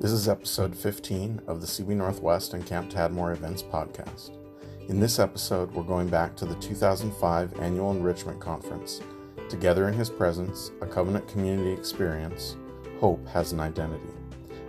This 0.00 0.12
is 0.12 0.30
episode 0.30 0.74
15 0.74 1.42
of 1.46 1.60
the 1.60 1.66
CB 1.66 1.88
Northwest 1.88 2.54
and 2.54 2.64
Camp 2.64 2.90
Tadmor 2.90 3.34
Events 3.34 3.62
podcast. 3.62 4.30
In 4.88 4.98
this 4.98 5.18
episode, 5.18 5.70
we're 5.72 5.82
going 5.82 6.08
back 6.08 6.34
to 6.36 6.46
the 6.46 6.54
2005 6.54 7.60
Annual 7.60 7.90
Enrichment 7.90 8.40
Conference. 8.40 9.02
Together 9.50 9.88
in 9.88 9.92
His 9.92 10.08
Presence, 10.08 10.70
a 10.80 10.86
covenant 10.86 11.28
community 11.28 11.70
experience, 11.70 12.56
Hope 12.98 13.28
has 13.28 13.52
an 13.52 13.60
identity. 13.60 14.08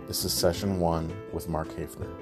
This 0.06 0.26
is 0.26 0.34
session 0.34 0.78
one 0.78 1.10
with 1.32 1.48
Mark 1.48 1.68
Hafner. 1.68 2.12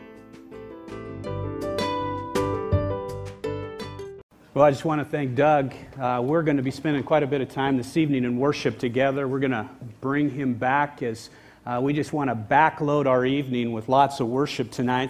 Well, 4.54 4.64
I 4.64 4.70
just 4.70 4.84
want 4.84 5.00
to 5.00 5.04
thank 5.04 5.34
Doug. 5.34 5.74
Uh, 6.00 6.22
we're 6.24 6.44
going 6.44 6.58
to 6.58 6.62
be 6.62 6.70
spending 6.70 7.02
quite 7.02 7.24
a 7.24 7.26
bit 7.26 7.40
of 7.40 7.48
time 7.48 7.76
this 7.76 7.96
evening 7.96 8.22
in 8.22 8.38
worship 8.38 8.78
together. 8.78 9.26
We're 9.26 9.40
going 9.40 9.50
to 9.50 9.68
bring 10.00 10.30
him 10.30 10.54
back 10.54 11.02
as 11.02 11.28
uh, 11.70 11.80
we 11.80 11.92
just 11.92 12.12
want 12.12 12.28
to 12.28 12.34
backload 12.34 13.06
our 13.06 13.24
evening 13.24 13.70
with 13.70 13.88
lots 13.88 14.18
of 14.18 14.26
worship 14.26 14.72
tonight. 14.72 15.08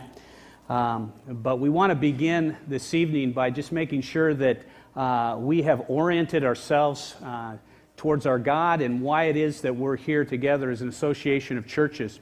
Um, 0.68 1.14
but 1.26 1.58
we 1.58 1.70
want 1.70 1.90
to 1.90 1.94
begin 1.94 2.54
this 2.68 2.92
evening 2.92 3.32
by 3.32 3.48
just 3.48 3.72
making 3.72 4.02
sure 4.02 4.34
that 4.34 4.60
uh, 4.94 5.38
we 5.38 5.62
have 5.62 5.84
oriented 5.88 6.44
ourselves 6.44 7.14
uh, 7.24 7.56
towards 7.96 8.26
our 8.26 8.38
God 8.38 8.82
and 8.82 9.00
why 9.00 9.24
it 9.24 9.38
is 9.38 9.62
that 9.62 9.74
we're 9.74 9.96
here 9.96 10.22
together 10.22 10.70
as 10.70 10.82
an 10.82 10.90
association 10.90 11.56
of 11.56 11.66
churches. 11.66 12.20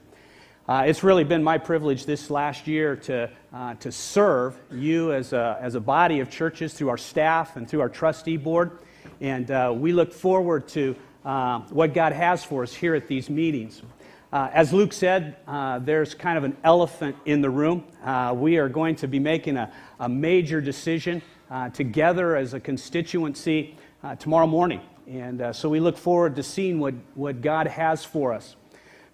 Uh, 0.69 0.85
it's 0.87 1.03
really 1.03 1.25
been 1.25 1.43
my 1.43 1.59
privilege 1.59 2.07
this 2.07 2.31
last 2.31 2.69
year 2.69 2.95
to, 2.95 3.29
uh, 3.53 3.75
to 3.75 3.91
serve 3.91 4.57
you 4.71 5.13
as 5.13 5.33
a, 5.33 5.59
as 5.61 5.75
a 5.75 5.81
body 5.81 6.21
of 6.21 6.31
churches 6.31 6.75
through 6.75 6.91
our 6.91 6.99
staff 6.99 7.57
and 7.57 7.69
through 7.69 7.81
our 7.81 7.89
trustee 7.89 8.37
board. 8.37 8.79
And 9.21 9.51
uh, 9.51 9.75
we 9.77 9.93
look 9.93 10.13
forward 10.13 10.69
to 10.69 10.95
uh, 11.25 11.59
what 11.71 11.93
God 11.93 12.13
has 12.13 12.45
for 12.45 12.63
us 12.63 12.73
here 12.73 12.95
at 12.95 13.09
these 13.09 13.29
meetings. 13.29 13.83
Uh, 14.31 14.51
as 14.53 14.75
Luke 14.75 14.93
said, 14.93 15.37
uh, 15.47 15.79
there's 15.79 16.13
kind 16.13 16.37
of 16.37 16.45
an 16.45 16.55
elephant 16.63 17.17
in 17.25 17.41
the 17.41 17.49
room. 17.49 17.83
Uh, 18.05 18.35
we 18.37 18.59
are 18.59 18.69
going 18.69 18.95
to 18.95 19.09
be 19.09 19.19
making 19.19 19.57
a, 19.57 19.73
a 20.01 20.09
major 20.09 20.61
decision 20.61 21.23
uh, 21.51 21.71
together 21.71 22.37
as 22.37 22.53
a 22.53 22.61
constituency 22.61 23.75
uh, 24.03 24.15
tomorrow 24.17 24.47
morning. 24.47 24.83
And 25.07 25.41
uh, 25.41 25.55
so 25.55 25.71
we 25.71 25.81
look 25.81 25.97
forward 25.97 26.37
to 26.37 26.43
seeing 26.43 26.79
what, 26.79 26.93
what 27.15 27.41
God 27.41 27.69
has 27.69 28.05
for 28.05 28.35
us. 28.35 28.55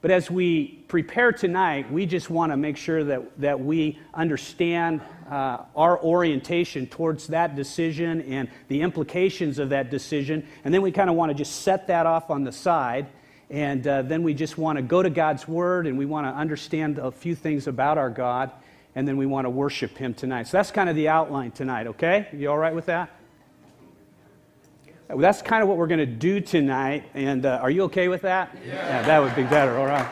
But 0.01 0.11
as 0.11 0.33
we 0.33 0.85
prepare 0.89 1.31
tonight, 1.31 1.91
we 1.93 2.07
just 2.07 2.29
want 2.29 2.51
to 2.51 2.57
make 2.57 2.77
sure 2.77 3.05
that, 3.05 3.41
that 3.41 3.61
we 3.61 4.01
understand 4.15 5.01
our 5.31 5.99
orientation 6.03 6.87
towards 6.87 7.29
that 7.29 7.57
decision 7.57 8.21
and 8.23 8.51
the 8.69 8.83
implications 8.83 9.59
of 9.59 9.71
that 9.71 9.91
decision. 9.91 10.47
And 10.65 10.75
then 10.75 10.83
we 10.83 10.91
kind 10.91 11.09
of 11.09 11.17
want 11.17 11.31
to 11.31 11.35
just 11.35 11.63
set 11.63 11.87
that 11.87 12.05
off 12.05 12.31
on 12.31 12.45
the 12.45 12.53
side 12.53 13.07
and 13.51 13.87
uh, 13.87 14.03
then 14.03 14.23
we 14.23 14.35
just 14.35 14.57
want 14.59 14.77
to 14.77 14.83
go 14.83 15.03
to 15.03 15.11
God's 15.11 15.47
Word 15.47 15.87
and 15.87 15.99
we 15.99 16.07
want 16.07 16.27
to 16.27 16.33
understand 16.33 16.99
a 16.99 17.11
few 17.11 17.35
things 17.35 17.67
about 17.67 17.99
our 17.99 18.11
God. 18.11 18.51
And 18.97 19.09
then 19.09 19.17
we 19.17 19.27
want 19.27 19.45
to 19.45 19.51
worship 19.51 19.97
Him 19.97 20.15
tonight. 20.15 20.47
So 20.47 20.57
that's 20.57 20.71
kind 20.71 20.89
of 20.89 20.95
the 20.95 21.09
outline 21.09 21.51
tonight, 21.51 21.89
okay? 21.89 22.29
You 22.33 22.51
all 22.51 22.59
right 22.59 22.75
with 22.75 22.87
that? 22.87 23.11
Well, 25.09 25.19
that's 25.19 25.43
kind 25.43 25.63
of 25.63 25.69
what 25.69 25.79
we're 25.79 25.89
going 25.89 25.99
to 25.99 26.07
do 26.07 26.41
tonight. 26.41 27.05
And 27.13 27.45
uh, 27.45 27.59
are 27.61 27.71
you 27.71 27.83
okay 27.85 28.09
with 28.09 28.23
that? 28.23 28.57
Yeah. 28.67 28.75
yeah. 28.75 29.03
That 29.03 29.21
would 29.21 29.35
be 29.35 29.43
better, 29.43 29.77
all 29.77 29.87
right. 29.87 30.09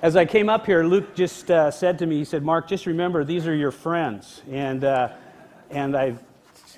As 0.00 0.16
I 0.16 0.24
came 0.24 0.48
up 0.48 0.64
here, 0.64 0.84
Luke 0.84 1.14
just 1.14 1.50
uh, 1.50 1.70
said 1.70 1.98
to 1.98 2.06
me, 2.06 2.18
he 2.18 2.24
said, 2.24 2.42
Mark, 2.42 2.68
just 2.68 2.86
remember, 2.86 3.24
these 3.24 3.46
are 3.46 3.54
your 3.54 3.72
friends. 3.72 4.42
And, 4.50 4.84
uh, 4.84 5.10
and 5.70 5.96
I've 5.96 6.20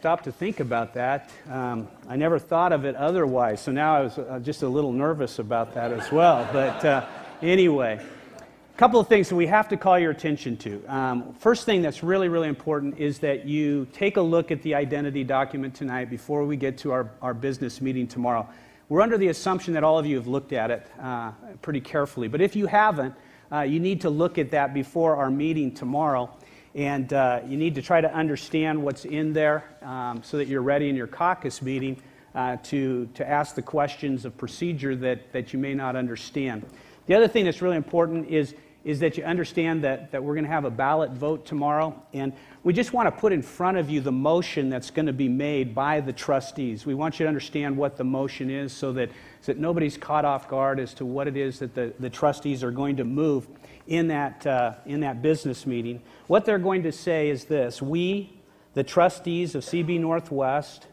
stopped 0.00 0.24
to 0.24 0.32
think 0.32 0.60
about 0.60 0.94
that. 0.94 1.28
Um, 1.50 1.86
I 2.08 2.16
never 2.16 2.38
thought 2.38 2.72
of 2.72 2.86
it 2.86 2.96
otherwise, 2.96 3.60
so 3.60 3.70
now 3.70 3.96
I 3.96 4.00
was 4.00 4.16
uh, 4.16 4.40
just 4.42 4.62
a 4.62 4.66
little 4.66 4.94
nervous 4.94 5.38
about 5.38 5.74
that 5.74 5.92
as 5.92 6.10
well. 6.10 6.48
But 6.54 6.82
uh, 6.86 7.06
anyway, 7.42 8.00
a 8.38 8.78
couple 8.78 8.98
of 8.98 9.08
things 9.08 9.28
that 9.28 9.36
we 9.36 9.46
have 9.48 9.68
to 9.68 9.76
call 9.76 9.98
your 9.98 10.10
attention 10.10 10.56
to. 10.56 10.82
Um, 10.86 11.34
first 11.34 11.66
thing 11.66 11.82
that's 11.82 12.02
really, 12.02 12.30
really 12.30 12.48
important 12.48 12.96
is 12.96 13.18
that 13.18 13.44
you 13.44 13.86
take 13.92 14.16
a 14.16 14.22
look 14.22 14.50
at 14.50 14.62
the 14.62 14.74
identity 14.74 15.22
document 15.22 15.74
tonight 15.74 16.08
before 16.08 16.46
we 16.46 16.56
get 16.56 16.78
to 16.78 16.92
our, 16.92 17.10
our 17.20 17.34
business 17.34 17.82
meeting 17.82 18.08
tomorrow. 18.08 18.48
We're 18.88 19.02
under 19.02 19.18
the 19.18 19.28
assumption 19.28 19.74
that 19.74 19.84
all 19.84 19.98
of 19.98 20.06
you 20.06 20.16
have 20.16 20.28
looked 20.28 20.54
at 20.54 20.70
it 20.70 20.86
uh, 20.98 21.32
pretty 21.60 21.82
carefully, 21.82 22.28
but 22.28 22.40
if 22.40 22.56
you 22.56 22.64
haven't, 22.64 23.14
uh, 23.52 23.60
you 23.60 23.80
need 23.80 24.00
to 24.00 24.08
look 24.08 24.38
at 24.38 24.52
that 24.52 24.72
before 24.72 25.16
our 25.16 25.30
meeting 25.30 25.74
tomorrow. 25.74 26.30
And 26.74 27.12
uh, 27.12 27.40
you 27.46 27.56
need 27.56 27.74
to 27.74 27.82
try 27.82 28.00
to 28.00 28.12
understand 28.12 28.82
what's 28.82 29.04
in 29.04 29.32
there 29.32 29.64
um, 29.82 30.22
so 30.22 30.36
that 30.36 30.46
you're 30.46 30.62
ready 30.62 30.88
in 30.88 30.96
your 30.96 31.08
caucus 31.08 31.62
meeting 31.62 32.00
uh, 32.34 32.56
to, 32.62 33.08
to 33.14 33.28
ask 33.28 33.54
the 33.54 33.62
questions 33.62 34.24
of 34.24 34.36
procedure 34.38 34.94
that, 34.96 35.32
that 35.32 35.52
you 35.52 35.58
may 35.58 35.74
not 35.74 35.96
understand. 35.96 36.64
The 37.06 37.14
other 37.14 37.26
thing 37.26 37.44
that's 37.44 37.60
really 37.60 37.76
important 37.76 38.28
is, 38.28 38.54
is 38.84 39.00
that 39.00 39.18
you 39.18 39.24
understand 39.24 39.82
that, 39.82 40.12
that 40.12 40.22
we're 40.22 40.34
going 40.34 40.44
to 40.44 40.50
have 40.50 40.64
a 40.64 40.70
ballot 40.70 41.10
vote 41.10 41.44
tomorrow. 41.44 42.00
And 42.12 42.32
we 42.62 42.72
just 42.72 42.92
want 42.92 43.12
to 43.12 43.20
put 43.20 43.32
in 43.32 43.42
front 43.42 43.76
of 43.76 43.90
you 43.90 44.00
the 44.00 44.12
motion 44.12 44.70
that's 44.70 44.90
going 44.90 45.06
to 45.06 45.12
be 45.12 45.28
made 45.28 45.74
by 45.74 46.00
the 46.00 46.12
trustees. 46.12 46.86
We 46.86 46.94
want 46.94 47.18
you 47.18 47.24
to 47.24 47.28
understand 47.28 47.76
what 47.76 47.96
the 47.96 48.04
motion 48.04 48.48
is 48.48 48.72
so 48.72 48.92
that, 48.92 49.10
so 49.40 49.52
that 49.52 49.58
nobody's 49.58 49.96
caught 49.96 50.24
off 50.24 50.48
guard 50.48 50.78
as 50.78 50.94
to 50.94 51.04
what 51.04 51.26
it 51.26 51.36
is 51.36 51.58
that 51.58 51.74
the, 51.74 51.92
the 51.98 52.10
trustees 52.10 52.62
are 52.62 52.70
going 52.70 52.96
to 52.96 53.04
move 53.04 53.48
in 53.86 54.08
that, 54.08 54.46
uh, 54.46 54.74
in 54.86 55.00
that 55.00 55.22
business 55.22 55.66
meeting. 55.66 56.02
What 56.26 56.44
they're 56.44 56.58
going 56.58 56.82
to 56.84 56.92
say 56.92 57.30
is 57.30 57.44
this 57.44 57.82
We, 57.82 58.32
the 58.74 58.84
trustees 58.84 59.54
of 59.54 59.64
CB 59.64 60.00
Northwest, 60.00 60.86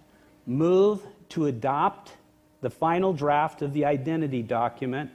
move 0.46 1.02
to 1.30 1.46
adopt 1.46 2.14
the 2.62 2.70
final 2.70 3.14
draft 3.14 3.62
of 3.62 3.74
the 3.74 3.86
identity 3.86 4.42
document 4.42 5.12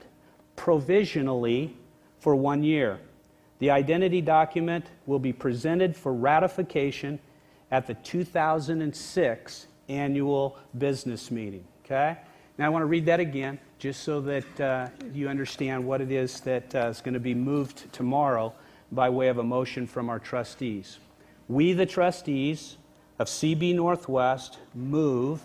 provisionally 0.55 1.75
for 2.19 2.35
one 2.35 2.63
year. 2.63 2.99
The 3.59 3.71
identity 3.71 4.21
document 4.21 4.85
will 5.05 5.19
be 5.19 5.33
presented 5.33 5.95
for 5.95 6.13
ratification 6.13 7.19
at 7.71 7.87
the 7.87 7.95
2006 7.95 9.67
annual 9.89 10.57
business 10.77 11.31
meeting. 11.31 11.65
Okay? 11.85 12.17
Now 12.57 12.67
I 12.67 12.69
want 12.69 12.83
to 12.83 12.87
read 12.87 13.05
that 13.07 13.19
again 13.19 13.59
just 13.83 14.03
so 14.03 14.21
that 14.21 14.61
uh, 14.61 14.87
you 15.13 15.27
understand 15.27 15.85
what 15.85 15.99
it 15.99 16.09
is 16.09 16.39
that 16.39 16.73
uh, 16.73 16.87
is 16.87 17.01
going 17.01 17.13
to 17.13 17.19
be 17.19 17.35
moved 17.35 17.91
tomorrow 17.91 18.53
by 18.93 19.09
way 19.09 19.27
of 19.27 19.39
a 19.39 19.43
motion 19.43 19.85
from 19.85 20.09
our 20.09 20.19
trustees. 20.19 20.99
We, 21.49 21.73
the 21.73 21.85
trustees 21.85 22.77
of 23.19 23.27
CB 23.27 23.75
Northwest, 23.75 24.59
move 24.73 25.41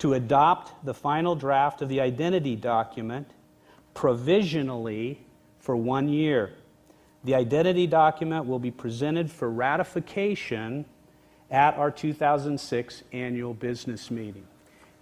to 0.00 0.12
adopt 0.12 0.84
the 0.84 0.92
final 0.92 1.34
draft 1.34 1.80
of 1.80 1.88
the 1.88 1.98
identity 1.98 2.56
document 2.56 3.30
provisionally 3.94 5.24
for 5.58 5.74
one 5.74 6.10
year. 6.10 6.52
The 7.24 7.36
identity 7.36 7.86
document 7.86 8.44
will 8.44 8.58
be 8.58 8.70
presented 8.70 9.30
for 9.30 9.48
ratification 9.48 10.84
at 11.50 11.72
our 11.78 11.90
2006 11.90 13.02
annual 13.14 13.54
business 13.54 14.10
meeting. 14.10 14.46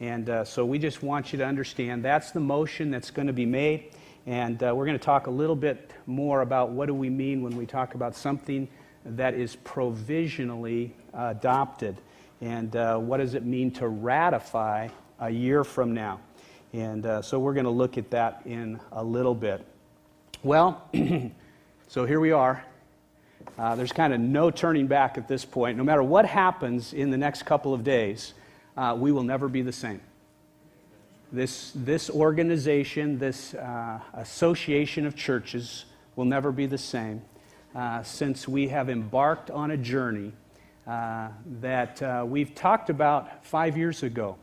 And 0.01 0.29
uh, 0.29 0.45
so 0.45 0.65
we 0.65 0.79
just 0.79 1.03
want 1.03 1.33
you 1.33 1.39
to 1.39 1.47
understand 1.47 2.05
that's 2.05 2.31
the 2.31 2.41
motion 2.41 2.91
that's 2.91 3.11
going 3.11 3.29
to 3.29 3.33
be 3.33 3.47
made. 3.47 3.93
And 4.27 4.63
uh, 4.63 4.75
we're 4.75 4.87
going 4.87 4.99
to 4.99 5.05
talk 5.05 5.27
a 5.27 5.31
little 5.31 5.57
bit 5.57 5.93
more 6.07 6.43
about 6.43 6.71
what 6.71 6.87
do 6.87 6.95
we 6.95 7.09
mean 7.09 7.43
when 7.43 7.57
we 7.57 7.65
talk 7.65 7.95
about 7.95 8.15
something 8.15 8.69
that 9.05 9.35
is 9.35 9.57
provisionally 9.57 10.95
adopted. 11.15 11.97
And 12.41 12.75
uh, 12.77 12.99
what 12.99 13.19
does 13.19 13.35
it 13.35 13.45
mean 13.45 13.71
to 13.73 13.89
ratify 13.89 14.89
a 15.21 15.31
year 15.31 15.65
from 15.65 15.95
now? 15.95 16.21
And 16.73 17.07
uh, 17.07 17.23
so 17.23 17.39
we're 17.39 17.55
going 17.55 17.65
to 17.65 17.71
look 17.71 17.97
at 17.97 18.11
that 18.11 18.43
in 18.45 18.81
a 18.93 19.03
little 19.03 19.35
bit. 19.35 19.65
Well, 20.43 20.83
so 21.89 22.05
here 22.05 22.21
we 22.21 22.33
are. 22.33 22.63
Uh, 23.59 23.75
there's 23.77 23.93
kind 23.93 24.13
of 24.13 24.21
no 24.21 24.51
turning 24.51 24.87
back 24.87 25.17
at 25.17 25.29
this 25.29 25.45
point. 25.45 25.79
No 25.79 25.85
matter 25.85 26.03
what 26.03 26.27
happens 26.27 26.93
in 26.93 27.11
the 27.11 27.17
next 27.17 27.45
couple 27.45 27.73
of 27.73 27.83
days, 27.85 28.35
uh, 28.77 28.97
we 28.99 29.13
will 29.13 29.23
never 29.23 29.49
be 29.49 29.63
the 29.63 29.73
same. 29.73 30.01
This, 31.33 31.73
this 31.75 32.09
organization, 32.09 33.19
this 33.19 33.55
uh, 33.55 34.01
association 34.15 35.07
of 35.07 35.17
churches 35.17 35.87
will 36.15 36.25
never 36.25 36.53
be 36.53 36.67
the 36.67 36.79
same 36.79 37.23
uh, 37.75 38.03
since 38.03 38.47
we 38.47 38.69
have 38.69 38.89
embarked 38.89 39.51
on 39.51 39.71
a 39.71 39.77
journey 39.77 40.33
uh, 40.87 41.29
that 41.61 42.01
uh, 42.01 42.25
we've 42.27 42.55
talked 42.55 42.91
about 42.91 43.45
five 43.45 43.77
years 43.77 44.03
ago. 44.03 44.37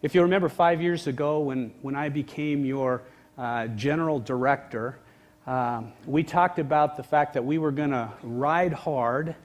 If 0.00 0.14
you 0.14 0.22
remember, 0.22 0.48
five 0.48 0.80
years 0.80 1.06
ago 1.06 1.40
when, 1.40 1.72
when 1.82 1.94
I 1.94 2.08
became 2.08 2.64
your 2.64 3.02
uh, 3.36 3.66
general 3.68 4.18
director, 4.18 4.98
um, 5.46 5.92
we 6.06 6.22
talked 6.22 6.58
about 6.58 6.96
the 6.96 7.02
fact 7.02 7.34
that 7.34 7.44
we 7.44 7.58
were 7.58 7.72
going 7.72 7.90
to 7.90 8.10
ride 8.22 8.72
hard 8.72 9.36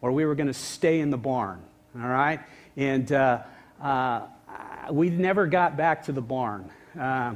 or 0.00 0.10
we 0.12 0.24
were 0.24 0.34
going 0.34 0.48
to 0.48 0.54
stay 0.54 1.00
in 1.00 1.10
the 1.10 1.16
barn. 1.16 1.62
All 1.94 2.08
right? 2.08 2.40
And 2.76 3.10
uh, 3.12 3.42
we 4.90 5.10
never 5.10 5.46
got 5.46 5.76
back 5.76 6.04
to 6.04 6.12
the 6.12 6.22
barn. 6.22 6.70
Uh, 6.98 7.34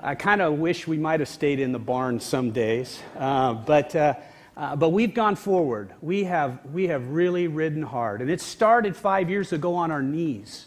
I 0.00 0.16
kind 0.16 0.42
of 0.42 0.58
wish 0.58 0.88
we 0.88 0.98
might 0.98 1.20
have 1.20 1.28
stayed 1.28 1.60
in 1.60 1.70
the 1.70 1.78
barn 1.78 2.18
some 2.18 2.50
days, 2.50 2.98
uh, 3.16 3.54
but, 3.54 3.94
uh, 3.94 4.14
uh, 4.56 4.74
but 4.74 4.88
we've 4.88 5.14
gone 5.14 5.36
forward. 5.36 5.92
We 6.00 6.24
have, 6.24 6.58
we 6.72 6.88
have 6.88 7.06
really 7.08 7.46
ridden 7.46 7.82
hard. 7.82 8.20
And 8.20 8.28
it 8.28 8.40
started 8.40 8.96
five 8.96 9.30
years 9.30 9.52
ago 9.52 9.76
on 9.76 9.92
our 9.92 10.02
knees. 10.02 10.66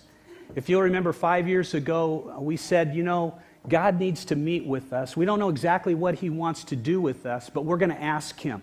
If 0.56 0.70
you'll 0.70 0.84
remember, 0.84 1.12
five 1.12 1.50
years 1.50 1.74
ago, 1.74 2.38
we 2.40 2.56
said, 2.56 2.96
you 2.96 3.04
know, 3.04 3.38
God 3.68 4.00
needs 4.00 4.24
to 4.26 4.36
meet 4.38 4.66
with 4.66 4.94
us. 4.94 5.18
We 5.18 5.26
don't 5.26 5.40
know 5.40 5.50
exactly 5.50 5.96
what 5.96 6.16
He 6.16 6.30
wants 6.30 6.64
to 6.66 6.78
do 6.78 7.02
with 7.02 7.26
us, 7.26 7.50
but 7.50 7.66
we're 7.66 7.78
going 7.78 7.92
to 7.92 8.02
ask 8.02 8.40
Him. 8.40 8.62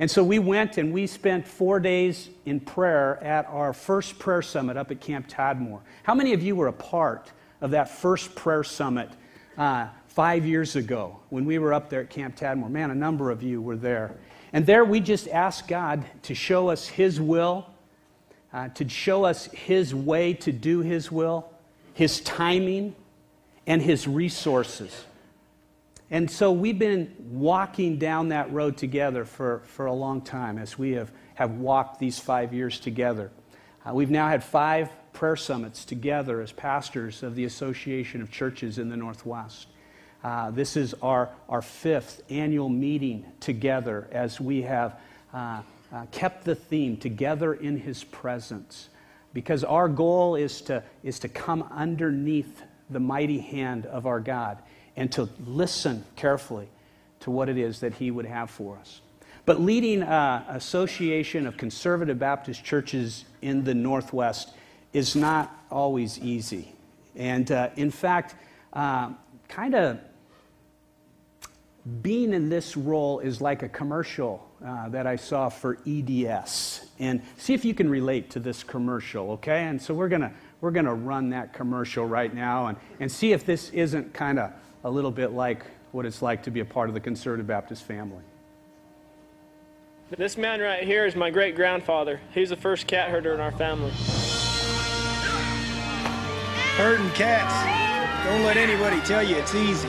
And 0.00 0.10
so 0.10 0.22
we 0.22 0.38
went 0.38 0.78
and 0.78 0.92
we 0.92 1.06
spent 1.06 1.46
four 1.46 1.80
days 1.80 2.30
in 2.46 2.60
prayer 2.60 3.22
at 3.22 3.46
our 3.46 3.72
first 3.72 4.18
prayer 4.18 4.42
summit 4.42 4.76
up 4.76 4.90
at 4.90 5.00
Camp 5.00 5.28
Tadmor. 5.28 5.80
How 6.04 6.14
many 6.14 6.32
of 6.32 6.42
you 6.42 6.54
were 6.54 6.68
a 6.68 6.72
part 6.72 7.32
of 7.60 7.72
that 7.72 7.88
first 7.88 8.36
prayer 8.36 8.62
summit 8.62 9.10
uh, 9.56 9.88
five 10.06 10.46
years 10.46 10.76
ago 10.76 11.18
when 11.30 11.44
we 11.44 11.58
were 11.58 11.74
up 11.74 11.90
there 11.90 12.02
at 12.02 12.10
Camp 12.10 12.36
Tadmor? 12.36 12.70
Man, 12.70 12.92
a 12.92 12.94
number 12.94 13.32
of 13.32 13.42
you 13.42 13.60
were 13.60 13.76
there. 13.76 14.14
And 14.52 14.64
there 14.64 14.84
we 14.84 15.00
just 15.00 15.26
asked 15.28 15.66
God 15.66 16.04
to 16.22 16.34
show 16.34 16.68
us 16.68 16.86
His 16.86 17.20
will, 17.20 17.66
uh, 18.52 18.68
to 18.68 18.88
show 18.88 19.24
us 19.24 19.46
His 19.46 19.94
way 19.94 20.32
to 20.34 20.52
do 20.52 20.80
His 20.80 21.10
will, 21.10 21.52
His 21.92 22.20
timing, 22.20 22.94
and 23.66 23.82
His 23.82 24.06
resources. 24.06 25.04
And 26.10 26.30
so 26.30 26.52
we've 26.52 26.78
been 26.78 27.14
walking 27.18 27.98
down 27.98 28.28
that 28.28 28.50
road 28.52 28.78
together 28.78 29.24
for, 29.24 29.60
for 29.66 29.86
a 29.86 29.92
long 29.92 30.22
time 30.22 30.58
as 30.58 30.78
we 30.78 30.92
have, 30.92 31.12
have 31.34 31.52
walked 31.52 31.98
these 31.98 32.18
five 32.18 32.54
years 32.54 32.80
together. 32.80 33.30
Uh, 33.86 33.92
we've 33.92 34.10
now 34.10 34.28
had 34.28 34.42
five 34.42 34.90
prayer 35.12 35.36
summits 35.36 35.84
together 35.84 36.40
as 36.40 36.50
pastors 36.50 37.22
of 37.22 37.34
the 37.34 37.44
Association 37.44 38.22
of 38.22 38.30
Churches 38.30 38.78
in 38.78 38.88
the 38.88 38.96
Northwest. 38.96 39.66
Uh, 40.24 40.50
this 40.50 40.76
is 40.76 40.94
our, 41.02 41.28
our 41.48 41.62
fifth 41.62 42.22
annual 42.30 42.70
meeting 42.70 43.26
together 43.38 44.08
as 44.10 44.40
we 44.40 44.62
have 44.62 44.98
uh, 45.32 45.62
uh 45.92 46.06
kept 46.10 46.44
the 46.44 46.54
theme 46.54 46.96
together 46.96 47.54
in 47.54 47.76
His 47.76 48.02
presence. 48.02 48.88
Because 49.34 49.62
our 49.62 49.88
goal 49.88 50.36
is 50.36 50.62
to, 50.62 50.82
is 51.02 51.18
to 51.20 51.28
come 51.28 51.62
underneath 51.70 52.62
the 52.90 52.98
mighty 52.98 53.38
hand 53.38 53.84
of 53.86 54.06
our 54.06 54.20
God 54.20 54.58
and 54.98 55.12
to 55.12 55.28
listen 55.46 56.04
carefully 56.16 56.68
to 57.20 57.30
what 57.30 57.48
it 57.48 57.56
is 57.56 57.80
that 57.80 57.94
He 57.94 58.10
would 58.10 58.26
have 58.26 58.50
for 58.50 58.76
us. 58.76 59.00
But 59.46 59.60
leading 59.60 60.02
an 60.02 60.42
association 60.48 61.46
of 61.46 61.56
conservative 61.56 62.18
Baptist 62.18 62.64
churches 62.64 63.24
in 63.40 63.62
the 63.62 63.74
Northwest 63.74 64.50
is 64.92 65.14
not 65.14 65.56
always 65.70 66.18
easy. 66.18 66.72
And 67.14 67.50
uh, 67.50 67.70
in 67.76 67.92
fact, 67.92 68.34
uh, 68.72 69.12
kind 69.48 69.74
of 69.76 70.00
being 72.02 72.34
in 72.34 72.48
this 72.48 72.76
role 72.76 73.20
is 73.20 73.40
like 73.40 73.62
a 73.62 73.68
commercial 73.68 74.44
uh, 74.66 74.88
that 74.88 75.06
I 75.06 75.14
saw 75.14 75.48
for 75.48 75.78
EDS. 75.86 76.86
And 76.98 77.22
see 77.36 77.54
if 77.54 77.64
you 77.64 77.72
can 77.72 77.88
relate 77.88 78.30
to 78.30 78.40
this 78.40 78.64
commercial, 78.64 79.30
okay? 79.32 79.64
And 79.64 79.80
so 79.80 79.94
we're 79.94 80.08
going 80.08 80.22
to 80.22 80.32
we're 80.60 80.72
to 80.72 80.94
run 80.94 81.30
that 81.30 81.52
commercial 81.52 82.04
right 82.04 82.34
now 82.34 82.66
and, 82.66 82.78
and 82.98 83.12
see 83.12 83.32
if 83.32 83.46
this 83.46 83.70
isn't 83.70 84.12
kind 84.12 84.40
of 84.40 84.52
a 84.84 84.90
little 84.90 85.10
bit 85.10 85.32
like 85.32 85.64
what 85.92 86.06
it's 86.06 86.22
like 86.22 86.42
to 86.44 86.50
be 86.50 86.60
a 86.60 86.64
part 86.64 86.88
of 86.88 86.94
the 86.94 87.00
Conservative 87.00 87.46
Baptist 87.46 87.82
family. 87.84 88.22
This 90.16 90.36
man 90.38 90.60
right 90.60 90.84
here 90.84 91.04
is 91.04 91.14
my 91.14 91.30
great 91.30 91.54
grandfather. 91.54 92.20
He's 92.32 92.48
the 92.48 92.56
first 92.56 92.86
cat 92.86 93.10
herder 93.10 93.34
in 93.34 93.40
our 93.40 93.52
family. 93.52 93.90
Herding 96.76 97.10
cats. 97.10 97.54
Don't 98.26 98.42
let 98.44 98.56
anybody 98.56 99.00
tell 99.00 99.22
you 99.22 99.36
it's 99.36 99.54
easy. 99.54 99.88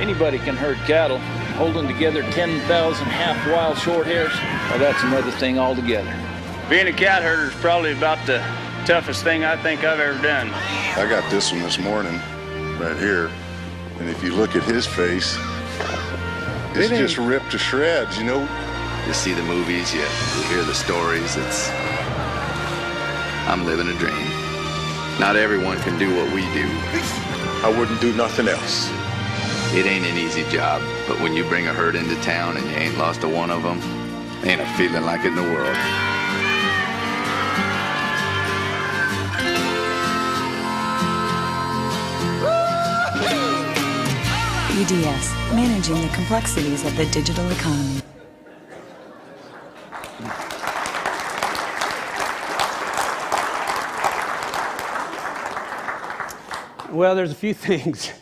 Anybody 0.00 0.38
can 0.38 0.56
herd 0.56 0.78
cattle. 0.86 1.18
Holding 1.58 1.88
together 1.88 2.22
10,000 2.22 3.06
half 3.06 3.46
wild 3.48 3.76
short 3.78 4.06
hairs, 4.06 4.32
well, 4.70 4.78
that's 4.78 5.02
another 5.02 5.32
thing 5.32 5.58
altogether. 5.58 6.14
Being 6.70 6.86
a 6.86 6.92
cat 6.92 7.22
herder 7.22 7.50
is 7.50 7.54
probably 7.60 7.92
about 7.92 8.24
the 8.26 8.38
toughest 8.86 9.24
thing 9.24 9.44
I 9.44 9.60
think 9.60 9.82
I've 9.84 9.98
ever 9.98 10.22
done. 10.22 10.50
I 10.50 11.06
got 11.10 11.28
this 11.30 11.50
one 11.50 11.62
this 11.62 11.78
morning 11.78 12.20
right 12.80 12.96
here. 12.96 13.30
And 13.98 14.08
if 14.08 14.22
you 14.22 14.34
look 14.34 14.54
at 14.54 14.62
his 14.62 14.86
face, 14.86 15.36
it's 16.74 16.90
it 16.90 16.98
just 16.98 17.18
ripped 17.18 17.50
to 17.52 17.58
shreds, 17.58 18.18
you 18.18 18.24
know? 18.24 18.48
You 19.06 19.12
see 19.12 19.32
the 19.32 19.42
movies, 19.42 19.92
you, 19.92 20.00
you 20.00 20.42
hear 20.48 20.62
the 20.64 20.74
stories. 20.74 21.36
It's. 21.36 21.70
I'm 23.48 23.64
living 23.64 23.88
a 23.88 23.94
dream. 23.98 24.28
Not 25.18 25.34
everyone 25.34 25.78
can 25.80 25.98
do 25.98 26.14
what 26.14 26.32
we 26.32 26.42
do. 26.52 26.68
I 27.64 27.74
wouldn't 27.76 28.00
do 28.00 28.12
nothing 28.14 28.46
else. 28.46 28.88
It 29.74 29.86
ain't 29.86 30.06
an 30.06 30.16
easy 30.16 30.44
job, 30.50 30.80
but 31.08 31.20
when 31.20 31.34
you 31.34 31.44
bring 31.44 31.66
a 31.66 31.72
herd 31.72 31.96
into 31.96 32.14
town 32.22 32.56
and 32.56 32.64
you 32.66 32.76
ain't 32.76 32.98
lost 32.98 33.24
a 33.24 33.28
one 33.28 33.50
of 33.50 33.62
them, 33.62 33.80
ain't 34.44 34.60
a 34.60 34.66
feeling 34.76 35.04
like 35.04 35.20
it 35.20 35.28
in 35.28 35.34
the 35.34 35.42
world. 35.42 36.17
EDS, 44.80 45.32
managing 45.56 46.00
the 46.00 46.08
complexities 46.14 46.84
of 46.86 46.96
the 46.96 47.04
digital 47.06 47.50
economy. 47.50 48.00
Well, 56.92 57.16
there's 57.16 57.32
a 57.32 57.34
few 57.34 57.54
things 57.54 58.12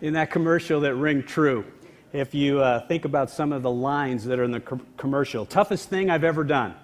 in 0.00 0.14
that 0.14 0.30
commercial 0.30 0.80
that 0.80 0.94
ring 0.94 1.22
true. 1.22 1.66
If 2.14 2.34
you 2.34 2.60
uh, 2.60 2.86
think 2.86 3.04
about 3.04 3.28
some 3.28 3.52
of 3.52 3.62
the 3.62 3.70
lines 3.70 4.24
that 4.24 4.38
are 4.38 4.44
in 4.44 4.50
the 4.50 4.60
co- 4.60 4.80
commercial, 4.96 5.44
toughest 5.44 5.90
thing 5.90 6.08
I've 6.08 6.24
ever 6.24 6.44
done. 6.44 6.74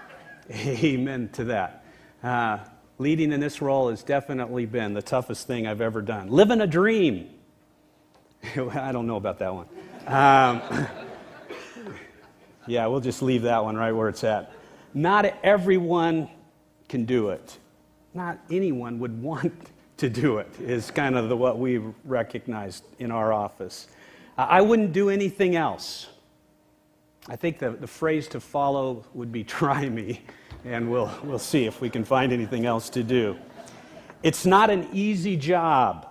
Amen 0.50 1.28
to 1.34 1.44
that. 1.44 1.84
Uh, 2.22 2.60
leading 2.96 3.32
in 3.32 3.40
this 3.40 3.60
role 3.60 3.90
has 3.90 4.02
definitely 4.02 4.64
been 4.64 4.94
the 4.94 5.02
toughest 5.02 5.46
thing 5.46 5.66
I've 5.66 5.82
ever 5.82 6.00
done. 6.00 6.30
Living 6.30 6.62
a 6.62 6.66
dream 6.66 7.34
I 8.72 8.92
don't 8.92 9.06
know 9.06 9.16
about 9.16 9.38
that 9.38 9.54
one. 9.54 9.66
Um, 10.06 10.86
yeah, 12.66 12.86
we'll 12.86 13.00
just 13.00 13.22
leave 13.22 13.42
that 13.42 13.62
one 13.62 13.76
right 13.76 13.92
where 13.92 14.08
it's 14.08 14.24
at. 14.24 14.52
Not 14.94 15.26
everyone 15.42 16.28
can 16.88 17.04
do 17.04 17.30
it. 17.30 17.58
Not 18.14 18.38
anyone 18.50 18.98
would 19.00 19.22
want 19.22 19.54
to 19.98 20.08
do 20.08 20.38
it, 20.38 20.48
is 20.60 20.90
kind 20.90 21.16
of 21.16 21.28
the, 21.28 21.36
what 21.36 21.58
we 21.58 21.78
recognized 22.04 22.84
in 22.98 23.10
our 23.10 23.32
office. 23.32 23.88
Uh, 24.36 24.46
I 24.48 24.60
wouldn't 24.60 24.92
do 24.92 25.10
anything 25.10 25.56
else. 25.56 26.06
I 27.28 27.36
think 27.36 27.58
the, 27.58 27.70
the 27.70 27.86
phrase 27.86 28.28
to 28.28 28.40
follow 28.40 29.04
would 29.12 29.32
be 29.32 29.44
try 29.44 29.88
me, 29.88 30.22
and 30.64 30.90
we'll, 30.90 31.10
we'll 31.24 31.38
see 31.38 31.66
if 31.66 31.80
we 31.80 31.90
can 31.90 32.04
find 32.04 32.32
anything 32.32 32.64
else 32.64 32.88
to 32.90 33.02
do. 33.02 33.36
It's 34.22 34.46
not 34.46 34.70
an 34.70 34.88
easy 34.92 35.36
job. 35.36 36.07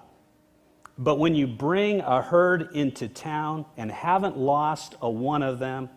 But 0.97 1.19
when 1.19 1.35
you 1.35 1.45
bring 1.45 2.01
a 2.01 2.21
herd 2.21 2.69
into 2.73 3.07
town 3.07 3.65
and 3.77 3.91
haven't 3.91 4.37
lost 4.37 4.95
a 5.01 5.09
one 5.09 5.43
of 5.43 5.59
them, 5.59 5.89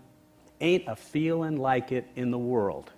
ain't 0.60 0.84
a 0.88 0.96
feeling 0.96 1.56
like 1.56 1.90
it 1.90 2.06
in 2.16 2.30
the 2.30 2.38
world. 2.38 2.90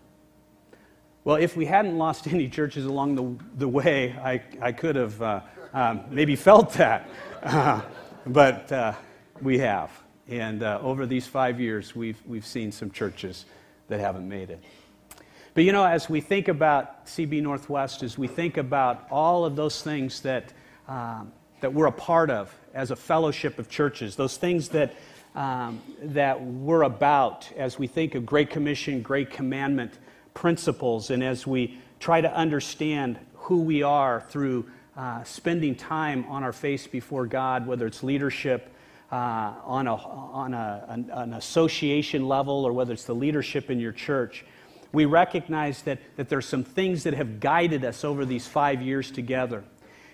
Well, 1.25 1.37
if 1.37 1.57
we 1.57 1.65
hadn't 1.65 1.97
lost 1.97 2.27
any 2.33 2.49
churches 2.49 2.85
along 2.85 3.15
the, 3.15 3.45
the 3.59 3.69
way, 3.69 4.17
I, 4.23 4.43
I 4.61 4.73
could 4.73 4.97
have 4.97 5.23
uh, 5.23 5.41
um, 5.73 6.03
maybe 6.11 6.35
felt 6.35 6.73
that. 6.75 7.09
Uh, 7.43 7.83
but 8.27 8.71
uh, 8.73 8.95
we 9.41 9.59
have. 9.59 9.91
And 10.29 10.63
uh, 10.63 10.81
over 10.83 11.07
these 11.07 11.27
five 11.27 11.61
years, 11.61 11.95
we've, 11.95 12.21
we've 12.27 12.47
seen 12.47 12.73
some 12.73 12.91
churches 12.91 13.45
that 13.89 14.01
haven't 14.01 14.29
made 14.29 14.51
it. 14.51 14.63
But 15.55 15.65
you 15.65 15.73
know, 15.73 15.85
as 15.85 16.09
we 16.09 16.21
think 16.21 16.49
about 16.49 17.07
CB 17.07 17.43
Northwest, 17.43 18.03
as 18.03 18.17
we 18.17 18.27
think 18.27 18.57
about 18.57 19.07
all 19.11 19.45
of 19.45 19.55
those 19.55 19.83
things 19.83 20.21
that 20.23 20.53
um, 20.89 21.31
that 21.63 21.73
we're 21.73 21.87
a 21.87 21.93
part 21.93 22.29
of 22.29 22.55
as 22.75 22.91
a 22.91 22.97
fellowship 22.97 23.59
of 23.59 23.71
churches, 23.71 24.17
those 24.17 24.37
things 24.37 24.69
that, 24.71 24.95
um, 25.35 25.81
that 26.03 26.43
we're 26.45 26.83
about 26.83 27.51
as 27.57 27.79
we 27.79 27.87
think 27.87 28.15
of 28.15 28.27
Great 28.27 28.51
Commission, 28.51 29.01
Great 29.01 29.31
Commandment 29.31 29.93
principles, 30.35 31.11
and 31.11 31.23
as 31.23 31.47
we 31.47 31.79
try 32.01 32.21
to 32.21 32.33
understand 32.35 33.19
who 33.35 33.63
we 33.63 33.83
are 33.83 34.21
through 34.29 34.69
uh, 34.97 35.23
spending 35.25 35.75
time 35.75 36.25
on 36.27 36.43
our 36.43 36.53
face 36.53 36.87
before 36.87 37.27
God, 37.27 37.67
whether 37.67 37.87
it's 37.87 38.03
leadership 38.03 38.75
uh, 39.11 39.55
on, 39.65 39.87
a, 39.87 39.95
on 39.95 40.55
a, 40.55 40.85
an, 40.89 41.11
an 41.13 41.33
association 41.35 42.27
level 42.27 42.67
or 42.67 42.73
whether 42.73 42.93
it's 42.93 43.05
the 43.05 43.15
leadership 43.15 43.71
in 43.71 43.79
your 43.79 43.93
church 43.93 44.45
we 44.93 45.07
recognize 45.07 45.83
that, 45.83 45.99
that 46.17 46.29
there's 46.29 46.47
some 46.47 46.65
things 46.65 47.05
that 47.05 47.15
have 47.15 47.41
guided 47.41 47.85
us 47.85 48.05
over 48.05 48.25
these 48.25 48.47
five 48.47 48.83
years 48.83 49.11
together. 49.11 49.65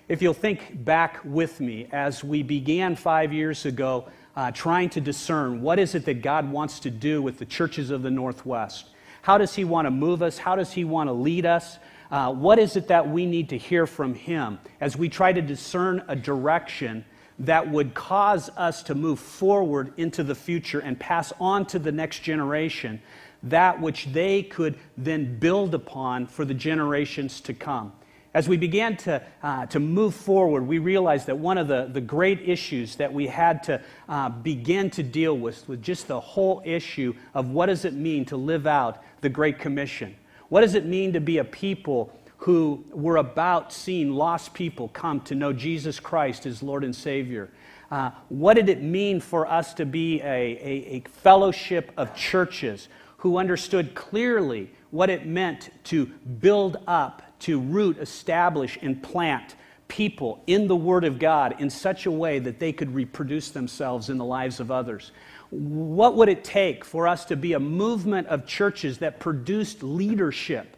If 0.09 0.23
you'll 0.23 0.33
think 0.33 0.87
back 0.87 1.21
with 1.23 1.61
me 1.61 1.87
as 1.93 2.25
we 2.25 2.43
began 2.43 2.97
five 2.97 3.31
years 3.31 3.67
ago 3.67 4.07
uh, 4.35 4.50
trying 4.53 4.88
to 4.91 5.03
discern 5.03 5.61
what 5.61 5.79
is 5.79 5.95
it 5.95 6.07
that 6.07 6.23
God 6.23 6.50
wants 6.50 6.81
to 6.81 6.91
do 6.91 7.21
with 7.21 7.38
the 7.38 7.45
churches 7.45 7.91
of 7.91 8.00
the 8.00 8.11
Northwest. 8.11 8.88
How 9.21 9.37
does 9.37 9.55
He 9.55 9.65
want 9.65 9.85
to 9.85 9.91
move 9.91 10.23
us? 10.23 10.38
How 10.38 10.57
does 10.57 10.73
He 10.73 10.83
want 10.83 11.09
to 11.09 11.12
lead 11.12 11.45
us? 11.45 11.79
Uh, 12.11 12.33
what 12.33 12.59
is 12.59 12.75
it 12.75 12.88
that 12.88 13.11
we 13.11 13.27
need 13.27 13.50
to 13.50 13.59
hear 13.59 13.87
from 13.87 14.15
Him 14.15 14.59
as 14.81 14.97
we 14.97 15.11
try 15.11 15.31
to 15.31 15.43
discern 15.43 16.03
a 16.09 16.17
direction 16.17 17.05
that 17.41 17.71
would 17.71 17.93
cause 17.93 18.49
us 18.57 18.83
to 18.85 18.95
move 18.95 19.21
forward 19.21 19.93
into 19.99 20.23
the 20.23 20.35
future 20.35 20.81
and 20.81 20.99
pass 20.99 21.35
on 21.38 21.67
to 21.67 21.79
the 21.79 21.93
next 21.93 22.21
generation 22.21 23.03
that 23.43 23.79
which 23.79 24.07
they 24.07 24.43
could 24.43 24.79
then 24.97 25.38
build 25.38 25.75
upon 25.75 26.27
for 26.27 26.47
the 26.47 26.55
generations 26.55 27.43
to 27.43 27.53
come? 27.53 27.93
As 28.38 28.49
we 28.49 28.57
began 28.57 28.97
to, 28.99 29.21
uh, 29.42 29.66
to 29.66 29.80
move 29.80 30.14
forward, 30.14 30.64
we 30.64 30.78
realized 30.78 31.26
that 31.26 31.37
one 31.37 31.59
of 31.59 31.66
the, 31.66 31.90
the 31.92 32.00
great 32.00 32.49
issues 32.49 32.95
that 32.95 33.12
we 33.12 33.26
had 33.26 33.64
to 33.64 33.83
uh, 34.09 34.28
begin 34.28 34.90
to 34.90 35.02
deal 35.02 35.37
with 35.37 35.68
was 35.68 35.80
just 35.80 36.07
the 36.07 36.21
whole 36.21 36.62
issue 36.64 37.16
of 37.35 37.50
what 37.50 37.66
does 37.66 37.85
it 37.85 37.95
mean 37.95 38.25
to 38.26 38.37
live 38.37 38.64
out 38.64 39.02
the 39.23 39.28
Great 39.28 39.59
Commission? 39.59 40.14
What 40.50 40.61
does 40.61 40.76
it 40.76 40.87
mean 40.87 41.14
to 41.14 41.21
be 41.21 41.38
a 41.38 41.45
people 41.45 42.16
who 42.37 42.85
were 42.92 43.16
about 43.16 43.73
seeing 43.73 44.12
lost 44.12 44.54
people 44.54 44.87
come 44.87 45.21
to 45.23 45.35
know 45.35 45.52
Jesus 45.52 45.99
Christ 45.99 46.47
as 46.47 46.62
Lord 46.62 46.85
and 46.85 46.95
Savior? 46.95 47.50
Uh, 47.90 48.12
what 48.28 48.54
did 48.54 48.68
it 48.68 48.80
mean 48.80 49.18
for 49.18 49.49
us 49.49 49.75
to 49.75 49.85
be 49.85 50.21
a, 50.21 50.25
a, 50.25 50.87
a 50.95 51.00
fellowship 51.09 51.90
of 51.97 52.14
churches 52.14 52.87
who 53.16 53.37
understood 53.37 53.97
clearly 53.97 54.71
what 54.92 55.11
it 55.11 55.26
meant 55.26 55.71
to 55.83 56.07
build 56.07 56.76
up 56.87 57.25
to 57.40 57.61
root, 57.61 57.99
establish, 57.99 58.78
and 58.83 59.02
plant 59.02 59.54
people 59.88 60.42
in 60.47 60.68
the 60.68 60.76
Word 60.76 61.04
of 61.04 61.18
God 61.18 61.57
in 61.59 61.71
such 61.71 62.07
a 62.07 62.11
way 62.11 62.38
that 62.38 62.59
they 62.59 62.73
could 62.73 62.95
reproduce 62.95 63.50
themselves 63.50 64.11
in 64.11 64.18
the 64.18 64.25
lives 64.25 64.61
of 64.61 64.71
others. 64.71 65.12
What 65.50 66.14
would 66.16 66.28
it 66.28 66.45
take 66.45 66.85
for 66.85 67.09
us 67.09 67.25
to 67.26 67.37
be 67.37 67.54
a 67.54 67.61
movement 67.61 68.28
of 68.28 68.47
churches 68.47 68.99
that 68.99 69.18
produced 69.18 69.83
leadership 69.83 70.76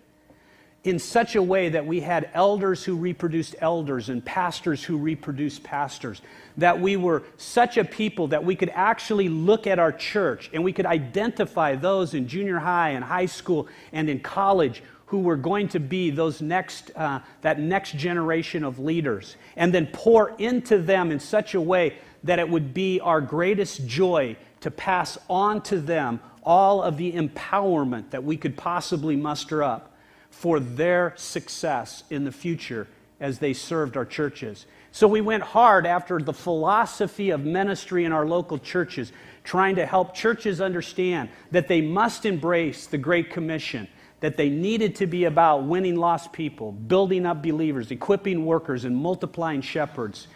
in 0.85 0.99
such 0.99 1.35
a 1.35 1.43
way 1.43 1.69
that 1.69 1.87
we 1.87 2.01
had 2.01 2.31
elders 2.33 2.85
who 2.85 2.97
reproduced 2.97 3.55
elders 3.59 4.09
and 4.09 4.25
pastors 4.25 4.83
who 4.85 4.97
reproduced 4.97 5.65
pastors? 5.65 6.23
That 6.57 6.81
we 6.81 6.97
were 6.97 7.25
such 7.37 7.79
a 7.79 7.85
people 7.85 8.29
that 8.29 8.45
we 8.45 8.55
could 8.55 8.71
actually 8.71 9.29
look 9.29 9.67
at 9.67 9.81
our 9.81 9.93
church 9.93 10.51
and 10.53 10.63
we 10.63 10.73
could 10.73 10.87
identify 10.87 11.75
those 11.75 12.15
in 12.15 12.29
junior 12.29 12.61
high 12.61 12.91
and 12.91 13.05
high 13.05 13.27
school 13.27 13.67
and 13.93 14.09
in 14.09 14.21
college 14.21 14.85
who 15.11 15.19
were 15.19 15.37
going 15.37 15.67
to 15.67 15.81
be 15.81 16.09
those 16.09 16.41
next, 16.41 16.93
uh, 16.95 17.19
that 17.41 17.59
next 17.59 17.97
generation 17.97 18.63
of 18.63 18.79
leaders, 18.79 19.35
and 19.57 19.75
then 19.75 19.89
pour 19.93 20.31
into 20.39 20.79
them 20.79 21.11
in 21.11 21.19
such 21.19 21.55
a 21.55 21.61
way 21.61 21.97
that 22.23 22.39
it 22.39 22.49
would 22.49 22.73
be 22.73 23.01
our 23.01 23.21
greatest 23.21 23.85
joy 23.89 24.37
to 24.61 24.71
pass 24.71 25.19
on 25.29 25.61
to 25.61 25.81
them 25.81 26.21
all 26.45 26.81
of 26.81 26.97
the 26.97 27.11
empowerment 27.11 28.09
that 28.11 28.23
we 28.23 28.37
could 28.37 28.57
possibly 28.57 29.17
muster 29.17 29.65
up 29.65 29.97
for 30.31 30.61
their 30.61 31.13
success 31.17 32.05
in 32.11 32.25
the 32.25 32.31
future 32.31 32.87
as 33.19 33.41
they 33.41 33.53
served 33.53 33.97
our 33.97 34.07
churches. 34.07 34.65
So 34.93 35.09
we 35.09 35.21
went 35.21 35.43
hard 35.43 35.87
after 35.87 36.21
the 36.21 36.33
philosophy 36.33 37.31
of 37.31 37.45
ministry 37.45 38.05
in 38.05 38.13
our 38.13 38.27
local 38.27 38.59
churches, 38.59 39.11
trying 39.43 39.75
to 39.75 39.87
help 39.87 40.15
churches 40.15 40.61
understand 40.61 41.31
that 41.51 41.67
they 41.67 41.81
must 41.81 42.25
embrace 42.27 42.87
the 42.87 42.97
Great 42.97 43.31
Commission 43.31 43.89
that 44.21 44.37
they 44.37 44.51
needed 44.51 44.97
to 44.97 45.07
be 45.07 45.25
about 45.25 45.65
winning 45.65 45.97
lost 45.97 46.33
people, 46.33 46.73
building 46.73 47.27
up 47.27 47.43
believers, 47.43 47.91
equipping 47.91 48.45
workers, 48.45 48.85
and 48.85 48.95
multiplying 48.95 49.63
shepherds 49.63 50.29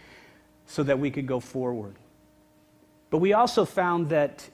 so 0.67 0.83
that 0.83 0.99
we 0.99 1.11
could 1.11 1.27
go 1.27 1.39
forward. 1.39 1.95
But 3.11 3.19
we 3.19 3.35
also 3.35 3.65
found 3.65 4.09
that 4.09 4.49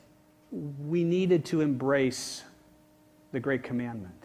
we 0.50 1.04
needed 1.04 1.44
to 1.46 1.60
embrace 1.60 2.42
the 3.32 3.38
Great 3.38 3.62
Commandment, 3.62 4.24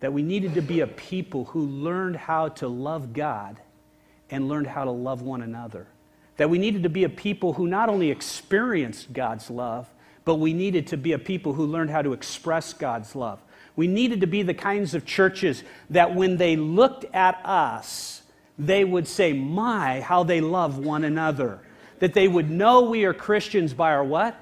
that 0.00 0.12
we 0.12 0.22
needed 0.22 0.54
to 0.54 0.62
be 0.62 0.80
a 0.80 0.86
people 0.86 1.46
who 1.46 1.66
learned 1.66 2.16
how 2.16 2.48
to 2.48 2.68
love 2.68 3.14
God 3.14 3.58
and 4.28 4.48
learned 4.48 4.66
how 4.66 4.84
to 4.84 4.90
love 4.90 5.22
one 5.22 5.42
another. 5.42 5.86
That 6.36 6.50
we 6.50 6.58
needed 6.58 6.82
to 6.82 6.88
be 6.90 7.04
a 7.04 7.08
people 7.08 7.54
who 7.54 7.66
not 7.66 7.88
only 7.88 8.10
experienced 8.10 9.12
God's 9.12 9.50
love, 9.50 9.88
but 10.24 10.36
we 10.36 10.52
needed 10.52 10.86
to 10.88 10.96
be 10.96 11.12
a 11.12 11.18
people 11.18 11.54
who 11.54 11.66
learned 11.66 11.90
how 11.90 12.02
to 12.02 12.12
express 12.12 12.72
God's 12.74 13.16
love. 13.16 13.42
We 13.76 13.86
needed 13.86 14.20
to 14.20 14.26
be 14.26 14.42
the 14.42 14.54
kinds 14.54 14.94
of 14.94 15.04
churches 15.06 15.62
that 15.90 16.14
when 16.14 16.36
they 16.36 16.56
looked 16.56 17.04
at 17.14 17.40
us, 17.44 18.22
they 18.58 18.84
would 18.84 19.08
say, 19.08 19.32
My, 19.32 20.00
how 20.00 20.22
they 20.22 20.40
love 20.40 20.78
one 20.78 21.04
another. 21.04 21.60
That 22.00 22.14
they 22.14 22.28
would 22.28 22.50
know 22.50 22.82
we 22.82 23.04
are 23.04 23.14
Christians 23.14 23.74
by 23.74 23.92
our 23.92 24.04
what? 24.04 24.36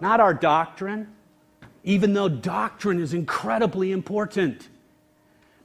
Not 0.00 0.20
our 0.20 0.34
doctrine, 0.34 1.08
even 1.82 2.12
though 2.12 2.28
doctrine 2.28 3.00
is 3.00 3.14
incredibly 3.14 3.92
important. 3.92 4.68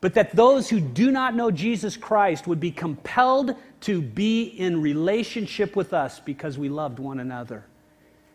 But 0.01 0.15
that 0.15 0.35
those 0.35 0.69
who 0.69 0.79
do 0.79 1.11
not 1.11 1.35
know 1.35 1.51
Jesus 1.51 1.95
Christ 1.95 2.47
would 2.47 2.59
be 2.59 2.71
compelled 2.71 3.55
to 3.81 4.01
be 4.01 4.43
in 4.43 4.81
relationship 4.81 5.75
with 5.75 5.93
us 5.93 6.19
because 6.19 6.57
we 6.57 6.69
loved 6.69 6.99
one 6.99 7.19
another. 7.19 7.65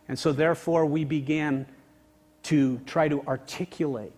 And 0.09 0.19
so, 0.19 0.33
therefore, 0.33 0.87
we 0.87 1.05
began 1.05 1.67
to 2.45 2.79
try 2.87 3.09
to 3.09 3.23
articulate 3.27 4.13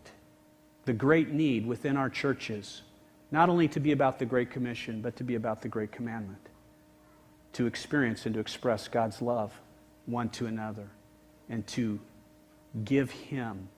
the 0.85 0.93
great 0.93 1.31
need 1.31 1.67
within 1.67 1.97
our 1.97 2.11
churches, 2.11 2.83
not 3.31 3.49
only 3.49 3.69
to 3.69 3.81
be 3.81 3.93
about 3.93 4.19
the 4.19 4.25
Great 4.25 4.51
Commission, 4.51 5.01
but 5.01 5.17
to 5.17 5.25
be 5.25 5.35
about 5.35 5.63
the 5.63 5.69
Great 5.69 5.93
Commandment, 5.93 6.49
to 7.53 7.67
experience 7.67 8.27
and 8.27 8.35
to 8.35 8.41
express 8.41 8.89
God's 8.89 9.21
love 9.23 9.53
one 10.07 10.29
to 10.31 10.47
another, 10.47 10.89
and 11.49 11.67
to 11.69 12.01
give 12.85 13.11
Him 13.11 13.69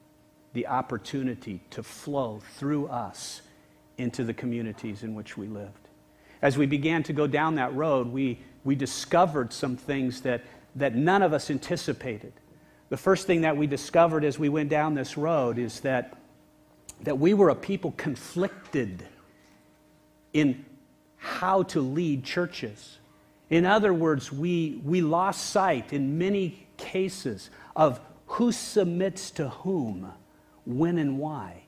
the 0.52 0.66
opportunity 0.66 1.60
to 1.70 1.82
flow 1.82 2.40
through 2.56 2.86
us 2.88 3.42
into 3.98 4.24
the 4.24 4.34
communities 4.34 5.02
in 5.02 5.14
which 5.14 5.36
we 5.36 5.46
lived. 5.46 5.88
As 6.40 6.58
we 6.58 6.66
began 6.66 7.02
to 7.04 7.12
go 7.12 7.26
down 7.26 7.54
that 7.56 7.74
road, 7.74 8.08
we, 8.08 8.40
we 8.64 8.74
discovered 8.74 9.52
some 9.52 9.76
things 9.76 10.22
that, 10.22 10.42
that 10.76 10.94
none 10.94 11.22
of 11.22 11.32
us 11.32 11.50
anticipated. 11.50 12.32
The 12.88 12.96
first 12.96 13.26
thing 13.26 13.42
that 13.42 13.56
we 13.56 13.66
discovered 13.66 14.24
as 14.24 14.38
we 14.38 14.48
went 14.48 14.68
down 14.68 14.94
this 14.94 15.16
road 15.16 15.58
is 15.58 15.80
that 15.80 16.18
that 17.02 17.18
we 17.18 17.34
were 17.34 17.48
a 17.48 17.54
people 17.54 17.92
conflicted 17.96 19.04
in 20.32 20.64
how 21.16 21.62
to 21.64 21.80
lead 21.80 22.24
churches. 22.24 22.98
In 23.50 23.66
other 23.66 23.92
words, 23.92 24.32
we, 24.32 24.80
we 24.84 25.02
lost 25.02 25.50
sight 25.50 25.92
in 25.92 26.18
many 26.18 26.66
cases 26.76 27.50
of 27.76 28.00
who 28.26 28.50
submits 28.50 29.30
to 29.32 29.48
whom, 29.48 30.10
when 30.64 30.98
and 30.98 31.18
why. 31.18 31.64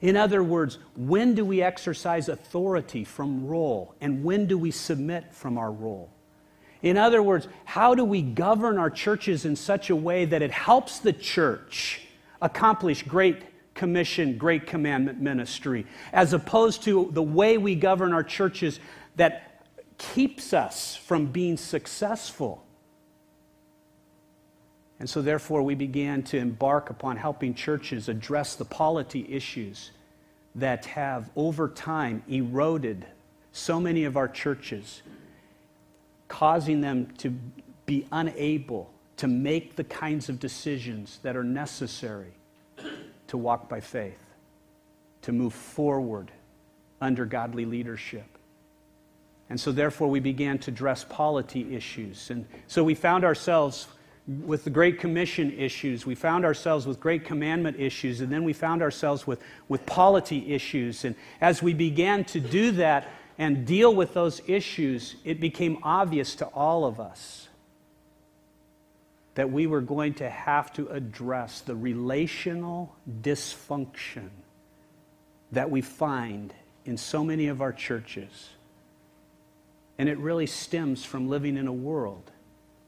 In 0.00 0.16
other 0.16 0.42
words, 0.42 0.78
when 0.94 1.34
do 1.34 1.44
we 1.44 1.62
exercise 1.62 2.28
authority 2.28 3.02
from 3.02 3.46
role, 3.46 3.94
and 4.00 4.22
when 4.22 4.46
do 4.46 4.58
we 4.58 4.70
submit 4.70 5.32
from 5.32 5.56
our 5.56 5.72
role? 5.72 6.10
In 6.82 6.98
other 6.98 7.22
words, 7.22 7.48
how 7.64 7.94
do 7.94 8.04
we 8.04 8.20
govern 8.20 8.78
our 8.78 8.90
churches 8.90 9.46
in 9.46 9.56
such 9.56 9.88
a 9.88 9.96
way 9.96 10.26
that 10.26 10.42
it 10.42 10.50
helps 10.50 10.98
the 10.98 11.12
church 11.12 12.02
accomplish 12.42 13.02
great 13.02 13.42
Commission, 13.76 14.36
Great 14.36 14.66
Commandment 14.66 15.20
ministry, 15.20 15.86
as 16.12 16.32
opposed 16.32 16.82
to 16.84 17.10
the 17.12 17.22
way 17.22 17.58
we 17.58 17.76
govern 17.76 18.12
our 18.12 18.24
churches 18.24 18.80
that 19.14 19.64
keeps 19.98 20.52
us 20.52 20.96
from 20.96 21.26
being 21.26 21.56
successful. 21.56 22.64
And 24.98 25.08
so, 25.08 25.22
therefore, 25.22 25.62
we 25.62 25.74
began 25.74 26.22
to 26.24 26.38
embark 26.38 26.90
upon 26.90 27.18
helping 27.18 27.54
churches 27.54 28.08
address 28.08 28.56
the 28.56 28.64
polity 28.64 29.26
issues 29.28 29.90
that 30.54 30.86
have, 30.86 31.30
over 31.36 31.68
time, 31.68 32.22
eroded 32.28 33.06
so 33.52 33.78
many 33.78 34.04
of 34.04 34.16
our 34.16 34.26
churches, 34.28 35.02
causing 36.28 36.80
them 36.80 37.12
to 37.18 37.30
be 37.84 38.06
unable 38.10 38.90
to 39.18 39.28
make 39.28 39.76
the 39.76 39.84
kinds 39.84 40.28
of 40.28 40.40
decisions 40.40 41.18
that 41.22 41.36
are 41.36 41.44
necessary 41.44 42.32
to 43.28 43.36
walk 43.36 43.68
by 43.68 43.80
faith, 43.80 44.18
to 45.22 45.32
move 45.32 45.52
forward 45.52 46.30
under 47.00 47.24
godly 47.24 47.64
leadership. 47.64 48.26
And 49.48 49.60
so, 49.60 49.70
therefore, 49.70 50.08
we 50.08 50.20
began 50.20 50.58
to 50.60 50.70
address 50.70 51.04
polity 51.08 51.74
issues. 51.74 52.30
And 52.30 52.46
so 52.66 52.82
we 52.82 52.94
found 52.94 53.24
ourselves 53.24 53.86
with 54.26 54.64
the 54.64 54.70
Great 54.70 54.98
Commission 54.98 55.56
issues, 55.56 56.04
we 56.04 56.16
found 56.16 56.44
ourselves 56.44 56.84
with 56.84 56.98
Great 56.98 57.24
Commandment 57.24 57.78
issues, 57.78 58.20
and 58.20 58.32
then 58.32 58.42
we 58.42 58.52
found 58.52 58.82
ourselves 58.82 59.24
with, 59.24 59.40
with 59.68 59.86
polity 59.86 60.52
issues. 60.52 61.04
And 61.04 61.14
as 61.40 61.62
we 61.62 61.74
began 61.74 62.24
to 62.24 62.40
do 62.40 62.72
that 62.72 63.08
and 63.38 63.64
deal 63.64 63.94
with 63.94 64.14
those 64.14 64.42
issues, 64.48 65.14
it 65.24 65.38
became 65.38 65.78
obvious 65.84 66.34
to 66.36 66.46
all 66.46 66.84
of 66.84 66.98
us 66.98 67.45
that 69.36 69.52
we 69.52 69.66
were 69.66 69.82
going 69.82 70.14
to 70.14 70.28
have 70.28 70.72
to 70.72 70.88
address 70.88 71.60
the 71.60 71.76
relational 71.76 72.96
dysfunction 73.20 74.30
that 75.52 75.70
we 75.70 75.82
find 75.82 76.54
in 76.86 76.96
so 76.96 77.22
many 77.22 77.46
of 77.46 77.60
our 77.60 77.72
churches. 77.72 78.48
And 79.98 80.08
it 80.08 80.16
really 80.18 80.46
stems 80.46 81.04
from 81.04 81.28
living 81.28 81.58
in 81.58 81.66
a 81.66 81.72
world 81.72 82.30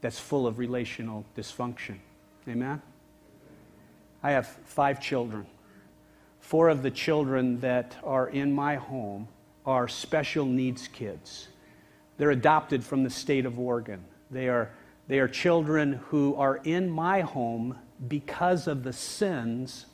that's 0.01 0.19
full 0.19 0.47
of 0.47 0.57
relational 0.57 1.23
dysfunction. 1.37 1.99
Amen? 2.47 2.81
I 4.23 4.31
have 4.31 4.47
five 4.47 4.99
children. 4.99 5.45
Four 6.39 6.69
of 6.69 6.81
the 6.81 6.91
children 6.91 7.59
that 7.59 7.95
are 8.03 8.27
in 8.27 8.53
my 8.53 8.75
home 8.75 9.27
are 9.67 9.87
special 9.87 10.45
needs 10.45 10.87
kids. 10.87 11.47
They're 12.17 12.31
adopted 12.31 12.83
from 12.83 13.03
the 13.03 13.09
state 13.11 13.45
of 13.45 13.59
Oregon. 13.59 14.03
They 14.31 14.49
are 14.49 14.71
they 15.09 15.19
are 15.19 15.27
children 15.27 15.93
who 16.09 16.35
are 16.35 16.57
in 16.63 16.87
my 16.87 17.21
home 17.21 17.77
because 18.07 18.67
of 18.67 18.83
the 18.83 18.93
sins 18.93 19.87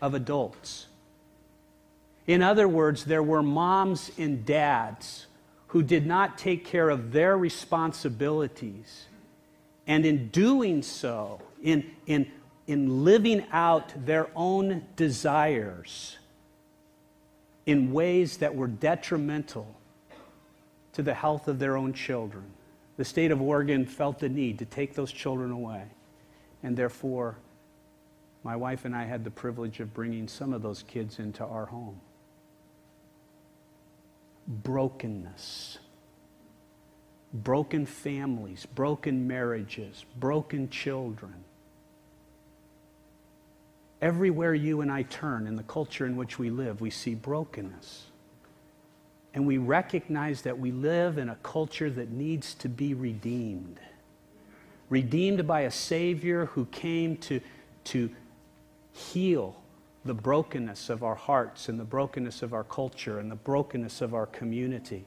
of 0.00 0.14
adults. 0.14 0.86
In 2.28 2.40
other 2.40 2.68
words, 2.68 3.04
there 3.04 3.22
were 3.22 3.42
moms 3.42 4.12
and 4.16 4.46
dads 4.46 5.26
who 5.66 5.82
did 5.82 6.06
not 6.06 6.38
take 6.38 6.64
care 6.64 6.88
of 6.88 7.10
their 7.10 7.36
responsibilities. 7.36 9.06
And 9.88 10.06
in 10.06 10.28
doing 10.28 10.82
so, 10.82 11.40
in, 11.60 11.90
in, 12.06 12.30
in 12.68 13.04
living 13.04 13.44
out 13.50 13.92
their 14.06 14.28
own 14.36 14.86
desires 14.94 16.16
in 17.66 17.92
ways 17.92 18.36
that 18.36 18.54
were 18.54 18.68
detrimental 18.68 19.74
to 20.92 21.02
the 21.02 21.14
health 21.14 21.48
of 21.48 21.58
their 21.58 21.76
own 21.76 21.92
children, 21.92 22.44
the 23.00 23.04
state 23.06 23.30
of 23.30 23.40
Oregon 23.40 23.86
felt 23.86 24.18
the 24.18 24.28
need 24.28 24.58
to 24.58 24.66
take 24.66 24.92
those 24.92 25.10
children 25.10 25.50
away. 25.50 25.84
And 26.62 26.76
therefore, 26.76 27.38
my 28.44 28.56
wife 28.56 28.84
and 28.84 28.94
I 28.94 29.06
had 29.06 29.24
the 29.24 29.30
privilege 29.30 29.80
of 29.80 29.94
bringing 29.94 30.28
some 30.28 30.52
of 30.52 30.60
those 30.60 30.82
kids 30.82 31.18
into 31.18 31.42
our 31.42 31.64
home. 31.64 31.98
Brokenness. 34.46 35.78
Broken 37.32 37.86
families, 37.86 38.66
broken 38.66 39.26
marriages, 39.26 40.04
broken 40.18 40.68
children. 40.68 41.36
Everywhere 44.02 44.52
you 44.52 44.82
and 44.82 44.92
I 44.92 45.04
turn 45.04 45.46
in 45.46 45.56
the 45.56 45.62
culture 45.62 46.04
in 46.04 46.16
which 46.16 46.38
we 46.38 46.50
live, 46.50 46.82
we 46.82 46.90
see 46.90 47.14
brokenness. 47.14 48.09
And 49.32 49.46
we 49.46 49.58
recognize 49.58 50.42
that 50.42 50.58
we 50.58 50.72
live 50.72 51.18
in 51.18 51.28
a 51.28 51.36
culture 51.36 51.90
that 51.90 52.10
needs 52.10 52.54
to 52.54 52.68
be 52.68 52.94
redeemed. 52.94 53.78
Redeemed 54.88 55.46
by 55.46 55.60
a 55.60 55.70
Savior 55.70 56.46
who 56.46 56.64
came 56.66 57.16
to, 57.18 57.40
to 57.84 58.10
heal 58.92 59.56
the 60.04 60.14
brokenness 60.14 60.90
of 60.90 61.04
our 61.04 61.14
hearts 61.14 61.68
and 61.68 61.78
the 61.78 61.84
brokenness 61.84 62.42
of 62.42 62.52
our 62.52 62.64
culture 62.64 63.18
and 63.18 63.30
the 63.30 63.36
brokenness 63.36 64.00
of 64.00 64.14
our 64.14 64.26
community. 64.26 65.04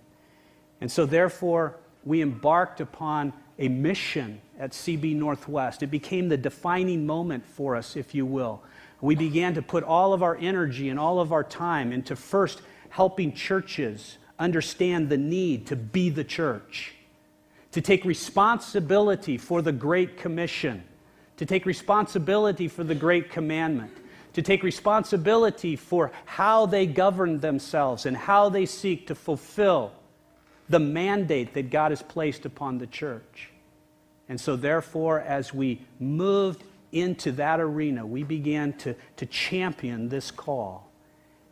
And 0.80 0.92
so, 0.92 1.06
therefore, 1.06 1.78
we 2.06 2.22
embarked 2.22 2.80
upon 2.80 3.34
a 3.60 3.68
mission 3.68 4.42
at 4.60 4.72
CB 4.72 5.16
Northwest. 5.16 5.84
It 5.84 5.88
became 5.88 6.30
the 6.30 6.38
defining 6.38 7.06
moment 7.06 7.46
for 7.46 7.76
us, 7.76 7.96
if 7.96 8.14
you 8.16 8.26
will. 8.26 8.64
We 9.02 9.16
began 9.16 9.54
to 9.56 9.62
put 9.62 9.84
all 9.84 10.14
of 10.14 10.24
our 10.24 10.38
energy 10.38 10.90
and 10.90 11.00
all 11.00 11.20
of 11.20 11.32
our 11.34 11.44
time 11.44 11.92
into 11.92 12.16
first 12.16 12.62
helping 12.94 13.34
churches 13.34 14.20
understand 14.38 15.10
the 15.10 15.18
need 15.18 15.66
to 15.66 15.76
be 15.76 16.12
the 16.12 16.24
church, 16.24 16.94
to 17.72 17.82
take 17.82 18.06
responsibility 18.06 19.36
for 19.36 19.64
the 19.64 19.72
Great 19.72 20.16
Commission, 20.16 20.84
to 21.38 21.44
take 21.44 21.66
responsibility 21.66 22.68
for 22.68 22.84
the 22.84 22.94
Great 22.94 23.32
Commandment, 23.32 23.92
to 24.34 24.44
take 24.44 24.62
responsibility 24.62 25.76
for 25.76 26.12
how 26.26 26.68
they 26.68 26.86
govern 26.86 27.40
themselves 27.40 28.06
and 28.06 28.16
how 28.16 28.48
they 28.48 28.68
seek 28.68 29.08
to 29.08 29.16
fulfill 29.16 29.92
the 30.70 30.78
mandate 30.78 31.56
that 31.56 31.72
God 31.72 31.90
has 31.90 32.04
placed 32.04 32.46
upon 32.46 32.78
the 32.78 32.86
church. 32.86 33.50
And 34.30 34.40
so, 34.40 34.56
therefore, 34.56 35.20
as 35.20 35.52
we 35.52 35.82
moved 36.00 36.64
into 36.92 37.32
that 37.32 37.60
arena, 37.60 38.06
we 38.06 38.22
began 38.22 38.74
to, 38.74 38.96
to 39.16 39.26
champion 39.26 40.10
this 40.10 40.30
call. 40.30 40.93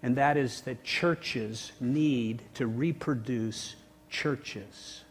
And 0.03 0.15
that 0.17 0.37
is 0.37 0.61
that 0.61 0.83
churches 0.83 1.71
need 1.79 2.41
to 2.55 2.67
reproduce 2.67 3.75
churches. 4.09 5.03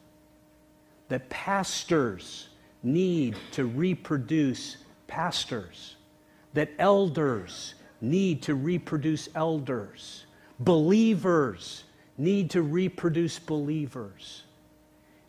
That 1.09 1.29
pastors 1.29 2.49
need 2.83 3.37
to 3.53 3.65
reproduce 3.65 4.79
pastors. 5.07 5.97
That 6.55 6.71
elders 6.79 7.75
need 8.01 8.43
to 8.43 8.55
reproduce 8.55 9.29
elders. 9.35 10.25
Believers 10.59 11.85
need 12.19 12.51
to 12.51 12.63
reproduce 12.63 13.39
believers. 13.39 14.43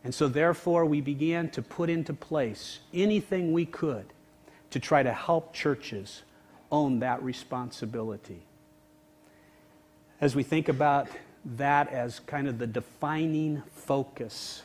And 0.03 0.13
so, 0.13 0.27
therefore, 0.27 0.85
we 0.85 0.99
began 0.99 1.49
to 1.51 1.61
put 1.61 1.89
into 1.89 2.13
place 2.13 2.79
anything 2.93 3.53
we 3.53 3.65
could 3.65 4.05
to 4.71 4.79
try 4.79 5.03
to 5.03 5.13
help 5.13 5.53
churches 5.53 6.23
own 6.71 6.99
that 6.99 7.21
responsibility. 7.21 8.41
As 10.21 10.35
we 10.35 10.43
think 10.43 10.69
about 10.69 11.07
that 11.57 11.89
as 11.89 12.19
kind 12.19 12.47
of 12.47 12.59
the 12.59 12.67
defining 12.67 13.63
focus 13.71 14.61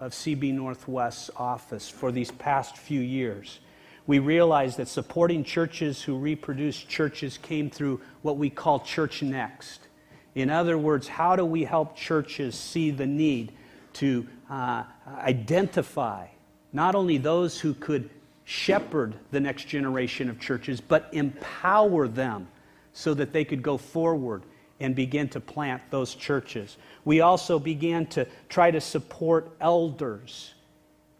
of 0.00 0.12
CB 0.12 0.54
Northwest's 0.54 1.30
office 1.36 1.86
for 1.86 2.10
these 2.10 2.30
past 2.30 2.78
few 2.78 3.02
years, 3.02 3.60
we 4.06 4.20
realized 4.20 4.78
that 4.78 4.88
supporting 4.88 5.44
churches 5.44 6.02
who 6.02 6.16
reproduce 6.16 6.78
churches 6.78 7.36
came 7.36 7.68
through 7.68 8.00
what 8.22 8.38
we 8.38 8.48
call 8.48 8.80
Church 8.80 9.22
Next. 9.22 9.86
In 10.34 10.48
other 10.48 10.78
words, 10.78 11.08
how 11.08 11.36
do 11.36 11.44
we 11.44 11.64
help 11.64 11.94
churches 11.94 12.54
see 12.54 12.90
the 12.90 13.06
need 13.06 13.52
to 13.94 14.26
uh, 14.48 14.84
identify 15.18 16.26
not 16.72 16.94
only 16.94 17.18
those 17.18 17.60
who 17.60 17.74
could 17.74 18.08
shepherd 18.44 19.14
the 19.30 19.40
next 19.40 19.68
generation 19.68 20.30
of 20.30 20.40
churches, 20.40 20.80
but 20.80 21.10
empower 21.12 22.08
them 22.08 22.48
so 22.94 23.12
that 23.12 23.34
they 23.34 23.44
could 23.44 23.62
go 23.62 23.76
forward 23.76 24.42
and 24.80 24.94
begin 24.94 25.28
to 25.30 25.40
plant 25.40 25.82
those 25.90 26.14
churches. 26.14 26.76
We 27.04 27.20
also 27.20 27.58
began 27.58 28.06
to 28.08 28.26
try 28.48 28.70
to 28.70 28.80
support 28.80 29.50
elders 29.60 30.54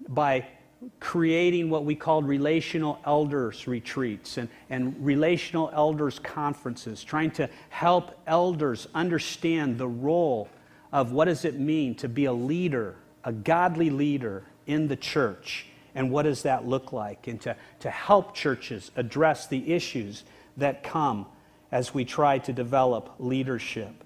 by 0.08 0.46
creating 1.00 1.70
what 1.70 1.84
we 1.84 1.94
called 1.94 2.28
relational 2.28 3.00
elders 3.06 3.66
retreats 3.66 4.36
and, 4.36 4.48
and 4.68 4.94
relational 5.04 5.70
elders 5.72 6.18
conferences, 6.18 7.02
trying 7.02 7.30
to 7.32 7.48
help 7.70 8.20
elders 8.26 8.86
understand 8.94 9.78
the 9.78 9.88
role 9.88 10.48
of 10.92 11.12
what 11.12 11.24
does 11.24 11.44
it 11.44 11.58
mean 11.58 11.94
to 11.94 12.08
be 12.08 12.26
a 12.26 12.32
leader, 12.32 12.94
a 13.24 13.32
godly 13.32 13.90
leader 13.90 14.44
in 14.66 14.86
the 14.86 14.96
church, 14.96 15.66
and 15.94 16.10
what 16.10 16.22
does 16.22 16.42
that 16.42 16.66
look 16.66 16.92
like, 16.92 17.26
and 17.26 17.40
to, 17.40 17.56
to 17.80 17.90
help 17.90 18.34
churches 18.34 18.90
address 18.96 19.46
the 19.46 19.72
issues 19.72 20.24
that 20.58 20.82
come 20.82 21.26
as 21.76 21.92
we 21.92 22.06
try 22.06 22.38
to 22.38 22.54
develop 22.54 23.10
leadership. 23.18 24.02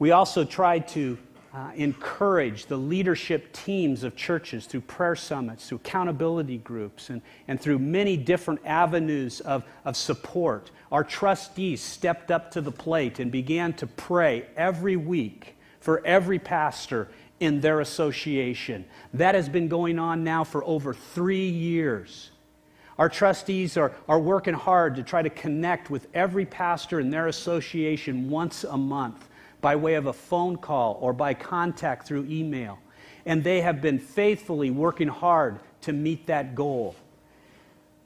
We 0.00 0.10
also 0.10 0.44
try 0.44 0.80
to 0.80 1.16
uh, 1.54 1.70
encourage 1.76 2.66
the 2.66 2.76
leadership 2.76 3.52
teams 3.52 4.02
of 4.02 4.16
churches 4.16 4.66
through 4.66 4.80
prayer 4.80 5.14
summits, 5.14 5.68
through 5.68 5.76
accountability 5.76 6.58
groups, 6.58 7.08
and, 7.08 7.22
and 7.46 7.60
through 7.60 7.78
many 7.78 8.16
different 8.16 8.58
avenues 8.64 9.38
of, 9.42 9.62
of 9.84 9.96
support. 9.96 10.72
Our 10.90 11.04
trustees 11.04 11.80
stepped 11.80 12.32
up 12.32 12.50
to 12.50 12.60
the 12.60 12.72
plate 12.72 13.20
and 13.20 13.30
began 13.30 13.74
to 13.74 13.86
pray 13.86 14.46
every 14.56 14.96
week 14.96 15.54
for 15.78 16.04
every 16.04 16.40
pastor 16.40 17.06
in 17.38 17.60
their 17.60 17.78
association. 17.78 18.84
That 19.14 19.36
has 19.36 19.48
been 19.48 19.68
going 19.68 20.00
on 20.00 20.24
now 20.24 20.42
for 20.42 20.64
over 20.64 20.94
three 20.94 21.48
years. 21.48 22.31
Our 23.02 23.08
trustees 23.08 23.76
are, 23.76 23.90
are 24.08 24.20
working 24.20 24.54
hard 24.54 24.94
to 24.94 25.02
try 25.02 25.22
to 25.22 25.28
connect 25.28 25.90
with 25.90 26.06
every 26.14 26.46
pastor 26.46 27.00
in 27.00 27.10
their 27.10 27.26
association 27.26 28.30
once 28.30 28.62
a 28.62 28.76
month 28.76 29.28
by 29.60 29.74
way 29.74 29.94
of 29.94 30.06
a 30.06 30.12
phone 30.12 30.56
call 30.56 30.98
or 31.00 31.12
by 31.12 31.34
contact 31.34 32.06
through 32.06 32.28
email. 32.30 32.78
And 33.26 33.42
they 33.42 33.60
have 33.62 33.82
been 33.82 33.98
faithfully 33.98 34.70
working 34.70 35.08
hard 35.08 35.58
to 35.80 35.92
meet 35.92 36.28
that 36.28 36.54
goal. 36.54 36.94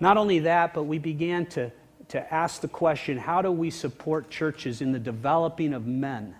Not 0.00 0.16
only 0.16 0.38
that, 0.38 0.72
but 0.72 0.84
we 0.84 0.98
began 0.98 1.44
to, 1.48 1.70
to 2.08 2.34
ask 2.34 2.62
the 2.62 2.68
question 2.68 3.18
how 3.18 3.42
do 3.42 3.52
we 3.52 3.68
support 3.68 4.30
churches 4.30 4.80
in 4.80 4.92
the 4.92 4.98
developing 4.98 5.74
of 5.74 5.86
men? 5.86 6.34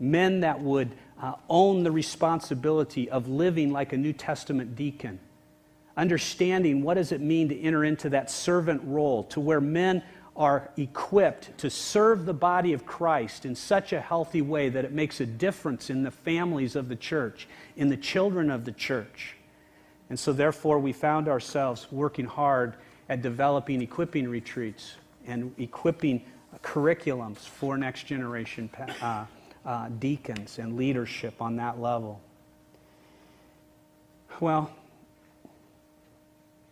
Men 0.00 0.40
that 0.40 0.60
would 0.60 0.90
uh, 1.22 1.34
own 1.48 1.84
the 1.84 1.92
responsibility 1.92 3.08
of 3.08 3.28
living 3.28 3.70
like 3.70 3.92
a 3.92 3.96
New 3.96 4.12
Testament 4.12 4.74
deacon, 4.74 5.20
understanding 5.96 6.82
what 6.82 6.94
does 6.94 7.12
it 7.12 7.20
mean 7.20 7.48
to 7.48 7.60
enter 7.60 7.84
into 7.84 8.08
that 8.10 8.30
servant 8.30 8.82
role, 8.84 9.24
to 9.24 9.40
where 9.40 9.60
men 9.60 10.02
are 10.36 10.70
equipped 10.76 11.56
to 11.58 11.70
serve 11.70 12.26
the 12.26 12.34
body 12.34 12.74
of 12.74 12.84
Christ 12.84 13.46
in 13.46 13.54
such 13.54 13.92
a 13.92 14.00
healthy 14.00 14.42
way 14.42 14.68
that 14.68 14.84
it 14.84 14.92
makes 14.92 15.20
a 15.20 15.26
difference 15.26 15.88
in 15.88 16.02
the 16.02 16.10
families 16.10 16.76
of 16.76 16.88
the 16.88 16.96
church, 16.96 17.48
in 17.76 17.88
the 17.88 17.96
children 17.96 18.50
of 18.50 18.64
the 18.64 18.72
church. 18.72 19.34
And 20.10 20.18
so, 20.18 20.32
therefore, 20.32 20.78
we 20.78 20.92
found 20.92 21.26
ourselves 21.26 21.90
working 21.90 22.26
hard 22.26 22.74
at 23.08 23.22
developing 23.22 23.80
equipping 23.80 24.28
retreats 24.28 24.96
and 25.26 25.54
equipping 25.58 26.22
curriculums 26.62 27.38
for 27.38 27.76
next 27.76 28.04
generation 28.04 28.70
uh, 29.00 29.24
uh, 29.64 29.88
deacons 29.98 30.58
and 30.58 30.76
leadership 30.76 31.40
on 31.40 31.56
that 31.56 31.80
level. 31.80 32.20
Well, 34.40 34.70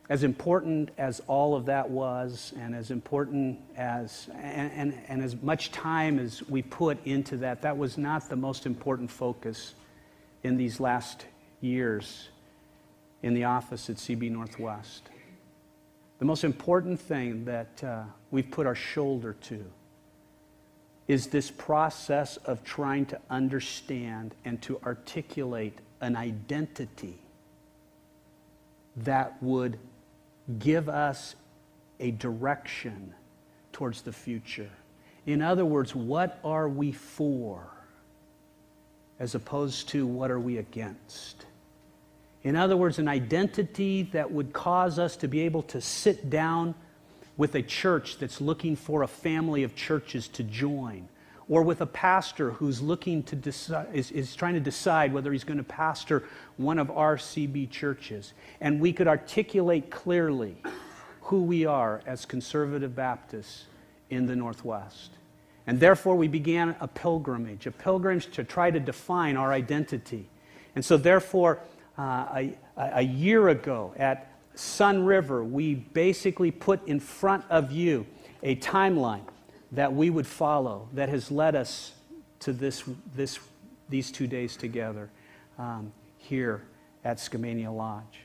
as 0.08 0.22
important 0.22 0.90
as 0.98 1.20
all 1.26 1.56
of 1.56 1.66
that 1.66 1.88
was, 1.88 2.52
and 2.58 2.74
as 2.74 2.90
important 2.90 3.58
as, 3.76 4.28
and, 4.34 4.72
and, 4.72 5.02
and, 5.08 5.22
as 5.22 5.40
much 5.40 5.72
time 5.72 6.18
as 6.18 6.46
we 6.48 6.60
put 6.60 6.98
into 7.06 7.38
that, 7.38 7.62
that 7.62 7.78
was 7.78 7.96
not 7.96 8.28
the 8.28 8.36
most 8.36 8.66
important 8.66 9.10
focus 9.10 9.74
in 10.42 10.58
these 10.58 10.78
last 10.78 11.24
years 11.62 12.28
in 13.22 13.32
the 13.32 13.44
office 13.44 13.88
at 13.88 13.96
CB 13.96 14.30
Northwest. 14.30 15.08
The 16.18 16.26
most 16.26 16.44
important 16.44 17.00
thing 17.00 17.46
that 17.46 17.82
uh, 17.82 18.02
we've 18.30 18.50
put 18.50 18.66
our 18.66 18.74
shoulder 18.74 19.34
to 19.44 19.64
is 21.08 21.28
this 21.28 21.50
process 21.50 22.36
of 22.38 22.62
trying 22.62 23.06
to 23.06 23.18
understand 23.30 24.34
and 24.44 24.60
to 24.62 24.78
articulate 24.84 25.78
an 26.02 26.16
identity 26.16 27.18
that 28.96 29.42
would 29.42 29.78
give 30.58 30.88
us 30.88 31.34
a 32.00 32.10
direction 32.10 33.14
towards 33.72 34.02
the 34.02 34.12
future. 34.12 34.70
In 35.26 35.42
other 35.42 35.64
words, 35.64 35.94
what 35.94 36.38
are 36.44 36.68
we 36.68 36.92
for 36.92 37.66
as 39.18 39.34
opposed 39.34 39.88
to 39.90 40.06
what 40.06 40.30
are 40.30 40.40
we 40.40 40.58
against? 40.58 41.46
In 42.42 42.56
other 42.56 42.76
words, 42.76 42.98
an 42.98 43.08
identity 43.08 44.02
that 44.12 44.30
would 44.30 44.52
cause 44.52 44.98
us 44.98 45.16
to 45.16 45.28
be 45.28 45.40
able 45.40 45.62
to 45.62 45.80
sit 45.80 46.28
down 46.28 46.74
with 47.36 47.54
a 47.54 47.62
church 47.62 48.18
that's 48.18 48.40
looking 48.40 48.76
for 48.76 49.02
a 49.02 49.08
family 49.08 49.62
of 49.62 49.74
churches 49.74 50.28
to 50.28 50.42
join, 50.42 51.08
or 51.48 51.62
with 51.62 51.80
a 51.80 51.86
pastor 51.86 52.52
who's 52.52 52.80
looking 52.80 53.22
to 53.24 53.36
decide, 53.36 53.86
is, 53.92 54.10
is 54.10 54.34
trying 54.34 54.54
to 54.54 54.60
decide 54.60 55.12
whether 55.12 55.32
he's 55.32 55.44
going 55.44 55.58
to 55.58 55.64
pastor 55.64 56.24
one 56.56 56.78
of 56.78 56.90
our 56.90 57.16
CB 57.16 57.70
churches. 57.70 58.32
And 58.60 58.80
we 58.80 58.92
could 58.92 59.08
articulate 59.08 59.90
clearly 59.90 60.56
who 61.22 61.42
we 61.42 61.66
are 61.66 62.02
as 62.06 62.24
conservative 62.24 62.94
Baptists 62.94 63.64
in 64.10 64.26
the 64.26 64.36
Northwest. 64.36 65.10
And 65.66 65.80
therefore, 65.80 66.16
we 66.16 66.28
began 66.28 66.76
a 66.80 66.88
pilgrimage, 66.88 67.66
a 67.66 67.70
pilgrimage 67.70 68.30
to 68.32 68.44
try 68.44 68.70
to 68.70 68.80
define 68.80 69.36
our 69.36 69.52
identity. 69.52 70.28
And 70.76 70.84
so, 70.84 70.96
therefore, 70.96 71.60
uh, 71.96 72.02
a, 72.34 72.56
a 72.76 73.02
year 73.02 73.48
ago 73.48 73.94
at 73.96 74.30
Sun 74.54 75.04
River, 75.04 75.42
we 75.42 75.74
basically 75.74 76.50
put 76.50 76.86
in 76.86 77.00
front 77.00 77.44
of 77.48 77.72
you 77.72 78.06
a 78.42 78.56
timeline 78.56 79.22
that 79.74 79.92
we 79.92 80.10
would 80.10 80.26
follow 80.26 80.88
that 80.92 81.08
has 81.08 81.30
led 81.30 81.54
us 81.54 81.92
to 82.40 82.52
this, 82.52 82.84
this, 83.14 83.38
these 83.88 84.10
two 84.10 84.26
days 84.26 84.56
together 84.56 85.08
um, 85.58 85.92
here 86.18 86.62
at 87.04 87.18
Skamania 87.18 87.74
Lodge. 87.74 88.20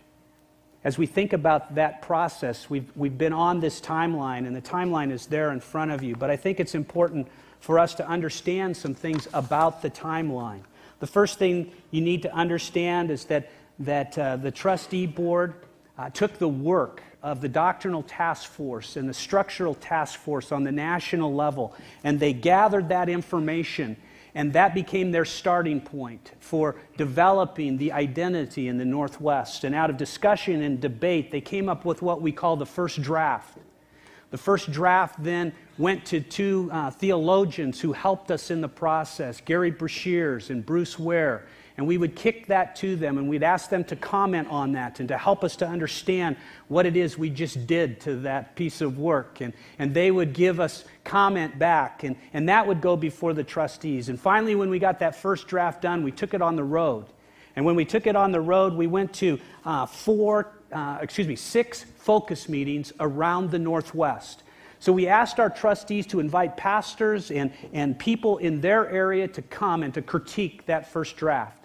As 0.83 0.97
we 0.97 1.05
think 1.05 1.33
about 1.33 1.75
that 1.75 2.01
process, 2.01 2.69
we've, 2.69 2.89
we've 2.95 3.17
been 3.17 3.33
on 3.33 3.59
this 3.59 3.81
timeline, 3.81 4.47
and 4.47 4.55
the 4.55 4.61
timeline 4.61 5.11
is 5.11 5.25
there 5.25 5.51
in 5.51 5.59
front 5.59 5.91
of 5.91 6.01
you. 6.01 6.15
But 6.15 6.29
I 6.29 6.37
think 6.37 6.59
it's 6.59 6.75
important 6.75 7.27
for 7.59 7.77
us 7.77 7.93
to 7.95 8.07
understand 8.07 8.77
some 8.77 8.93
things 8.93 9.27
about 9.33 9.81
the 9.81 9.89
timeline. 9.89 10.61
The 10.99 11.07
first 11.07 11.37
thing 11.37 11.71
you 11.91 11.99
need 11.99 12.21
to 12.21 12.33
understand 12.33 13.11
is 13.11 13.25
that, 13.25 13.49
that 13.79 14.17
uh, 14.17 14.37
the 14.37 14.51
trustee 14.51 15.05
board 15.05 15.53
uh, 15.99 16.09
took 16.09 16.37
the 16.37 16.47
work 16.47 17.03
of 17.21 17.41
the 17.41 17.49
doctrinal 17.49 18.03
task 18.03 18.49
force 18.49 18.95
and 18.95 19.09
the 19.09 19.13
structural 19.13 19.75
task 19.75 20.17
force 20.17 20.53
on 20.53 20.63
the 20.63 20.71
national 20.71 21.35
level, 21.35 21.75
and 22.05 22.21
they 22.21 22.31
gathered 22.31 22.87
that 22.87 23.09
information, 23.09 23.97
and 24.33 24.53
that 24.53 24.73
became 24.73 25.11
their 25.11 25.25
starting 25.25 25.81
point 25.81 26.31
for 26.39 26.77
developing 26.95 27.77
the 27.77 27.91
identity 27.91 28.69
in 28.69 28.77
the 28.77 28.85
Northwest. 28.85 29.65
And 29.65 29.75
out 29.75 29.89
of 29.89 29.97
discussion 29.97 30.61
and 30.61 30.79
debate, 30.79 31.31
they 31.31 31.41
came 31.41 31.67
up 31.67 31.83
with 31.83 32.01
what 32.01 32.21
we 32.21 32.31
call 32.31 32.55
the 32.55 32.65
first 32.65 33.01
draft. 33.01 33.57
The 34.31 34.37
first 34.37 34.71
draft 34.71 35.21
then 35.21 35.51
went 35.77 36.05
to 36.05 36.21
two 36.21 36.69
uh, 36.71 36.91
theologians 36.91 37.81
who 37.81 37.91
helped 37.91 38.31
us 38.31 38.51
in 38.51 38.61
the 38.61 38.69
process 38.69 39.41
Gary 39.41 39.71
Breshears 39.71 40.49
and 40.49 40.65
Bruce 40.65 40.97
Ware. 40.97 41.45
And 41.79 41.87
we 41.87 41.97
would 41.97 42.13
kick 42.13 42.47
that 42.47 42.75
to 42.77 42.97
them 42.97 43.17
and 43.17 43.29
we'd 43.29 43.41
ask 43.41 43.69
them 43.69 43.85
to 43.85 43.95
comment 43.95 44.49
on 44.49 44.73
that 44.73 44.99
and 44.99 45.07
to 45.07 45.17
help 45.17 45.45
us 45.45 45.55
to 45.55 45.65
understand 45.65 46.35
what 46.67 46.85
it 46.85 46.97
is 46.97 47.17
we 47.17 47.29
just 47.29 47.67
did 47.67 48.01
to 48.01 48.17
that 48.17 48.57
piece 48.57 48.81
of 48.81 48.97
work. 48.97 49.39
And, 49.39 49.53
and 49.79 49.93
they 49.93 50.11
would 50.11 50.33
give 50.33 50.59
us 50.59 50.83
comment 51.05 51.57
back, 51.57 52.03
and, 52.03 52.17
and 52.33 52.49
that 52.49 52.67
would 52.67 52.81
go 52.81 52.97
before 52.97 53.33
the 53.33 53.45
trustees. 53.45 54.09
And 54.09 54.19
finally, 54.19 54.55
when 54.55 54.69
we 54.69 54.77
got 54.77 54.99
that 54.99 55.15
first 55.15 55.47
draft 55.47 55.81
done, 55.81 56.03
we 56.03 56.11
took 56.11 56.33
it 56.33 56.41
on 56.41 56.57
the 56.57 56.65
road. 56.65 57.05
And 57.55 57.63
when 57.63 57.77
we 57.77 57.85
took 57.85 58.07
it 58.07 58.15
on 58.17 58.33
the 58.33 58.41
road, 58.41 58.73
we 58.73 58.87
went 58.87 59.13
to 59.13 59.39
uh, 59.63 59.85
four, 59.85 60.51
uh, 60.73 60.97
excuse 61.01 61.29
me, 61.29 61.37
six 61.37 61.85
focus 61.99 62.49
meetings 62.49 62.91
around 62.99 63.51
the 63.51 63.59
Northwest. 63.59 64.43
So 64.81 64.91
we 64.91 65.07
asked 65.07 65.39
our 65.39 65.49
trustees 65.49 66.07
to 66.07 66.19
invite 66.19 66.57
pastors 66.57 67.31
and, 67.31 67.53
and 67.71 67.97
people 67.97 68.37
in 68.39 68.59
their 68.59 68.89
area 68.89 69.29
to 69.29 69.41
come 69.41 69.81
and 69.83 69.93
to 69.93 70.01
critique 70.01 70.65
that 70.65 70.91
first 70.91 71.15
draft. 71.15 71.58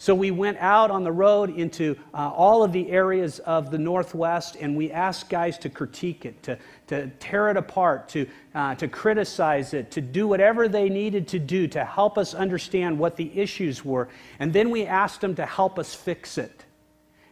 So 0.00 0.14
we 0.14 0.30
went 0.30 0.56
out 0.60 0.90
on 0.90 1.04
the 1.04 1.12
road 1.12 1.58
into 1.58 1.94
uh, 2.14 2.30
all 2.30 2.62
of 2.62 2.72
the 2.72 2.90
areas 2.90 3.38
of 3.40 3.70
the 3.70 3.76
Northwest 3.76 4.56
and 4.58 4.74
we 4.74 4.90
asked 4.90 5.28
guys 5.28 5.58
to 5.58 5.68
critique 5.68 6.24
it, 6.24 6.42
to, 6.44 6.58
to 6.86 7.08
tear 7.20 7.50
it 7.50 7.58
apart, 7.58 8.08
to, 8.08 8.26
uh, 8.54 8.74
to 8.76 8.88
criticize 8.88 9.74
it, 9.74 9.90
to 9.90 10.00
do 10.00 10.26
whatever 10.26 10.68
they 10.68 10.88
needed 10.88 11.28
to 11.28 11.38
do 11.38 11.68
to 11.68 11.84
help 11.84 12.16
us 12.16 12.32
understand 12.32 12.98
what 12.98 13.16
the 13.16 13.30
issues 13.38 13.84
were. 13.84 14.08
And 14.38 14.54
then 14.54 14.70
we 14.70 14.86
asked 14.86 15.20
them 15.20 15.34
to 15.34 15.44
help 15.44 15.78
us 15.78 15.94
fix 15.94 16.38
it. 16.38 16.64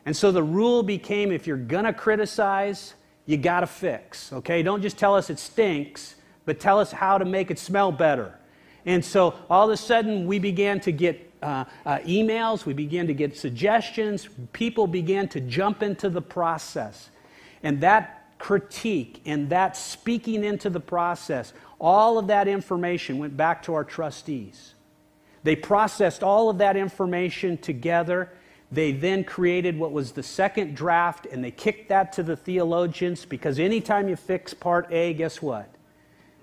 And 0.05 0.15
so 0.15 0.31
the 0.31 0.43
rule 0.43 0.83
became 0.83 1.33
if 1.33 1.47
you're 1.47 1.57
going 1.57 1.87
to 1.87 1.95
criticize, 1.95 2.93
you 3.25 3.39
got 3.39 3.61
to 3.61 3.67
fix. 3.67 4.31
Okay? 4.31 4.63
Don't 4.63 4.83
just 4.83 4.99
tell 4.99 5.15
us 5.15 5.31
it 5.31 5.39
stinks, 5.39 6.17
but 6.45 6.61
tell 6.61 6.79
us 6.79 6.93
how 6.93 7.17
to 7.17 7.25
make 7.25 7.51
it 7.51 7.59
smell 7.59 7.93
better. 7.93 8.39
And 8.85 9.03
so 9.03 9.35
all 9.49 9.71
of 9.71 9.73
a 9.73 9.77
sudden, 9.79 10.27
we 10.27 10.39
began 10.39 10.81
to 10.81 10.93
get 10.93 11.28
uh, 11.43 11.65
uh, 11.85 11.99
emails, 11.99 12.65
we 12.65 12.73
began 12.73 13.07
to 13.07 13.15
get 13.15 13.37
suggestions. 13.37 14.29
People 14.53 14.87
began 14.87 15.29
to 15.29 15.41
jump 15.41 15.83
into 15.83 16.09
the 16.09 16.23
process. 16.23 17.11
And 17.63 17.81
that 17.81 18.15
critique 18.39 19.21
and 19.25 19.51
that 19.51 19.77
speaking 19.77 20.45
into 20.45 20.71
the 20.71 20.81
process, 20.81 21.53
all 21.79 22.19
of 22.19 22.29
that 22.29 22.49
information 22.49 23.19
went 23.19 23.37
back 23.37 23.63
to 23.65 23.75
our 23.75 23.85
trustees. 23.85 24.75
They 25.43 25.57
processed 25.57 26.23
all 26.23 26.51
of 26.51 26.59
that 26.59 26.77
information 26.77 27.59
together. 27.59 28.31
They 28.71 28.93
then 28.93 29.25
created 29.25 29.79
what 29.79 29.93
was 29.93 30.13
the 30.13 30.23
second 30.23 30.75
draft 30.75 31.27
and 31.27 31.43
they 31.43 31.51
kicked 31.51 31.89
that 31.89 32.13
to 32.15 32.23
the 32.23 32.37
theologians 32.37 33.25
because 33.25 33.59
anytime 33.59 34.09
you 34.09 34.17
fix 34.17 34.53
part 34.53 34.93
A, 34.93 35.15
guess 35.15 35.41
what? 35.41 35.69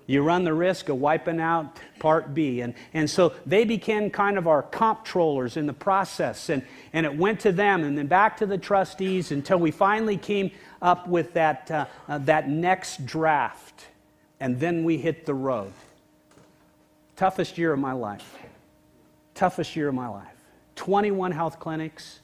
You 0.06 0.22
run 0.22 0.44
the 0.44 0.54
risk 0.54 0.88
of 0.88 1.00
wiping 1.00 1.40
out 1.40 1.78
part 1.98 2.32
B. 2.32 2.60
And, 2.60 2.74
and 2.94 3.10
so 3.10 3.34
they 3.44 3.64
became 3.64 4.10
kind 4.10 4.38
of 4.38 4.46
our 4.46 4.62
comptrollers 4.62 5.56
in 5.56 5.66
the 5.66 5.72
process. 5.72 6.48
And, 6.48 6.62
and 6.92 7.04
it 7.04 7.16
went 7.16 7.40
to 7.40 7.52
them 7.52 7.82
and 7.82 7.98
then 7.98 8.06
back 8.06 8.36
to 8.38 8.46
the 8.46 8.58
trustees 8.58 9.32
until 9.32 9.58
we 9.58 9.72
finally 9.72 10.16
came 10.16 10.52
up 10.80 11.08
with 11.08 11.32
that, 11.34 11.70
uh, 11.70 11.86
uh, 12.08 12.18
that 12.18 12.48
next 12.48 13.04
draft. 13.04 13.86
And 14.38 14.60
then 14.60 14.84
we 14.84 14.96
hit 14.96 15.26
the 15.26 15.34
road. 15.34 15.72
Toughest 17.16 17.58
year 17.58 17.72
of 17.72 17.80
my 17.80 17.92
life. 17.92 18.36
Toughest 19.34 19.74
year 19.74 19.88
of 19.88 19.94
my 19.94 20.08
life. 20.08 20.28
21 20.76 21.32
health 21.32 21.58
clinics 21.58 22.20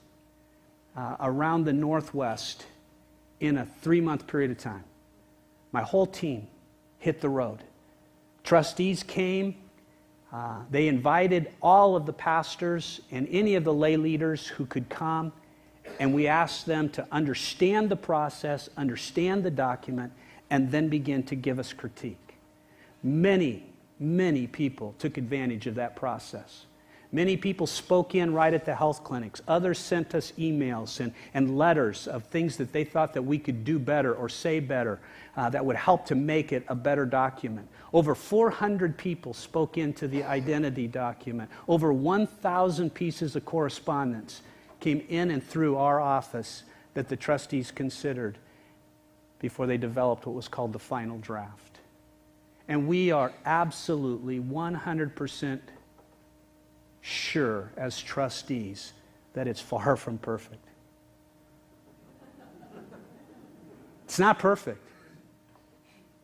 uh, 0.97 1.17
around 1.19 1.65
the 1.65 1.73
Northwest 1.73 2.67
in 3.41 3.57
a 3.57 3.67
three 3.81 4.01
month 4.01 4.27
period 4.29 4.53
of 4.53 4.59
time. 4.59 4.85
My 5.73 5.83
whole 5.83 6.07
team 6.07 6.47
hit 6.99 7.21
the 7.21 7.29
road. 7.29 7.65
Trustees 8.45 9.03
came. 9.03 9.57
Uh, 10.33 10.61
they 10.71 10.89
invited 10.89 11.53
all 11.61 11.95
of 11.95 12.07
the 12.07 12.13
pastors 12.13 13.01
and 13.11 13.29
any 13.31 13.55
of 13.55 13.65
the 13.65 13.73
lay 13.73 13.97
leaders 13.97 14.47
who 14.47 14.65
could 14.65 14.89
come, 14.89 15.33
and 16.01 16.15
we 16.15 16.27
asked 16.27 16.65
them 16.65 16.89
to 16.91 17.07
understand 17.13 17.91
the 17.91 17.97
process, 17.97 18.71
understand 18.77 19.45
the 19.45 19.51
document, 19.51 20.13
and 20.49 20.71
then 20.71 20.89
begin 20.89 21.23
to 21.25 21.35
give 21.35 21.59
us 21.59 21.73
critique. 21.73 22.35
Many, 23.03 23.67
many 23.99 24.47
people 24.47 24.95
took 24.99 25.19
advantage 25.19 25.67
of 25.67 25.75
that 25.75 25.97
process. 25.97 26.67
Many 27.15 27.37
people 27.37 27.67
spoke 27.67 28.15
in 28.15 28.33
right 28.33 28.55
at 28.55 28.65
the 28.65 28.75
health 28.75 29.05
clinics. 29.05 29.43
Others 29.47 29.79
sent 29.79 30.15
us 30.15 30.33
emails 30.39 30.99
and, 30.99 31.13
and 31.35 31.59
letters 31.59 32.09
of 32.09 32.25
things 32.25 32.57
that 32.57 32.73
they 32.73 32.85
thought 32.85 33.13
that 33.13 33.23
we 33.23 33.39
could 33.39 33.65
do 33.65 33.79
better 33.79 34.15
or 34.15 34.31
say 34.31 34.61
better 34.61 34.99
uh, 35.37 35.49
that 35.51 35.65
would 35.65 35.77
help 35.77 36.07
to 36.07 36.15
make 36.15 36.53
it 36.53 36.65
a 36.69 36.75
better 36.75 37.07
document. 37.07 37.69
Over 37.93 38.15
400 38.15 38.97
people 38.97 39.33
spoke 39.33 39.79
into 39.79 40.07
the 40.07 40.25
identity 40.25 40.87
document. 40.87 41.51
Over 41.69 41.93
1,000 41.93 42.93
pieces 42.93 43.35
of 43.37 43.45
correspondence 43.45 44.43
came 44.81 45.05
in 45.09 45.31
and 45.31 45.43
through 45.43 45.77
our 45.77 46.01
office 46.01 46.65
that 46.95 47.09
the 47.09 47.17
trustees 47.17 47.71
considered 47.71 48.37
before 49.39 49.67
they 49.67 49.79
developed 49.79 50.27
what 50.27 50.35
was 50.35 50.49
called 50.49 50.73
the 50.73 50.79
final 50.79 51.19
draft. 51.19 51.81
And 52.69 52.87
we 52.87 53.11
are 53.11 53.33
absolutely 53.45 54.39
100% 54.39 55.61
sure 57.01 57.73
as 57.77 58.01
trustees 58.01 58.93
that 59.35 59.49
it's 59.49 59.61
far 59.61 59.97
from 59.97 60.19
perfect. 60.19 60.65
It's 64.05 64.19
not 64.19 64.39
perfect. 64.39 64.79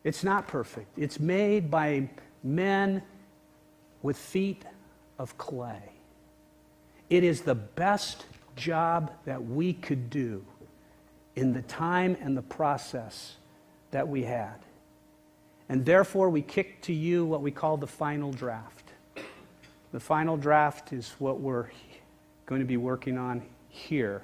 It's 0.03 0.23
not 0.23 0.47
perfect. 0.47 0.97
It's 0.97 1.19
made 1.19 1.69
by 1.69 2.09
men 2.43 3.03
with 4.01 4.17
feet 4.17 4.63
of 5.17 5.37
clay. 5.37 5.81
It 7.09 7.23
is 7.23 7.41
the 7.41 7.55
best 7.55 8.25
job 8.55 9.11
that 9.25 9.43
we 9.43 9.73
could 9.73 10.09
do 10.09 10.45
in 11.35 11.53
the 11.53 11.61
time 11.63 12.17
and 12.21 12.35
the 12.35 12.41
process 12.41 13.35
that 13.91 14.07
we 14.07 14.23
had. 14.23 14.55
And 15.67 15.85
therefore, 15.85 16.29
we 16.29 16.41
kick 16.41 16.81
to 16.83 16.93
you 16.93 17.25
what 17.25 17.41
we 17.41 17.51
call 17.51 17.77
the 17.77 17.87
final 17.87 18.31
draft. 18.31 18.91
The 19.91 19.99
final 19.99 20.37
draft 20.37 20.93
is 20.93 21.13
what 21.19 21.39
we're 21.39 21.67
going 22.45 22.61
to 22.61 22.67
be 22.67 22.77
working 22.77 23.17
on 23.17 23.43
here 23.69 24.23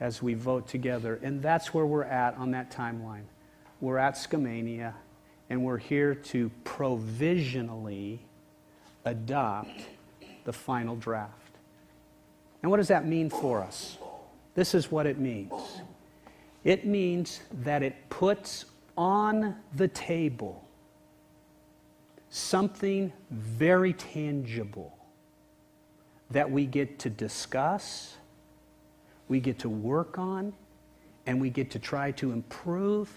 as 0.00 0.22
we 0.22 0.34
vote 0.34 0.66
together. 0.68 1.18
And 1.22 1.42
that's 1.42 1.74
where 1.74 1.86
we're 1.86 2.04
at 2.04 2.36
on 2.36 2.50
that 2.52 2.70
timeline. 2.70 3.24
We're 3.80 3.98
at 3.98 4.14
Skamania, 4.14 4.94
and 5.50 5.62
we're 5.62 5.78
here 5.78 6.14
to 6.14 6.50
provisionally 6.64 8.20
adopt 9.04 9.82
the 10.44 10.52
final 10.52 10.96
draft. 10.96 11.32
And 12.62 12.70
what 12.70 12.78
does 12.78 12.88
that 12.88 13.06
mean 13.06 13.30
for 13.30 13.62
us? 13.62 13.98
This 14.54 14.74
is 14.74 14.90
what 14.90 15.06
it 15.06 15.18
means 15.18 15.52
it 16.64 16.84
means 16.84 17.40
that 17.62 17.82
it 17.82 17.94
puts 18.10 18.66
on 18.96 19.54
the 19.76 19.88
table 19.88 20.68
something 22.30 23.12
very 23.30 23.92
tangible 23.92 24.98
that 26.30 26.50
we 26.50 26.66
get 26.66 26.98
to 26.98 27.08
discuss, 27.08 28.16
we 29.28 29.40
get 29.40 29.58
to 29.60 29.68
work 29.68 30.18
on, 30.18 30.52
and 31.26 31.40
we 31.40 31.48
get 31.48 31.70
to 31.70 31.78
try 31.78 32.10
to 32.10 32.32
improve 32.32 33.10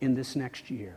in 0.00 0.14
this 0.14 0.36
next 0.36 0.70
year. 0.70 0.96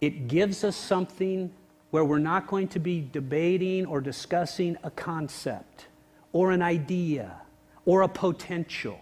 It 0.00 0.28
gives 0.28 0.64
us 0.64 0.76
something 0.76 1.52
where 1.90 2.04
we're 2.04 2.18
not 2.18 2.46
going 2.46 2.68
to 2.68 2.78
be 2.78 3.08
debating 3.12 3.86
or 3.86 4.00
discussing 4.00 4.76
a 4.84 4.90
concept 4.90 5.86
or 6.32 6.50
an 6.50 6.62
idea 6.62 7.40
or 7.84 8.02
a 8.02 8.08
potential. 8.08 9.00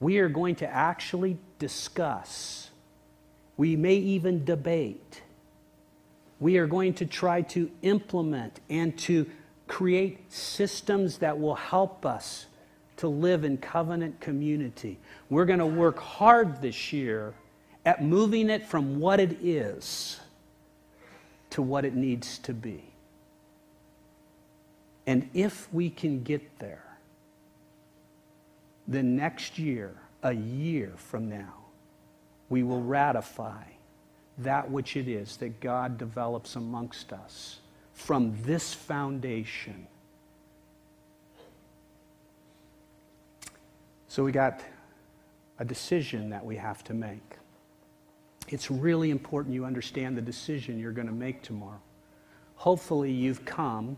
We 0.00 0.18
are 0.18 0.28
going 0.28 0.54
to 0.56 0.66
actually 0.68 1.38
discuss. 1.58 2.70
We 3.56 3.74
may 3.74 3.96
even 3.96 4.44
debate. 4.44 5.22
We 6.38 6.58
are 6.58 6.68
going 6.68 6.94
to 6.94 7.06
try 7.06 7.42
to 7.42 7.70
implement 7.82 8.60
and 8.70 8.96
to 9.00 9.28
create 9.66 10.32
systems 10.32 11.18
that 11.18 11.38
will 11.38 11.56
help 11.56 12.06
us 12.06 12.46
to 12.98 13.08
live 13.08 13.44
in 13.44 13.56
covenant 13.56 14.20
community. 14.20 14.98
We're 15.30 15.44
going 15.44 15.58
to 15.60 15.66
work 15.66 15.98
hard 15.98 16.60
this 16.60 16.92
year 16.92 17.34
at 17.86 18.02
moving 18.02 18.50
it 18.50 18.66
from 18.66 19.00
what 19.00 19.18
it 19.20 19.38
is 19.42 20.20
to 21.50 21.62
what 21.62 21.84
it 21.84 21.94
needs 21.94 22.38
to 22.38 22.52
be. 22.52 22.84
And 25.06 25.30
if 25.32 25.72
we 25.72 25.88
can 25.88 26.22
get 26.22 26.58
there, 26.58 26.84
then 28.86 29.16
next 29.16 29.58
year, 29.58 29.94
a 30.22 30.32
year 30.32 30.92
from 30.96 31.28
now, 31.28 31.54
we 32.48 32.62
will 32.62 32.82
ratify 32.82 33.62
that 34.38 34.70
which 34.70 34.96
it 34.96 35.08
is 35.08 35.36
that 35.38 35.60
God 35.60 35.98
develops 35.98 36.56
amongst 36.56 37.12
us 37.12 37.58
from 37.92 38.36
this 38.42 38.74
foundation. 38.74 39.86
So 44.08 44.24
we 44.24 44.32
got 44.32 44.60
a 45.58 45.64
decision 45.64 46.30
that 46.30 46.44
we 46.44 46.56
have 46.56 46.82
to 46.84 46.94
make. 46.94 47.36
It's 48.48 48.70
really 48.70 49.10
important 49.10 49.54
you 49.54 49.64
understand 49.64 50.16
the 50.16 50.22
decision 50.22 50.78
you're 50.78 50.92
going 50.92 51.06
to 51.06 51.12
make 51.12 51.42
tomorrow. 51.42 51.80
Hopefully, 52.56 53.12
you've 53.12 53.44
come 53.44 53.96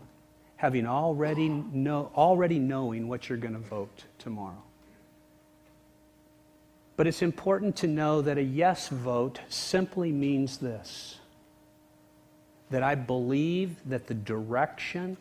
having 0.57 0.85
already, 0.85 1.49
know, 1.49 2.11
already 2.15 2.59
knowing 2.59 3.07
what 3.07 3.29
you're 3.29 3.37
going 3.37 3.53
to 3.53 3.59
vote 3.59 4.03
tomorrow. 4.19 4.61
But 6.97 7.07
it's 7.07 7.23
important 7.23 7.75
to 7.77 7.87
know 7.87 8.21
that 8.21 8.37
a 8.37 8.43
yes 8.43 8.89
vote 8.89 9.39
simply 9.49 10.11
means 10.11 10.57
this 10.57 11.17
that 12.69 12.83
I 12.83 12.95
believe 12.95 13.75
that 13.89 14.07
the 14.07 14.13
direction 14.13 15.17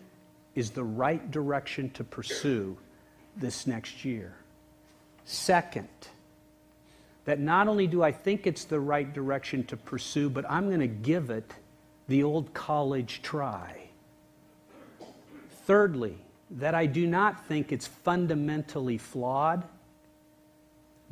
is 0.55 0.71
the 0.71 0.85
right 0.85 1.31
direction 1.31 1.91
to 1.91 2.05
pursue 2.05 2.77
this 3.37 3.67
next 3.67 4.05
year. 4.05 4.35
Second, 5.31 5.87
that 7.25 7.39
not 7.39 7.69
only 7.69 7.87
do 7.87 8.03
I 8.03 8.11
think 8.11 8.49
it's 8.49 8.65
the 8.65 8.81
right 8.81 9.13
direction 9.13 9.63
to 9.67 9.77
pursue, 9.77 10.29
but 10.29 10.45
I'm 10.51 10.67
going 10.67 10.81
to 10.81 10.89
give 10.89 11.31
it 11.31 11.55
the 12.09 12.25
old 12.25 12.53
college 12.53 13.23
try. 13.23 13.91
Thirdly, 15.67 16.19
that 16.51 16.75
I 16.75 16.87
do 16.87 17.07
not 17.07 17.47
think 17.47 17.71
it's 17.71 17.87
fundamentally 17.87 18.99
flawed, 18.99 19.63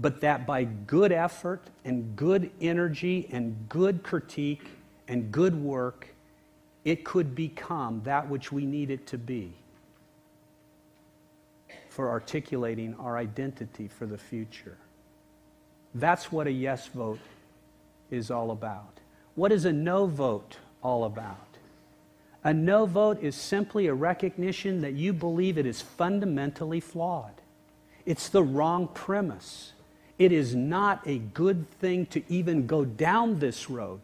but 0.01 0.21
that 0.23 0.49
by 0.49 0.65
good 0.65 1.13
effort 1.13 1.63
and 1.85 2.17
good 2.17 2.51
energy 2.61 3.29
and 3.31 3.69
good 3.69 4.03
critique 4.03 4.67
and 5.07 5.31
good 5.31 5.55
work, 5.55 6.09
it 6.85 7.05
could 7.05 7.37
become 7.37 8.03
that 8.03 8.29
which 8.29 8.51
we 8.51 8.67
need 8.67 8.91
it 8.91 9.07
to 9.07 9.17
be 9.17 9.55
for 11.99 12.11
articulating 12.11 12.95
our 13.01 13.19
identity 13.19 13.89
for 13.89 14.07
the 14.07 14.17
future. 14.17 14.77
That's 15.97 16.31
what 16.31 16.47
a 16.47 16.53
yes 16.53 16.87
vote 16.87 17.19
is 18.09 18.31
all 18.31 18.53
about. 18.53 19.01
What 19.35 19.51
is 19.51 19.65
a 19.65 19.73
no 19.73 20.07
vote 20.07 20.59
all 20.81 21.03
about? 21.03 21.57
A 22.45 22.55
no 22.55 22.87
vote 22.87 23.21
is 23.21 23.35
simply 23.35 23.89
a 23.89 23.95
recognition 23.95 24.81
that 24.83 24.93
you 24.93 25.13
believe 25.13 25.59
it 25.59 25.67
is 25.67 25.83
fundamentally 25.83 26.79
flawed. 26.79 27.35
It's 28.07 28.29
the 28.29 28.45
wrong 28.45 28.87
premise. 28.95 29.73
It 30.21 30.31
is 30.31 30.55
not 30.55 31.05
a 31.05 31.19
good 31.19 31.69
thing 31.81 32.07
to 32.07 32.23
even 32.29 32.69
go 32.69 32.85
down 32.85 33.41
this 33.41 33.69
road. 33.69 34.03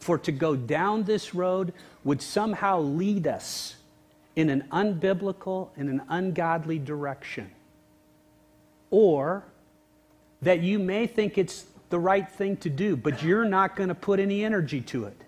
For 0.00 0.18
to 0.18 0.32
go 0.32 0.56
down 0.56 1.04
this 1.04 1.36
road 1.36 1.72
would 2.02 2.20
somehow 2.20 2.80
lead 2.80 3.28
us 3.28 3.76
in 4.38 4.50
an 4.50 4.62
unbiblical 4.70 5.70
and 5.76 5.88
an 5.88 6.00
ungodly 6.08 6.78
direction. 6.78 7.50
Or 8.88 9.42
that 10.42 10.60
you 10.60 10.78
may 10.78 11.08
think 11.08 11.36
it's 11.36 11.66
the 11.90 11.98
right 11.98 12.30
thing 12.30 12.56
to 12.58 12.70
do, 12.70 12.96
but 12.96 13.20
you're 13.20 13.44
not 13.44 13.74
going 13.74 13.88
to 13.88 13.96
put 13.96 14.20
any 14.20 14.44
energy 14.44 14.80
to 14.80 15.06
it. 15.06 15.20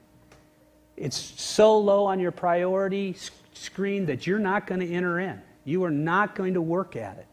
It's 0.97 1.17
so 1.17 1.77
low 1.77 2.07
on 2.07 2.21
your 2.21 2.31
priority 2.31 3.17
screen 3.53 4.07
that 4.07 4.29
you're 4.29 4.39
not 4.39 4.69
going 4.69 4.81
to 4.81 4.89
enter 4.89 5.19
in. 5.19 5.43
You 5.65 5.83
are 5.83 5.91
not 5.91 6.37
going 6.37 6.55
to 6.55 6.63
work 6.63 6.95
at 6.95 7.19
it. 7.19 7.27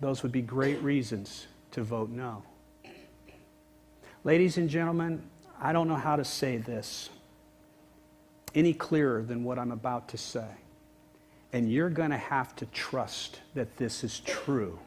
Those 0.00 0.22
would 0.22 0.32
be 0.32 0.40
great 0.40 0.82
reasons 0.82 1.48
to 1.72 1.82
vote 1.82 2.08
no. 2.08 2.42
Ladies 4.24 4.56
and 4.56 4.70
gentlemen, 4.70 5.22
I 5.60 5.74
don't 5.74 5.86
know 5.86 5.96
how 5.96 6.16
to 6.16 6.24
say 6.24 6.56
this 6.56 7.10
any 8.54 8.72
clearer 8.72 9.22
than 9.22 9.44
what 9.44 9.58
I'm 9.58 9.72
about 9.72 10.08
to 10.08 10.18
say. 10.18 10.48
And 11.52 11.70
you're 11.70 11.90
going 11.90 12.10
to 12.10 12.16
have 12.16 12.54
to 12.56 12.66
trust 12.66 13.40
that 13.54 13.76
this 13.76 14.04
is 14.04 14.20
true 14.20 14.78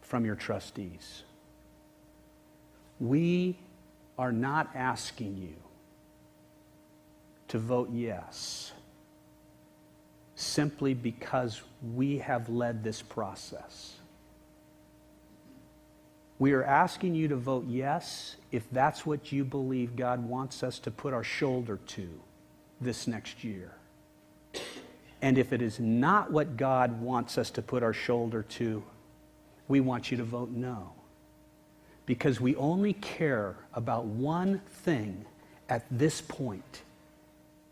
from 0.00 0.24
your 0.24 0.36
trustees. 0.36 1.22
We 3.00 3.58
are 4.18 4.32
not 4.32 4.70
asking 4.74 5.36
you 5.36 5.54
to 7.48 7.58
vote 7.58 7.90
yes 7.92 8.72
simply 10.34 10.94
because 10.94 11.62
we 11.94 12.18
have 12.18 12.48
led 12.48 12.84
this 12.84 13.02
process. 13.02 13.94
We 16.38 16.52
are 16.52 16.62
asking 16.62 17.16
you 17.16 17.26
to 17.28 17.36
vote 17.36 17.64
yes 17.66 18.36
if 18.52 18.70
that's 18.70 19.04
what 19.04 19.32
you 19.32 19.44
believe 19.44 19.96
God 19.96 20.24
wants 20.24 20.62
us 20.62 20.78
to 20.80 20.90
put 20.90 21.12
our 21.12 21.24
shoulder 21.24 21.80
to 21.88 22.08
this 22.80 23.06
next 23.06 23.44
year. 23.44 23.72
And 25.20 25.36
if 25.36 25.52
it 25.52 25.60
is 25.60 25.80
not 25.80 26.30
what 26.30 26.56
God 26.56 27.00
wants 27.00 27.38
us 27.38 27.50
to 27.50 27.62
put 27.62 27.82
our 27.82 27.92
shoulder 27.92 28.42
to, 28.50 28.82
we 29.66 29.80
want 29.80 30.10
you 30.10 30.16
to 30.18 30.24
vote 30.24 30.50
no. 30.50 30.92
Because 32.06 32.40
we 32.40 32.54
only 32.56 32.92
care 32.94 33.56
about 33.74 34.04
one 34.04 34.60
thing 34.82 35.26
at 35.68 35.84
this 35.90 36.20
point 36.20 36.82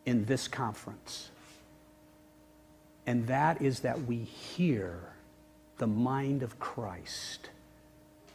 in 0.05 0.25
this 0.27 0.49
conference. 0.49 1.31
And 3.07 3.27
that 3.29 3.63
is 3.63 3.81
that 3.81 4.03
we 4.03 4.17
hear 4.17 4.99
the 5.79 5.87
mind 5.87 6.43
of 6.43 6.59
Christ 6.59 7.51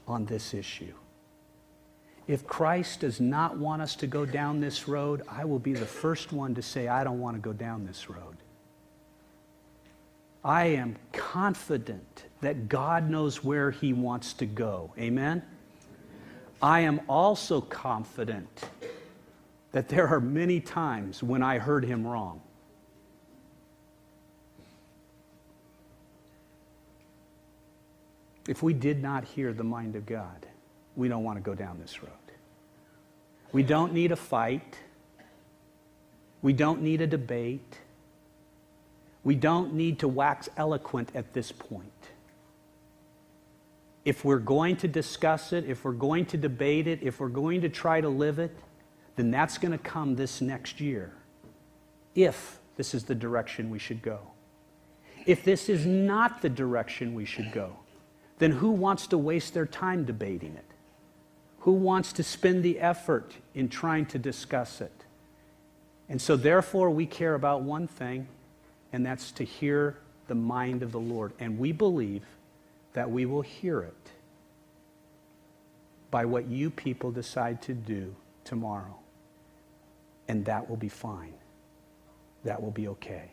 on 0.08 0.26
this 0.26 0.54
issue. 0.54 0.94
If 2.32 2.48
Christ 2.48 3.02
does 3.02 3.20
not 3.20 3.58
want 3.58 3.82
us 3.82 3.94
to 3.98 4.08
go 4.08 4.26
down 4.26 4.62
this 4.62 4.88
road, 4.88 5.22
I 5.28 5.44
will 5.44 5.60
be 5.60 5.74
the 5.74 5.86
first 5.86 6.32
one 6.32 6.56
to 6.56 6.62
say, 6.62 6.88
I 6.88 7.04
don't 7.04 7.20
want 7.20 7.36
to 7.36 7.42
go 7.42 7.52
down 7.52 7.86
this 7.86 8.10
road. 8.10 8.38
I 10.42 10.68
am 10.68 10.96
confident 11.12 12.24
that 12.40 12.70
God 12.70 13.10
knows 13.10 13.44
where 13.44 13.70
He 13.70 13.92
wants 13.92 14.32
to 14.36 14.46
go. 14.46 14.94
Amen? 14.98 15.44
I 16.62 16.80
am 16.80 17.02
also 17.10 17.60
confident 17.60 18.64
that 19.74 19.90
there 19.90 20.08
are 20.08 20.22
many 20.22 20.62
times 20.62 21.22
when 21.22 21.44
I 21.44 21.60
heard 21.60 21.84
Him 21.84 22.08
wrong. 22.08 22.40
If 28.48 28.64
we 28.64 28.72
did 28.72 29.04
not 29.04 29.26
hear 29.26 29.52
the 29.52 29.66
mind 29.66 29.98
of 29.98 30.06
God, 30.06 30.48
we 30.96 31.10
don't 31.10 31.26
want 31.26 31.38
to 31.38 31.42
go 31.42 31.56
down 31.56 31.78
this 31.78 32.02
road. 32.02 32.21
We 33.52 33.64
don't 33.64 33.94
need 33.94 34.12
a 34.12 34.16
fight. 34.16 34.78
We 36.42 36.54
don't 36.54 36.82
need 36.82 37.02
a 37.02 37.08
debate. 37.08 37.78
We 39.24 39.36
don't 39.36 39.74
need 39.74 40.00
to 40.00 40.08
wax 40.08 40.50
eloquent 40.58 41.10
at 41.14 41.34
this 41.34 41.52
point. 41.52 41.92
If 44.04 44.26
we're 44.26 44.40
going 44.40 44.78
to 44.78 44.88
discuss 44.88 45.54
it, 45.54 45.66
if 45.66 45.86
we're 45.86 45.92
going 45.92 46.26
to 46.28 46.38
debate 46.38 46.88
it, 46.88 47.00
if 47.04 47.20
we're 47.20 47.30
going 47.30 47.62
to 47.62 47.70
try 47.70 48.02
to 48.02 48.10
live 48.10 48.40
it, 48.40 48.56
then 49.16 49.30
that's 49.30 49.60
going 49.60 49.74
to 49.74 49.78
come 49.78 50.16
this 50.16 50.42
next 50.42 50.82
year. 50.82 51.14
If 52.16 52.60
this 52.78 52.96
is 52.96 53.04
the 53.04 53.14
direction 53.14 53.70
we 53.70 53.78
should 53.78 54.02
go. 54.02 54.20
If 55.28 55.44
this 55.44 55.70
is 55.70 55.86
not 55.86 56.42
the 56.42 56.50
direction 56.50 57.14
we 57.14 57.26
should 57.26 57.52
go, 57.52 57.76
then 58.40 58.52
who 58.52 58.72
wants 58.72 59.06
to 59.08 59.20
waste 59.20 59.54
their 59.54 59.68
time 59.68 60.04
debating 60.04 60.56
it? 60.56 60.71
Who 61.62 61.74
wants 61.74 62.14
to 62.14 62.24
spend 62.24 62.64
the 62.64 62.80
effort 62.80 63.34
in 63.54 63.70
trying 63.70 64.08
to 64.08 64.20
discuss 64.20 64.82
it? 64.82 64.92
And 66.10 66.22
so, 66.22 66.36
therefore, 66.36 66.90
we 66.90 67.06
care 67.06 67.36
about 67.36 67.62
one 67.62 67.88
thing, 67.88 68.28
and 68.92 69.06
that's 69.06 69.32
to 69.34 69.44
hear 69.44 69.98
the 70.28 70.36
mind 70.36 70.82
of 70.82 70.92
the 70.92 71.00
Lord. 71.00 71.34
And 71.40 71.60
we 71.60 71.72
believe 71.72 72.24
that 72.94 73.10
we 73.10 73.26
will 73.26 73.44
hear 73.44 73.82
it 73.82 73.94
by 76.10 76.26
what 76.26 76.48
you 76.48 76.70
people 76.70 77.12
decide 77.12 77.62
to 77.64 77.74
do 77.74 78.16
tomorrow. 78.44 78.98
And 80.28 80.44
that 80.46 80.68
will 80.70 80.78
be 80.78 80.90
fine. 80.90 81.34
That 82.44 82.62
will 82.62 82.72
be 82.72 82.88
okay. 82.88 83.30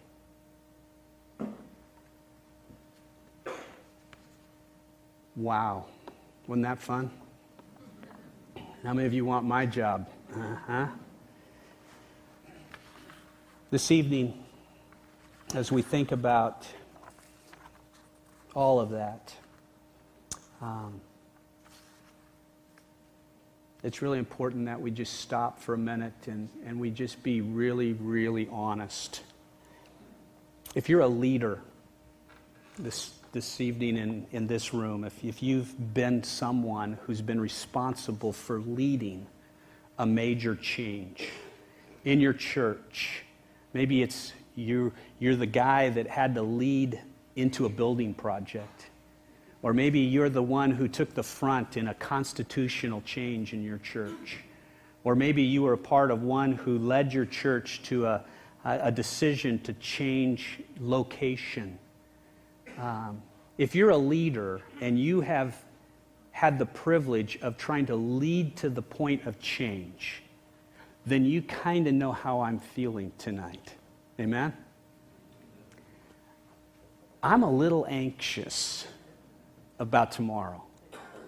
Wow. 5.34 5.86
Wasn't 6.46 6.64
that 6.64 6.78
fun? 6.78 7.10
How 8.84 8.94
many 8.94 9.06
of 9.06 9.12
you 9.12 9.24
want 9.24 9.44
my 9.44 9.66
job? 9.66 10.08
Uh 10.32 10.54
huh. 10.66 10.86
This 13.72 13.90
evening, 13.90 14.44
as 15.52 15.72
we 15.72 15.82
think 15.82 16.12
about 16.12 16.64
all 18.54 18.78
of 18.78 18.90
that, 18.90 19.34
um, 20.62 21.00
it's 23.82 24.00
really 24.00 24.18
important 24.18 24.66
that 24.66 24.80
we 24.80 24.92
just 24.92 25.14
stop 25.14 25.60
for 25.60 25.74
a 25.74 25.78
minute 25.78 26.28
and, 26.28 26.48
and 26.64 26.78
we 26.78 26.90
just 26.90 27.20
be 27.24 27.40
really, 27.40 27.94
really 27.94 28.48
honest. 28.48 29.22
If 30.76 30.88
you're 30.88 31.00
a 31.00 31.08
leader 31.08 31.60
this, 32.78 33.10
this 33.38 33.60
evening 33.60 33.96
in, 33.96 34.26
in 34.32 34.48
this 34.48 34.74
room, 34.74 35.04
if, 35.04 35.24
if 35.24 35.44
you've 35.44 35.94
been 35.94 36.24
someone 36.24 36.98
who's 37.04 37.22
been 37.22 37.40
responsible 37.40 38.32
for 38.32 38.58
leading 38.58 39.24
a 40.00 40.04
major 40.04 40.56
change 40.56 41.28
in 42.04 42.18
your 42.18 42.32
church, 42.32 43.22
maybe 43.74 44.02
it's 44.02 44.32
you, 44.56 44.92
you're 45.20 45.36
the 45.36 45.46
guy 45.46 45.88
that 45.88 46.08
had 46.08 46.34
to 46.34 46.42
lead 46.42 47.00
into 47.36 47.64
a 47.64 47.68
building 47.68 48.12
project 48.12 48.86
or 49.62 49.72
maybe 49.72 50.00
you're 50.00 50.28
the 50.28 50.42
one 50.42 50.72
who 50.72 50.88
took 50.88 51.14
the 51.14 51.22
front 51.22 51.76
in 51.76 51.86
a 51.86 51.94
constitutional 51.94 53.02
change 53.02 53.52
in 53.52 53.62
your 53.62 53.78
church. 53.78 54.38
Or 55.04 55.14
maybe 55.14 55.42
you 55.42 55.62
were 55.62 55.74
a 55.74 55.78
part 55.78 56.10
of 56.10 56.24
one 56.24 56.50
who 56.50 56.76
led 56.76 57.12
your 57.12 57.24
church 57.24 57.82
to 57.84 58.04
a, 58.06 58.24
a 58.64 58.90
decision 58.90 59.60
to 59.60 59.74
change 59.74 60.58
location. 60.80 61.78
Um, 62.78 63.22
if 63.58 63.74
you're 63.74 63.90
a 63.90 63.98
leader 63.98 64.62
and 64.80 64.98
you 64.98 65.20
have 65.20 65.56
had 66.30 66.58
the 66.58 66.66
privilege 66.66 67.36
of 67.42 67.58
trying 67.58 67.86
to 67.86 67.96
lead 67.96 68.56
to 68.56 68.70
the 68.70 68.80
point 68.80 69.26
of 69.26 69.40
change, 69.40 70.22
then 71.04 71.24
you 71.24 71.42
kind 71.42 71.88
of 71.88 71.94
know 71.94 72.12
how 72.12 72.40
I'm 72.40 72.60
feeling 72.60 73.10
tonight. 73.18 73.74
Amen? 74.20 74.52
I'm 77.22 77.42
a 77.42 77.50
little 77.50 77.84
anxious 77.88 78.86
about 79.80 80.12
tomorrow. 80.12 80.62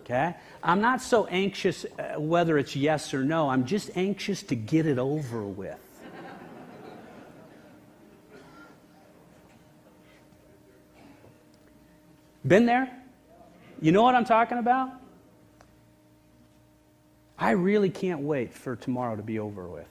Okay? 0.02 0.36
I'm 0.62 0.80
not 0.80 1.02
so 1.02 1.26
anxious 1.26 1.84
uh, 1.84 2.20
whether 2.20 2.58
it's 2.58 2.76
yes 2.76 3.12
or 3.12 3.24
no. 3.24 3.48
I'm 3.48 3.64
just 3.64 3.90
anxious 3.96 4.42
to 4.44 4.54
get 4.54 4.86
it 4.86 4.98
over 4.98 5.42
with. 5.42 5.78
Been 12.46 12.66
there? 12.66 12.90
You 13.80 13.92
know 13.92 14.02
what 14.02 14.14
I'm 14.14 14.24
talking 14.24 14.58
about? 14.58 14.90
I 17.38 17.52
really 17.52 17.90
can't 17.90 18.20
wait 18.20 18.52
for 18.52 18.76
tomorrow 18.76 19.16
to 19.16 19.22
be 19.22 19.38
over 19.38 19.66
with. 19.66 19.88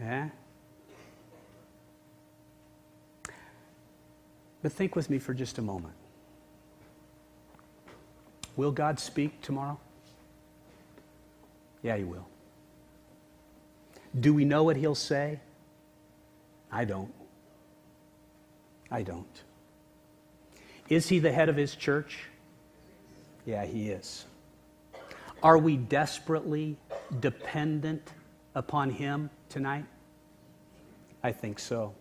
Yeah? 0.00 0.28
But 4.62 4.72
think 4.72 4.96
with 4.96 5.10
me 5.10 5.18
for 5.18 5.34
just 5.34 5.58
a 5.58 5.62
moment. 5.62 5.94
Will 8.56 8.72
God 8.72 8.98
speak 8.98 9.42
tomorrow? 9.42 9.78
Yeah, 11.82 11.96
He 11.96 12.04
will. 12.04 12.26
Do 14.18 14.32
we 14.32 14.44
know 14.46 14.64
what 14.64 14.76
He'll 14.76 14.94
say? 14.94 15.40
I 16.72 16.84
don't. 16.84 17.12
I 18.90 19.02
don't. 19.02 19.42
Is 20.88 21.08
He 21.08 21.18
the 21.18 21.32
head 21.32 21.48
of 21.48 21.56
His 21.56 21.74
church? 21.74 22.24
Yeah, 23.44 23.64
He 23.64 23.90
is. 23.90 24.24
Are 25.42 25.58
we 25.58 25.76
desperately 25.76 26.76
dependent 27.20 28.12
upon 28.54 28.90
Him 28.90 29.30
tonight? 29.48 29.84
I 31.22 31.32
think 31.32 31.58
so. 31.58 31.94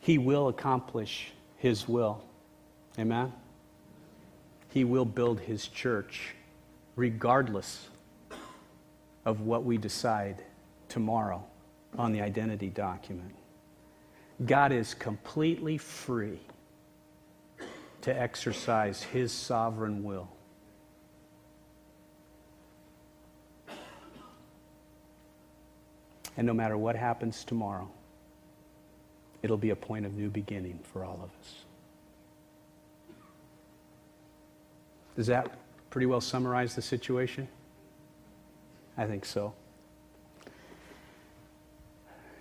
He 0.00 0.18
will 0.18 0.48
accomplish 0.48 1.32
His 1.56 1.88
will. 1.88 2.22
Amen? 2.98 3.32
He 4.70 4.84
will 4.84 5.04
build 5.04 5.40
his 5.40 5.68
church 5.68 6.34
regardless 6.96 7.88
of 9.24 9.40
what 9.42 9.64
we 9.64 9.78
decide 9.78 10.42
tomorrow 10.88 11.44
on 11.96 12.12
the 12.12 12.20
identity 12.20 12.68
document. 12.68 13.34
God 14.44 14.72
is 14.72 14.94
completely 14.94 15.78
free 15.78 16.40
to 18.02 18.16
exercise 18.16 19.02
his 19.02 19.32
sovereign 19.32 20.04
will. 20.04 20.28
And 26.36 26.46
no 26.46 26.54
matter 26.54 26.78
what 26.78 26.94
happens 26.94 27.44
tomorrow, 27.44 27.90
it'll 29.42 29.56
be 29.56 29.70
a 29.70 29.76
point 29.76 30.06
of 30.06 30.14
new 30.14 30.30
beginning 30.30 30.78
for 30.92 31.04
all 31.04 31.20
of 31.22 31.30
us. 31.40 31.64
Does 35.16 35.26
that 35.26 35.58
pretty 35.90 36.06
well 36.06 36.20
summarize 36.20 36.76
the 36.76 36.82
situation? 36.82 37.48
I 38.96 39.06
think 39.06 39.24
so. 39.24 39.52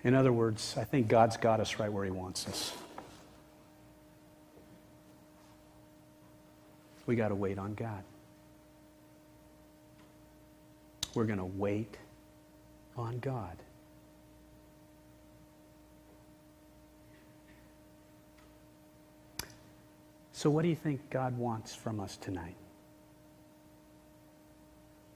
In 0.08 0.16
other 0.16 0.32
words, 0.32 0.74
I 0.78 0.86
think 0.86 1.10
God's 1.10 1.36
got 1.36 1.60
us 1.60 1.80
right 1.80 1.92
where 1.92 2.06
He 2.06 2.12
wants 2.12 2.48
us. 2.48 2.72
We 7.06 7.18
got 7.18 7.28
to 7.28 7.36
wait 7.36 7.58
on 7.58 7.74
God. 7.74 8.06
We're 11.14 11.26
going 11.26 11.40
to 11.40 11.44
wait 11.44 11.98
on 12.96 13.20
God. 13.20 13.58
So, 20.32 20.50
what 20.50 20.62
do 20.62 20.70
you 20.70 20.76
think 20.76 21.02
God 21.10 21.38
wants 21.38 21.76
from 21.76 22.00
us 22.00 22.16
tonight? 22.16 22.56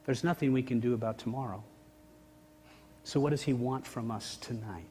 There's 0.05 0.25
nothing 0.25 0.51
we 0.51 0.63
can 0.63 0.81
do 0.81 0.93
about 0.93 1.17
tomorrow. 1.17 1.63
So, 3.03 3.19
what 3.19 3.31
does 3.31 3.41
He 3.41 3.53
want 3.53 3.85
from 3.85 4.11
us 4.11 4.37
tonight? 4.37 4.85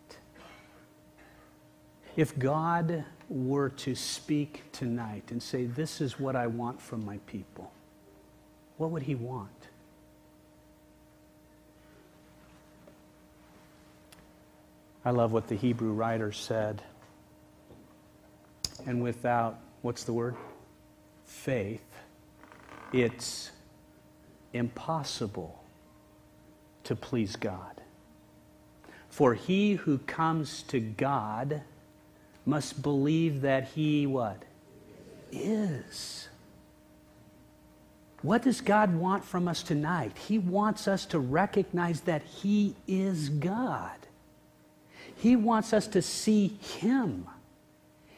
If 2.17 2.39
God 2.39 3.05
were 3.29 3.69
to 3.71 3.95
speak 3.95 4.65
tonight 4.73 5.25
and 5.31 5.43
say, 5.43 5.67
This 5.67 6.01
is 6.01 6.19
what 6.19 6.37
I 6.37 6.47
want 6.47 6.81
from 6.81 7.05
my 7.05 7.19
people, 7.27 7.73
what 8.77 8.91
would 8.91 9.03
He 9.03 9.15
want? 9.15 9.51
I 15.05 15.11
love 15.11 15.33
what 15.33 15.49
the 15.49 15.55
Hebrew 15.55 15.93
writer 15.93 16.31
said. 16.31 16.83
And 18.87 19.03
without, 19.03 19.59
what's 19.83 20.05
the 20.05 20.13
word? 20.13 20.37
Faith, 21.25 21.85
it's 22.93 23.51
impossible 24.53 25.63
to 26.85 26.97
please 26.97 27.37
God. 27.37 27.80
For 29.11 29.35
he 29.35 29.75
who 29.75 29.99
comes 29.99 30.63
to 30.65 30.81
God 30.81 31.63
must 32.47 32.83
believe 32.83 33.43
that 33.43 33.69
he 33.69 34.07
what? 34.07 34.43
Is. 35.33 36.29
What 38.23 38.43
does 38.43 38.61
God 38.61 38.95
want 38.95 39.25
from 39.25 39.49
us 39.49 39.63
tonight? 39.63 40.17
He 40.17 40.39
wants 40.39 40.87
us 40.87 41.07
to 41.07 41.19
recognize 41.19 42.03
that 42.03 42.23
He 42.23 42.75
is 42.87 43.31
God. 43.31 43.97
He 45.17 45.37
wants 45.37 45.73
us 45.73 45.87
to 45.89 46.03
see 46.03 46.49
Him. 46.49 47.27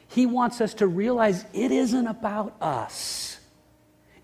He 0.09 0.27
wants 0.27 0.61
us 0.61 0.75
to 0.75 0.87
realize 0.87 1.45
it 1.53 1.71
isn't 1.71 2.07
about 2.07 2.55
us. 2.61 3.32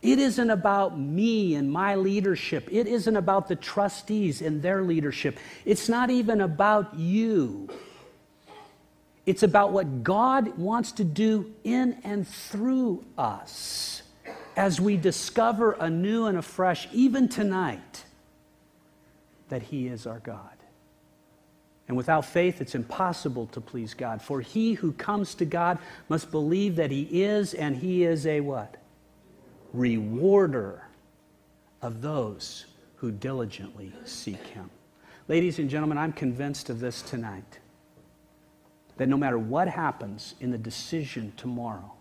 It 0.00 0.18
isn't 0.18 0.50
about 0.50 0.98
me 0.98 1.56
and 1.56 1.70
my 1.70 1.96
leadership. 1.96 2.68
It 2.70 2.86
isn't 2.86 3.16
about 3.16 3.48
the 3.48 3.56
trustees 3.56 4.40
and 4.42 4.62
their 4.62 4.82
leadership. 4.82 5.38
It's 5.64 5.88
not 5.88 6.10
even 6.10 6.40
about 6.40 6.94
you. 6.94 7.68
It's 9.26 9.42
about 9.42 9.72
what 9.72 10.04
God 10.04 10.56
wants 10.56 10.92
to 10.92 11.04
do 11.04 11.52
in 11.64 11.98
and 12.04 12.26
through 12.26 13.04
us 13.18 14.02
as 14.56 14.80
we 14.80 14.96
discover 14.96 15.72
anew 15.72 16.26
and 16.26 16.38
afresh, 16.38 16.88
even 16.92 17.28
tonight, 17.28 18.04
that 19.48 19.62
He 19.62 19.88
is 19.88 20.06
our 20.06 20.20
God. 20.20 20.58
And 21.88 21.96
without 21.96 22.24
faith, 22.24 22.60
it's 22.60 22.74
impossible 22.74 23.46
to 23.48 23.60
please 23.60 23.94
God. 23.94 24.20
For 24.20 24.40
he 24.40 24.74
who 24.74 24.92
comes 24.92 25.34
to 25.36 25.44
God 25.44 25.78
must 26.08 26.30
believe 26.30 26.76
that 26.76 26.90
He 26.90 27.22
is, 27.22 27.54
and 27.54 27.76
He 27.76 28.04
is 28.04 28.26
a 28.26 28.40
what? 28.40 28.76
Rewarder 29.72 30.84
of 31.82 32.00
those 32.00 32.66
who 32.96 33.10
diligently 33.10 33.92
seek 34.04 34.44
Him. 34.46 34.70
Ladies 35.28 35.58
and 35.58 35.68
gentlemen, 35.68 35.98
I'm 35.98 36.12
convinced 36.12 36.70
of 36.70 36.80
this 36.80 37.02
tonight 37.02 37.58
that 38.96 39.08
no 39.08 39.16
matter 39.16 39.38
what 39.38 39.68
happens 39.68 40.34
in 40.40 40.50
the 40.50 40.58
decision 40.58 41.32
tomorrow, 41.36 41.92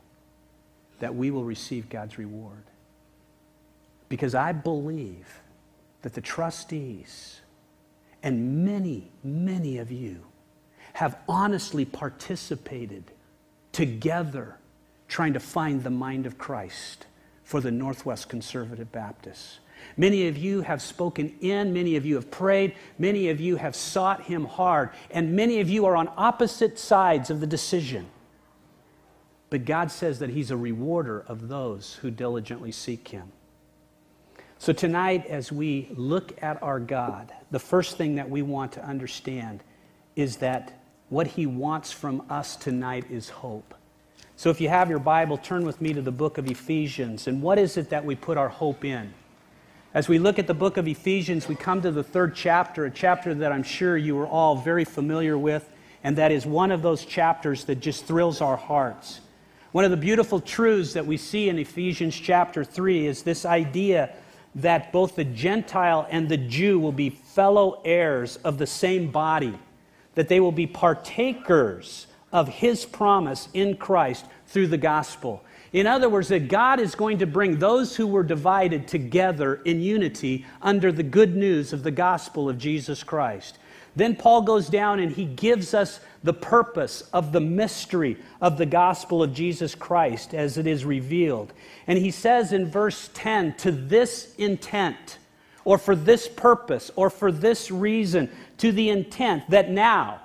that 1.00 1.14
we 1.14 1.30
will 1.30 1.44
receive 1.44 1.90
God's 1.90 2.18
reward. 2.18 2.64
Because 4.10 4.34
I 4.34 4.52
believe 4.52 5.42
that 6.02 6.14
the 6.14 6.22
trustees 6.22 7.42
and 8.24 8.66
many, 8.66 9.12
many 9.24 9.78
of 9.78 9.92
you 9.92 10.26
have 10.94 11.18
honestly 11.30 11.86
participated 11.86 13.04
together 13.72 14.58
trying 15.08 15.34
to 15.34 15.40
find 15.40 15.84
the 15.84 15.90
mind 15.90 16.26
of 16.26 16.38
Christ 16.38 17.06
for 17.48 17.62
the 17.62 17.72
Northwest 17.72 18.28
Conservative 18.28 18.92
Baptists. 18.92 19.60
Many 19.96 20.28
of 20.28 20.38
you 20.38 20.64
have 20.64 20.82
spoken 20.82 21.34
in, 21.40 21.72
many 21.72 21.96
of 21.96 22.06
you 22.06 22.16
have 22.16 22.30
prayed, 22.30 22.76
many 23.00 23.30
of 23.30 23.40
you 23.40 23.56
have 23.56 23.74
sought 23.74 24.24
Him 24.24 24.44
hard, 24.44 24.90
and 25.12 25.34
many 25.34 25.62
of 25.62 25.70
you 25.70 25.86
are 25.86 25.96
on 25.96 26.12
opposite 26.18 26.78
sides 26.78 27.30
of 27.30 27.40
the 27.40 27.48
decision. 27.48 28.08
But 29.50 29.64
God 29.64 29.92
says 29.92 30.20
that 30.20 30.30
He's 30.30 30.52
a 30.52 30.58
rewarder 30.58 31.24
of 31.26 31.48
those 31.48 31.94
who 32.02 32.12
diligently 32.12 32.74
seek 32.74 33.08
Him. 33.08 33.32
So, 34.58 34.74
tonight, 34.74 35.26
as 35.28 35.50
we 35.50 35.88
look 35.96 36.44
at 36.44 36.62
our 36.62 36.82
God, 36.82 37.32
the 37.50 37.60
first 37.60 37.96
thing 37.96 38.16
that 38.16 38.30
we 38.30 38.42
want 38.42 38.74
to 38.74 38.84
understand 38.84 39.64
is 40.18 40.36
that 40.38 40.84
what 41.08 41.28
He 41.28 41.46
wants 41.46 41.94
from 41.94 42.26
us 42.30 42.58
tonight 42.58 43.06
is 43.10 43.30
hope. 43.30 43.74
So, 44.40 44.52
if 44.52 44.62
you 44.62 44.70
have 44.70 44.88
your 44.88 45.00
Bible, 45.00 45.40
turn 45.40 45.66
with 45.66 45.82
me 45.82 45.94
to 45.94 46.02
the 46.04 46.12
book 46.12 46.38
of 46.38 46.46
Ephesians. 46.46 47.26
And 47.26 47.42
what 47.42 47.58
is 47.58 47.76
it 47.76 47.90
that 47.90 48.06
we 48.06 48.14
put 48.14 48.38
our 48.38 48.50
hope 48.50 48.86
in? 48.86 49.12
As 49.96 50.08
we 50.08 50.20
look 50.20 50.38
at 50.38 50.46
the 50.46 50.54
book 50.54 50.78
of 50.78 50.88
Ephesians, 50.88 51.48
we 51.48 51.56
come 51.56 51.82
to 51.82 51.90
the 51.90 52.04
third 52.04 52.36
chapter, 52.36 52.86
a 52.86 52.92
chapter 52.92 53.34
that 53.34 53.52
I'm 53.52 53.64
sure 53.64 53.98
you 53.98 54.16
are 54.20 54.28
all 54.28 54.56
very 54.56 54.86
familiar 54.86 55.40
with, 55.40 55.68
and 56.04 56.16
that 56.20 56.32
is 56.32 56.46
one 56.46 56.70
of 56.70 56.84
those 56.84 57.04
chapters 57.04 57.66
that 57.66 57.80
just 57.80 58.06
thrills 58.06 58.40
our 58.40 58.58
hearts. 58.58 59.22
One 59.72 59.86
of 59.86 59.90
the 59.90 59.98
beautiful 59.98 60.40
truths 60.40 60.94
that 60.94 61.08
we 61.08 61.18
see 61.18 61.50
in 61.50 61.58
Ephesians 61.58 62.16
chapter 62.16 62.64
3 62.64 63.08
is 63.08 63.24
this 63.24 63.44
idea 63.44 64.14
that 64.54 64.92
both 64.92 65.16
the 65.16 65.26
Gentile 65.26 66.06
and 66.12 66.30
the 66.30 66.38
Jew 66.38 66.78
will 66.78 66.92
be 66.92 67.10
fellow 67.10 67.82
heirs 67.84 68.36
of 68.44 68.60
the 68.60 68.68
same 68.68 69.10
body, 69.10 69.58
that 70.14 70.28
they 70.28 70.40
will 70.40 70.52
be 70.52 70.68
partakers 70.68 72.06
of 72.32 72.48
his 72.48 72.86
promise 72.86 73.48
in 73.54 73.78
Christ 73.78 74.26
through 74.48 74.68
the 74.68 74.78
gospel. 74.78 75.44
In 75.74 75.88
other 75.88 76.10
words, 76.10 76.30
that 76.30 76.48
God 76.48 76.80
is 76.80 76.96
going 76.96 77.20
to 77.20 77.28
bring 77.28 77.60
those 77.60 77.96
who 77.96 78.08
were 78.08 78.24
divided 78.24 78.88
together 78.88 79.56
in 79.66 79.82
unity 79.82 80.46
under 80.62 80.92
the 80.92 81.04
good 81.04 81.36
news 81.36 81.74
of 81.74 81.84
the 81.84 81.92
gospel 81.92 82.50
of 82.50 82.58
Jesus 82.58 83.04
Christ. 83.04 83.58
Then 83.96 84.16
Paul 84.16 84.44
goes 84.44 84.70
down 84.70 85.00
and 85.00 85.12
he 85.12 85.26
gives 85.26 85.74
us 85.74 86.00
the 86.24 86.34
purpose 86.34 87.02
of 87.14 87.32
the 87.32 87.42
mystery 87.42 88.18
of 88.40 88.58
the 88.58 88.66
gospel 88.66 89.24
of 89.24 89.34
Jesus 89.34 89.74
Christ 89.74 90.34
as 90.34 90.58
it 90.58 90.68
is 90.68 90.86
revealed. 90.86 91.52
And 91.88 91.98
he 91.98 92.12
says 92.12 92.54
in 92.54 92.70
verse 92.70 93.10
10 93.14 93.56
to 93.56 93.72
this 93.72 94.36
intent, 94.38 95.18
or 95.66 95.78
for 95.78 95.96
this 95.96 96.28
purpose, 96.28 96.92
or 96.96 97.10
for 97.10 97.32
this 97.32 97.72
reason, 97.72 98.30
to 98.60 98.72
the 98.72 98.90
intent 98.90 99.50
that 99.50 99.70
now 99.70 100.22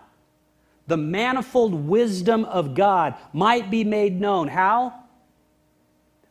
the 0.92 0.96
manifold 0.98 1.72
wisdom 1.72 2.44
of 2.44 2.74
God 2.74 3.14
might 3.32 3.70
be 3.70 3.82
made 3.82 4.20
known. 4.20 4.46
How? 4.46 4.92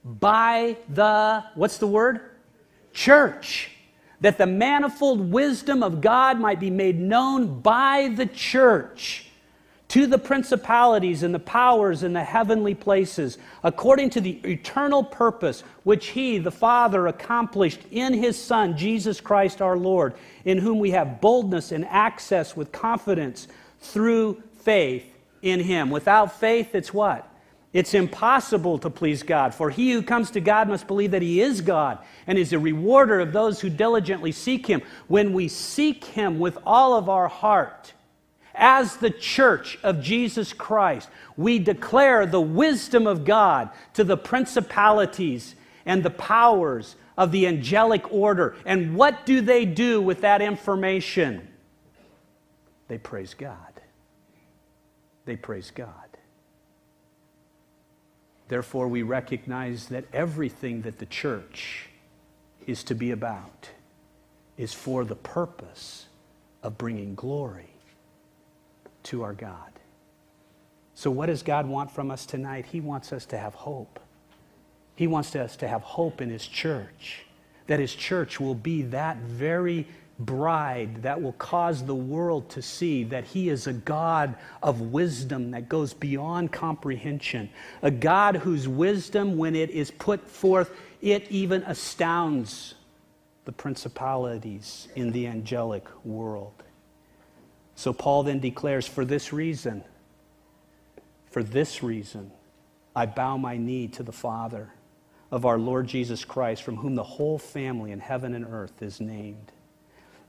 By 0.06 0.78
the, 0.88 1.44
what's 1.56 1.80
the 1.80 1.88
word? 1.88 2.20
Church 2.94 3.72
that 4.20 4.38
the 4.38 4.46
manifold 4.46 5.32
wisdom 5.32 5.82
of 5.82 6.00
God 6.00 6.40
might 6.40 6.60
be 6.60 6.70
made 6.70 7.00
known 7.00 7.60
by 7.62 8.14
the 8.16 8.28
church 8.28 9.26
to 9.88 10.06
the 10.06 10.20
principalities 10.20 11.24
and 11.24 11.34
the 11.34 11.40
powers 11.40 12.04
in 12.04 12.14
the 12.14 12.24
heavenly 12.24 12.76
places, 12.76 13.40
according 13.64 14.12
to 14.12 14.22
the 14.22 14.40
eternal 14.46 15.04
purpose 15.04 15.64
which 15.86 16.10
He, 16.10 16.38
the 16.38 16.52
Father, 16.52 17.08
accomplished 17.08 17.80
in 17.90 18.14
His 18.14 18.40
Son, 18.40 18.78
Jesus 18.78 19.20
Christ 19.20 19.60
our 19.60 19.76
Lord, 19.76 20.14
in 20.46 20.60
whom 20.60 20.78
we 20.78 20.92
have 20.92 21.20
boldness 21.20 21.72
and 21.72 21.84
access 21.86 22.56
with 22.56 22.72
confidence 22.72 23.48
through 23.82 24.42
faith 24.64 25.06
in 25.42 25.60
Him. 25.60 25.90
Without 25.90 26.40
faith, 26.40 26.76
it's 26.76 26.94
what? 26.94 27.28
It's 27.74 27.94
impossible 27.94 28.80
to 28.80 28.90
please 28.90 29.24
God, 29.24 29.54
for 29.54 29.70
he 29.70 29.94
who 29.94 30.04
comes 30.04 30.32
to 30.32 30.42
God 30.42 30.68
must 30.68 30.88
believe 30.88 31.12
that 31.12 31.22
he 31.22 31.40
is 31.40 31.62
God 31.62 32.00
and 32.28 32.38
is 32.38 32.52
a 32.52 32.60
rewarder 32.60 33.22
of 33.22 33.32
those 33.32 33.62
who 33.62 33.70
diligently 33.70 34.34
seek 34.34 34.68
him. 34.68 34.82
When 35.08 35.32
we 35.32 35.48
seek 35.48 36.04
him 36.04 36.38
with 36.38 36.58
all 36.66 36.98
of 36.98 37.08
our 37.08 37.30
heart, 37.30 37.94
as 38.54 38.98
the 38.98 39.10
church 39.10 39.80
of 39.84 40.02
Jesus 40.02 40.52
Christ, 40.52 41.10
we 41.38 41.60
declare 41.60 42.26
the 42.26 42.42
wisdom 42.42 43.08
of 43.08 43.24
God 43.24 43.70
to 43.94 44.04
the 44.04 44.18
principalities 44.18 45.56
and 45.86 46.04
the 46.04 46.10
powers 46.10 46.98
of 47.18 47.32
the 47.32 47.48
angelic 47.48 48.12
order. 48.12 48.56
And 48.66 48.96
what 48.96 49.26
do 49.26 49.40
they 49.40 49.64
do 49.64 50.02
with 50.02 50.22
that 50.22 50.42
information? 50.42 51.48
They 52.90 52.98
praise 52.98 53.34
God. 53.34 53.71
They 55.26 55.36
praise 55.36 55.72
God. 55.72 55.94
Therefore, 58.48 58.88
we 58.88 59.02
recognize 59.02 59.88
that 59.88 60.06
everything 60.12 60.82
that 60.82 61.00
the 61.00 61.06
church 61.06 61.88
is 62.68 62.84
to 62.84 62.96
be 62.96 63.12
about 63.12 63.70
is 64.58 64.74
for 64.74 65.06
the 65.06 65.16
purpose 65.16 66.08
of 66.62 66.78
bringing 66.78 67.16
glory 67.16 67.70
to 69.04 69.24
our 69.24 69.34
God. 69.34 69.72
So, 70.94 71.10
what 71.10 71.28
does 71.28 71.44
God 71.44 71.66
want 71.66 71.92
from 71.92 72.12
us 72.12 72.26
tonight? 72.26 72.66
He 72.66 72.82
wants 72.82 73.14
us 73.14 73.26
to 73.28 73.38
have 73.38 73.54
hope. 73.54 74.00
He 74.96 75.08
wants 75.08 75.36
us 75.36 75.56
to 75.58 75.68
have 75.68 75.82
hope 75.82 76.22
in 76.22 76.30
His 76.30 76.46
church, 76.46 77.26
that 77.68 77.80
His 77.80 77.96
church 77.96 78.40
will 78.40 78.54
be 78.54 78.84
that 78.84 79.18
very 79.18 79.88
bride 80.26 81.04
that 81.04 81.22
will 81.22 81.34
cause 81.34 81.86
the 81.86 81.96
world 81.96 82.50
to 82.50 82.62
see 82.62 83.04
that 83.06 83.24
He 83.24 83.50
is 83.50 83.68
a 83.68 83.74
God 83.74 84.36
of 84.62 84.82
wisdom 84.82 85.52
that 85.52 85.70
goes 85.70 85.94
beyond 85.94 86.52
comprehension. 86.52 87.50
A 87.82 87.92
God 87.92 88.38
whose 88.38 88.68
wisdom, 88.68 89.38
when 89.38 89.56
it 89.56 89.70
is 89.70 89.92
put 89.92 90.28
forth, 90.30 90.72
it 91.02 91.30
even 91.30 91.64
astounds 91.64 92.76
the 93.46 93.52
principalities 93.52 94.88
in 94.96 95.12
the 95.12 95.28
angelic 95.28 95.86
world. 96.06 96.64
So 97.76 97.94
Paul 97.94 98.24
then 98.24 98.40
declares, 98.40 98.88
For 98.88 99.06
this 99.06 99.34
reason, 99.34 99.84
for 101.30 101.42
this 101.42 101.82
reason, 101.82 102.32
I 102.96 103.06
bow 103.06 103.38
my 103.38 103.58
knee 103.58 103.88
to 103.90 104.04
the 104.04 104.12
Father 104.12 104.74
of 105.32 105.46
our 105.46 105.58
Lord 105.58 105.88
Jesus 105.88 106.26
Christ, 106.26 106.62
from 106.62 106.76
whom 106.76 106.96
the 106.96 107.04
whole 107.04 107.40
family 107.40 107.92
in 107.92 108.00
heaven 108.00 108.36
and 108.36 108.46
earth 108.46 108.82
is 108.82 109.00
named 109.00 109.52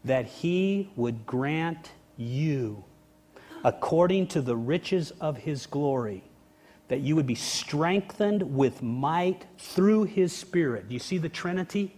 that 0.05 0.26
he 0.26 0.90
would 0.96 1.26
grant 1.26 1.90
you, 2.16 2.84
according 3.64 4.26
to 4.28 4.40
the 4.40 4.57
riches 4.57 5.12
of 5.20 5.36
his 5.38 5.66
glory, 5.66 6.24
that 6.88 7.00
you 7.00 7.16
would 7.16 7.26
be 7.26 7.34
strengthened 7.34 8.55
with 8.55 8.82
might 8.82 9.46
through 9.59 10.05
his 10.05 10.32
Spirit. 10.32 10.88
Do 10.88 10.94
you 10.94 11.00
see 11.00 11.18
the 11.18 11.28
Trinity? 11.28 11.94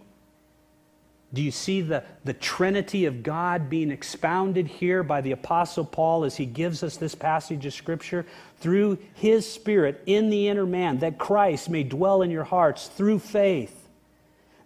Do 1.33 1.41
you 1.41 1.51
see 1.51 1.81
the, 1.81 2.03
the 2.23 2.33
Trinity 2.33 3.05
of 3.05 3.23
God 3.23 3.69
being 3.69 3.91
expounded 3.91 4.67
here 4.67 5.03
by 5.03 5.21
the 5.21 5.31
Apostle 5.31 5.83
Paul 5.83 6.23
as 6.23 6.37
he 6.37 6.45
gives 6.45 6.81
us 6.83 6.95
this 6.95 7.15
passage 7.15 7.65
of 7.65 7.73
Scripture? 7.73 8.25
Through 8.59 8.99
his 9.15 9.51
Spirit 9.51 10.01
in 10.05 10.29
the 10.29 10.47
inner 10.47 10.65
man, 10.65 10.99
that 10.99 11.17
Christ 11.17 11.69
may 11.69 11.83
dwell 11.83 12.21
in 12.21 12.31
your 12.31 12.45
hearts 12.45 12.87
through 12.87 13.19
faith 13.19 13.81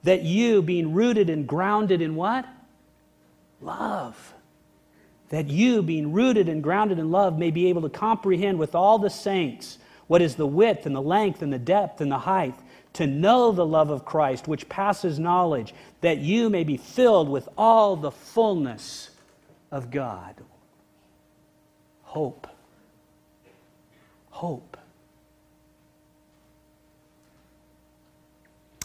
that 0.03 0.21
you, 0.23 0.61
being 0.61 0.93
rooted 0.93 1.29
and 1.29 1.47
grounded 1.47 2.01
in 2.01 2.15
what? 2.15 2.45
Love. 3.61 4.33
That 5.29 5.49
you, 5.49 5.81
being 5.81 6.11
rooted 6.11 6.49
and 6.49 6.63
grounded 6.63 6.99
in 6.99 7.11
love, 7.11 7.37
may 7.37 7.51
be 7.51 7.67
able 7.67 7.83
to 7.83 7.89
comprehend 7.89 8.57
with 8.57 8.73
all 8.73 8.97
the 8.97 9.09
saints 9.09 9.77
what 10.07 10.21
is 10.21 10.35
the 10.35 10.47
width 10.47 10.85
and 10.87 10.95
the 10.95 11.01
length 11.01 11.41
and 11.43 11.53
the 11.53 11.59
depth 11.59 12.01
and 12.01 12.11
the 12.11 12.17
height, 12.17 12.55
to 12.93 13.05
know 13.05 13.51
the 13.51 13.65
love 13.65 13.91
of 13.91 14.03
Christ, 14.05 14.47
which 14.47 14.67
passes 14.67 15.19
knowledge, 15.19 15.75
that 16.01 16.17
you 16.17 16.49
may 16.49 16.63
be 16.63 16.77
filled 16.77 17.29
with 17.29 17.47
all 17.55 17.95
the 17.95 18.09
fullness 18.09 19.11
of 19.71 19.91
God. 19.91 20.35
Hope. 22.01 22.47
Hope. 24.31 24.77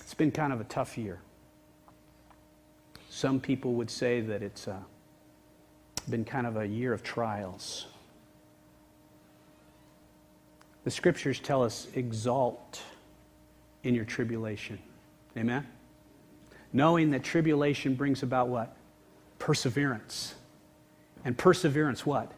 It's 0.01 0.13
been 0.13 0.31
kind 0.31 0.53
of 0.53 0.61
a 0.61 0.65
tough 0.65 0.99
year. 0.99 1.21
Some 3.15 3.39
people 3.39 3.75
would 3.75 3.93
say 3.93 4.21
that 4.23 4.43
it's 4.43 4.67
uh, 4.67 4.77
been 6.11 6.25
kind 6.25 6.49
of 6.49 6.57
a 6.57 6.67
year 6.67 6.93
of 6.93 7.05
trials. 7.05 7.87
The 10.83 10.91
scriptures 10.91 11.39
tell 11.39 11.63
us 11.63 11.87
exalt 11.95 12.83
in 13.85 13.95
your 13.95 14.05
tribulation. 14.05 14.81
Amen? 15.37 15.65
Knowing 16.73 17.13
that 17.13 17.23
tribulation 17.23 17.95
brings 17.95 18.25
about 18.25 18.49
what? 18.49 18.77
Perseverance. 19.39 20.35
And 21.25 21.39
perseverance, 21.39 22.05
what? 22.05 22.33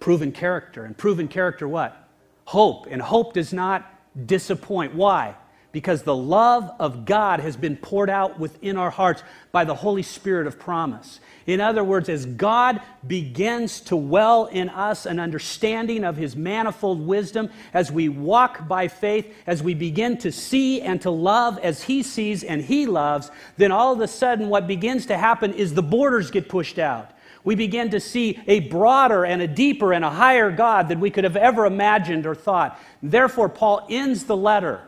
Proven 0.00 0.32
character. 0.32 0.84
And 0.84 0.98
proven 0.98 1.28
character, 1.28 1.66
what? 1.66 1.96
Hope. 2.44 2.86
And 2.90 3.00
hope 3.00 3.32
does 3.32 3.54
not 3.54 3.90
disappoint. 4.26 4.94
Why? 4.94 5.34
Because 5.72 6.02
the 6.02 6.16
love 6.16 6.70
of 6.80 7.04
God 7.04 7.40
has 7.40 7.56
been 7.56 7.76
poured 7.76 8.10
out 8.10 8.38
within 8.38 8.76
our 8.76 8.90
hearts 8.90 9.22
by 9.52 9.64
the 9.64 9.74
Holy 9.74 10.02
Spirit 10.02 10.46
of 10.46 10.58
promise. 10.58 11.20
In 11.46 11.60
other 11.60 11.84
words, 11.84 12.08
as 12.08 12.26
God 12.26 12.80
begins 13.06 13.80
to 13.82 13.96
well 13.96 14.46
in 14.46 14.68
us 14.68 15.06
an 15.06 15.18
understanding 15.18 16.04
of 16.04 16.16
His 16.16 16.36
manifold 16.36 17.06
wisdom, 17.06 17.50
as 17.72 17.90
we 17.90 18.08
walk 18.08 18.66
by 18.68 18.88
faith, 18.88 19.32
as 19.46 19.62
we 19.62 19.74
begin 19.74 20.18
to 20.18 20.32
see 20.32 20.80
and 20.80 21.00
to 21.02 21.10
love 21.10 21.58
as 21.58 21.84
He 21.84 22.02
sees 22.02 22.42
and 22.44 22.62
He 22.62 22.86
loves, 22.86 23.30
then 23.56 23.72
all 23.72 23.92
of 23.92 24.00
a 24.00 24.08
sudden 24.08 24.48
what 24.48 24.66
begins 24.66 25.06
to 25.06 25.16
happen 25.16 25.54
is 25.54 25.74
the 25.74 25.82
borders 25.82 26.30
get 26.30 26.48
pushed 26.48 26.78
out. 26.78 27.12
We 27.42 27.54
begin 27.54 27.90
to 27.90 28.00
see 28.00 28.38
a 28.46 28.60
broader 28.60 29.24
and 29.24 29.40
a 29.40 29.48
deeper 29.48 29.92
and 29.92 30.04
a 30.04 30.10
higher 30.10 30.50
God 30.50 30.88
than 30.88 31.00
we 31.00 31.10
could 31.10 31.24
have 31.24 31.36
ever 31.36 31.64
imagined 31.64 32.26
or 32.26 32.34
thought. 32.34 32.78
Therefore, 33.02 33.48
Paul 33.48 33.86
ends 33.88 34.24
the 34.24 34.36
letter 34.36 34.82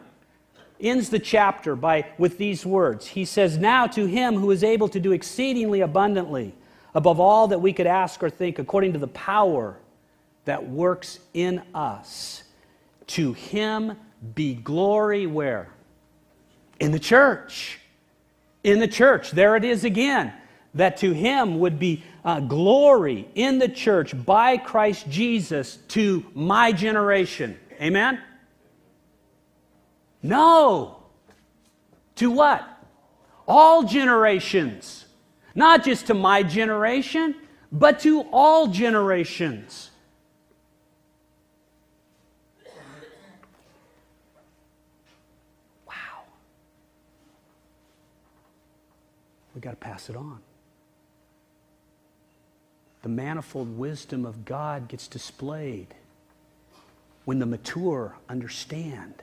ends 0.82 1.08
the 1.08 1.18
chapter 1.18 1.76
by, 1.76 2.06
with 2.18 2.38
these 2.38 2.66
words. 2.66 3.06
He 3.06 3.24
says, 3.24 3.56
Now 3.56 3.86
to 3.88 4.06
him 4.06 4.36
who 4.36 4.50
is 4.50 4.64
able 4.64 4.88
to 4.88 5.00
do 5.00 5.12
exceedingly 5.12 5.80
abundantly, 5.80 6.54
above 6.94 7.20
all 7.20 7.48
that 7.48 7.60
we 7.60 7.72
could 7.72 7.86
ask 7.86 8.22
or 8.22 8.30
think, 8.30 8.58
according 8.58 8.92
to 8.92 8.98
the 8.98 9.08
power 9.08 9.76
that 10.44 10.68
works 10.68 11.18
in 11.32 11.62
us, 11.74 12.42
to 13.08 13.32
him 13.32 13.96
be 14.34 14.54
glory 14.54 15.26
where? 15.26 15.68
In 16.80 16.92
the 16.92 16.98
church. 16.98 17.78
In 18.64 18.78
the 18.78 18.88
church. 18.88 19.30
There 19.30 19.56
it 19.56 19.64
is 19.64 19.84
again. 19.84 20.32
That 20.74 20.96
to 20.98 21.12
him 21.12 21.58
would 21.58 21.78
be 21.78 22.02
uh, 22.24 22.40
glory 22.40 23.28
in 23.34 23.58
the 23.58 23.68
church 23.68 24.14
by 24.24 24.56
Christ 24.56 25.08
Jesus 25.08 25.76
to 25.88 26.24
my 26.34 26.72
generation. 26.72 27.58
Amen? 27.80 28.20
No. 30.22 30.98
To 32.16 32.30
what? 32.30 32.62
All 33.48 33.82
generations. 33.82 35.06
Not 35.54 35.84
just 35.84 36.06
to 36.06 36.14
my 36.14 36.42
generation, 36.42 37.34
but 37.70 38.00
to 38.00 38.22
all 38.32 38.68
generations. 38.68 39.90
Wow. 45.86 45.94
We 49.54 49.60
got 49.60 49.70
to 49.70 49.76
pass 49.76 50.08
it 50.08 50.16
on. 50.16 50.40
The 53.02 53.08
manifold 53.08 53.76
wisdom 53.76 54.24
of 54.24 54.44
God 54.44 54.86
gets 54.86 55.08
displayed 55.08 55.88
when 57.24 57.40
the 57.40 57.46
mature 57.46 58.16
understand 58.28 59.22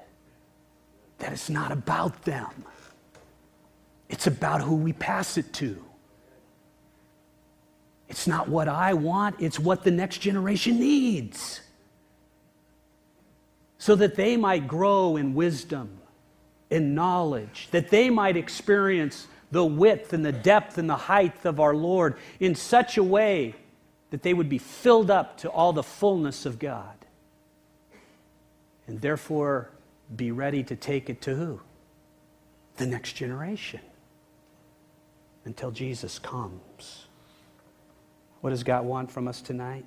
that 1.20 1.32
it's 1.32 1.50
not 1.50 1.72
about 1.72 2.24
them. 2.24 2.50
It's 4.10 4.28
about 4.28 4.62
who 4.62 4.76
we 4.76 4.94
pass 4.94 5.38
it 5.38 5.54
to. 5.54 5.84
It's 8.08 8.26
not 8.26 8.50
what 8.50 8.68
I 8.68 8.94
want, 8.94 9.36
it's 9.40 9.60
what 9.60 9.84
the 9.84 9.92
next 9.92 10.18
generation 10.18 10.80
needs. 10.80 11.62
So 13.78 13.96
that 13.96 14.16
they 14.16 14.36
might 14.36 14.68
grow 14.68 15.16
in 15.16 15.36
wisdom, 15.36 16.00
in 16.70 16.96
knowledge, 16.96 17.70
that 17.72 17.90
they 17.90 18.10
might 18.10 18.36
experience 18.36 19.28
the 19.52 19.64
width 19.64 20.12
and 20.12 20.26
the 20.26 20.32
depth 20.32 20.78
and 20.78 20.90
the 20.90 20.96
height 20.96 21.46
of 21.46 21.60
our 21.60 21.76
Lord 21.76 22.18
in 22.40 22.56
such 22.56 22.98
a 22.98 23.04
way 23.04 23.56
that 24.10 24.24
they 24.24 24.34
would 24.34 24.50
be 24.50 24.58
filled 24.58 25.12
up 25.12 25.38
to 25.38 25.50
all 25.50 25.72
the 25.72 25.84
fullness 25.84 26.46
of 26.46 26.60
God. 26.60 26.96
And 28.88 29.02
therefore, 29.02 29.70
be 30.16 30.32
ready 30.32 30.64
to 30.64 30.76
take 30.76 31.10
it 31.10 31.22
to 31.22 31.36
who? 31.36 31.62
The 32.78 32.86
next 32.86 33.14
generation 33.14 33.82
until 35.46 35.72
Jesus 35.72 36.20
comes. 36.20 37.06
What 38.42 38.52
does 38.52 38.64
God 38.64 38.86
want 38.86 39.12
from 39.12 39.28
us 39.28 39.42
tonight? 39.42 39.86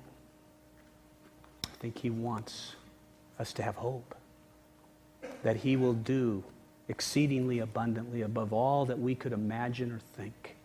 I 1.65 1.75
think 1.79 1.97
He 1.97 2.09
wants 2.09 2.75
us 3.39 3.53
to 3.53 3.63
have 3.63 3.75
hope 3.75 4.15
that 5.41 5.57
He 5.57 5.75
will 5.75 5.93
do 5.93 6.43
exceedingly 6.87 7.59
abundantly 7.59 8.21
above 8.21 8.53
all 8.53 8.85
that 8.85 8.99
we 8.99 9.15
could 9.15 9.33
imagine 9.33 9.91
or 9.91 9.99
think. 9.99 10.55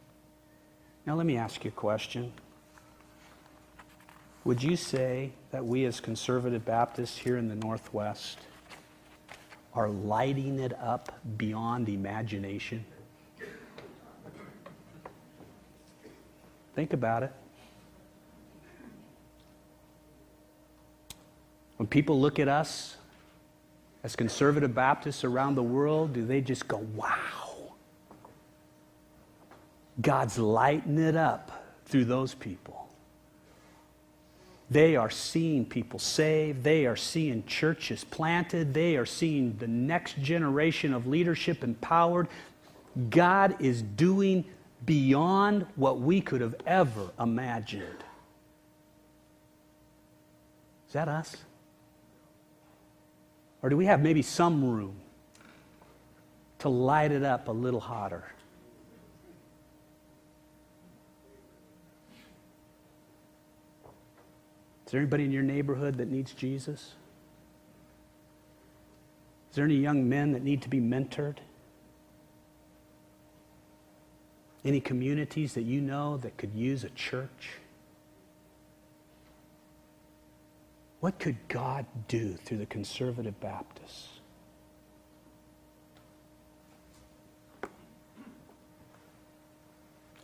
Now, 1.06 1.14
let 1.14 1.26
me 1.26 1.36
ask 1.36 1.64
you 1.64 1.70
a 1.70 1.72
question. 1.72 2.32
Would 4.44 4.62
you 4.62 4.76
say 4.76 5.32
that 5.50 5.64
we, 5.64 5.84
as 5.84 6.00
conservative 6.00 6.64
Baptists 6.64 7.18
here 7.18 7.36
in 7.36 7.48
the 7.48 7.54
Northwest, 7.54 8.38
are 9.78 9.88
lighting 9.88 10.58
it 10.58 10.76
up 10.82 11.12
beyond 11.38 11.88
imagination? 11.88 12.84
Think 16.74 16.92
about 16.92 17.22
it. 17.22 17.32
When 21.76 21.86
people 21.86 22.20
look 22.20 22.40
at 22.40 22.48
us 22.48 22.96
as 24.02 24.16
conservative 24.16 24.74
Baptists 24.74 25.22
around 25.22 25.54
the 25.54 25.62
world, 25.62 26.12
do 26.12 26.26
they 26.26 26.40
just 26.40 26.66
go, 26.66 26.78
wow? 26.96 27.76
God's 30.00 30.38
lighting 30.38 30.98
it 30.98 31.14
up 31.14 31.64
through 31.84 32.06
those 32.06 32.34
people. 32.34 32.87
They 34.70 34.96
are 34.96 35.10
seeing 35.10 35.64
people 35.64 35.98
saved. 35.98 36.62
They 36.62 36.84
are 36.86 36.96
seeing 36.96 37.44
churches 37.46 38.04
planted. 38.04 38.74
They 38.74 38.96
are 38.96 39.06
seeing 39.06 39.56
the 39.58 39.66
next 39.66 40.18
generation 40.20 40.92
of 40.92 41.06
leadership 41.06 41.64
empowered. 41.64 42.28
God 43.08 43.56
is 43.60 43.82
doing 43.82 44.44
beyond 44.84 45.66
what 45.76 46.00
we 46.00 46.20
could 46.20 46.40
have 46.40 46.54
ever 46.66 47.10
imagined. 47.18 48.04
Is 50.86 50.92
that 50.92 51.08
us? 51.08 51.36
Or 53.62 53.70
do 53.70 53.76
we 53.76 53.86
have 53.86 54.00
maybe 54.00 54.22
some 54.22 54.64
room 54.64 54.96
to 56.60 56.68
light 56.68 57.12
it 57.12 57.22
up 57.22 57.48
a 57.48 57.52
little 57.52 57.80
hotter? 57.80 58.24
Is 64.88 64.92
there 64.92 65.02
anybody 65.02 65.24
in 65.24 65.32
your 65.32 65.42
neighborhood 65.42 65.98
that 65.98 66.10
needs 66.10 66.32
Jesus? 66.32 66.94
Is 69.50 69.56
there 69.56 69.66
any 69.66 69.74
young 69.74 70.08
men 70.08 70.32
that 70.32 70.42
need 70.42 70.62
to 70.62 70.70
be 70.70 70.80
mentored? 70.80 71.36
Any 74.64 74.80
communities 74.80 75.52
that 75.52 75.64
you 75.64 75.82
know 75.82 76.16
that 76.16 76.38
could 76.38 76.54
use 76.54 76.84
a 76.84 76.88
church? 76.88 77.50
What 81.00 81.18
could 81.18 81.36
God 81.48 81.84
do 82.08 82.38
through 82.38 82.56
the 82.56 82.64
conservative 82.64 83.38
Baptists? 83.40 84.08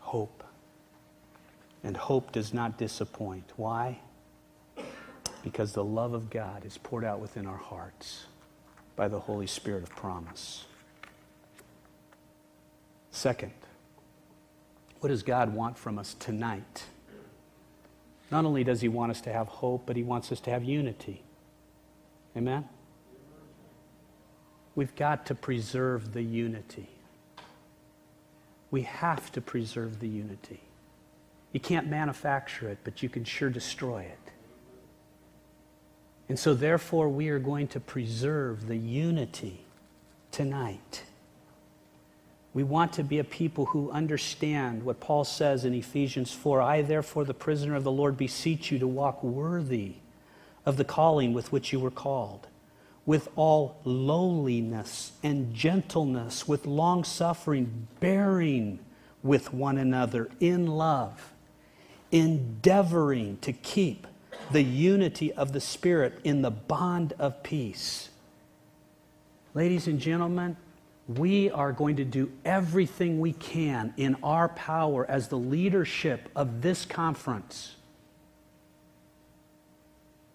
Hope. 0.00 0.42
And 1.82 1.98
hope 1.98 2.32
does 2.32 2.54
not 2.54 2.78
disappoint. 2.78 3.44
Why? 3.56 4.00
Because 5.44 5.74
the 5.74 5.84
love 5.84 6.14
of 6.14 6.30
God 6.30 6.64
is 6.64 6.78
poured 6.78 7.04
out 7.04 7.20
within 7.20 7.46
our 7.46 7.58
hearts 7.58 8.24
by 8.96 9.08
the 9.08 9.20
Holy 9.20 9.46
Spirit 9.46 9.82
of 9.82 9.90
promise. 9.90 10.64
Second, 13.10 13.52
what 15.00 15.10
does 15.10 15.22
God 15.22 15.54
want 15.54 15.76
from 15.76 15.98
us 15.98 16.14
tonight? 16.14 16.86
Not 18.30 18.46
only 18.46 18.64
does 18.64 18.80
He 18.80 18.88
want 18.88 19.10
us 19.10 19.20
to 19.20 19.32
have 19.32 19.46
hope, 19.46 19.82
but 19.84 19.96
He 19.96 20.02
wants 20.02 20.32
us 20.32 20.40
to 20.40 20.50
have 20.50 20.64
unity. 20.64 21.22
Amen? 22.34 22.66
We've 24.74 24.96
got 24.96 25.26
to 25.26 25.34
preserve 25.34 26.14
the 26.14 26.22
unity. 26.22 26.88
We 28.70 28.82
have 28.82 29.30
to 29.32 29.42
preserve 29.42 30.00
the 30.00 30.08
unity. 30.08 30.60
You 31.52 31.60
can't 31.60 31.86
manufacture 31.86 32.70
it, 32.70 32.78
but 32.82 33.02
you 33.02 33.10
can 33.10 33.24
sure 33.24 33.50
destroy 33.50 34.00
it. 34.04 34.23
And 36.28 36.38
so, 36.38 36.54
therefore, 36.54 37.08
we 37.08 37.28
are 37.28 37.38
going 37.38 37.68
to 37.68 37.80
preserve 37.80 38.66
the 38.66 38.76
unity 38.76 39.64
tonight. 40.30 41.02
We 42.54 42.62
want 42.62 42.92
to 42.94 43.02
be 43.02 43.18
a 43.18 43.24
people 43.24 43.66
who 43.66 43.90
understand 43.90 44.84
what 44.84 45.00
Paul 45.00 45.24
says 45.24 45.64
in 45.64 45.74
Ephesians 45.74 46.32
4 46.32 46.62
I, 46.62 46.82
therefore, 46.82 47.24
the 47.24 47.34
prisoner 47.34 47.74
of 47.74 47.84
the 47.84 47.90
Lord, 47.90 48.16
beseech 48.16 48.70
you 48.70 48.78
to 48.78 48.86
walk 48.86 49.22
worthy 49.22 49.94
of 50.64 50.76
the 50.76 50.84
calling 50.84 51.34
with 51.34 51.52
which 51.52 51.72
you 51.72 51.80
were 51.80 51.90
called, 51.90 52.46
with 53.04 53.28
all 53.36 53.80
lowliness 53.84 55.12
and 55.22 55.52
gentleness, 55.52 56.48
with 56.48 56.64
long 56.64 57.04
suffering, 57.04 57.88
bearing 58.00 58.78
with 59.22 59.52
one 59.52 59.76
another 59.76 60.30
in 60.40 60.66
love, 60.66 61.32
endeavoring 62.12 63.36
to 63.38 63.52
keep 63.52 64.06
the 64.50 64.62
unity 64.62 65.32
of 65.32 65.52
the 65.52 65.60
Spirit 65.60 66.20
in 66.24 66.42
the 66.42 66.50
bond 66.50 67.14
of 67.18 67.42
peace. 67.42 68.10
Ladies 69.54 69.86
and 69.86 70.00
gentlemen, 70.00 70.56
we 71.06 71.50
are 71.50 71.72
going 71.72 71.96
to 71.96 72.04
do 72.04 72.32
everything 72.44 73.20
we 73.20 73.32
can 73.32 73.92
in 73.96 74.16
our 74.22 74.48
power 74.48 75.08
as 75.08 75.28
the 75.28 75.38
leadership 75.38 76.28
of 76.34 76.62
this 76.62 76.84
conference 76.84 77.76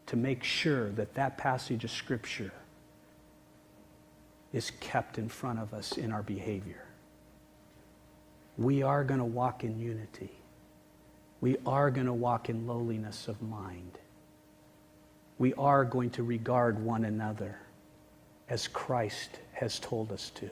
to 0.06 0.16
make 0.16 0.44
sure 0.44 0.90
that 0.92 1.14
that 1.16 1.38
passage 1.38 1.84
of 1.84 1.92
Scripture 1.92 2.52
is 4.54 4.72
kept 4.80 5.18
in 5.18 5.30
front 5.30 5.60
of 5.60 5.74
us 5.74 5.98
in 5.98 6.12
our 6.12 6.24
behavior. 6.24 6.84
We 8.58 8.82
are 8.84 9.04
going 9.04 9.20
to 9.20 9.26
walk 9.26 9.64
in 9.64 9.80
unity. 9.80 10.32
We 11.42 11.58
are 11.66 11.90
going 11.90 12.08
to 12.08 12.14
walk 12.14 12.50
in 12.50 12.68
lowliness 12.68 13.28
of 13.28 13.42
mind. 13.42 13.98
We 15.38 15.54
are 15.54 15.86
going 15.86 16.10
to 16.12 16.24
regard 16.24 16.84
one 16.84 17.06
another 17.06 17.58
as 18.50 18.68
Christ 18.68 19.40
has 19.54 19.80
told 19.80 20.12
us 20.12 20.32
to. 20.32 20.50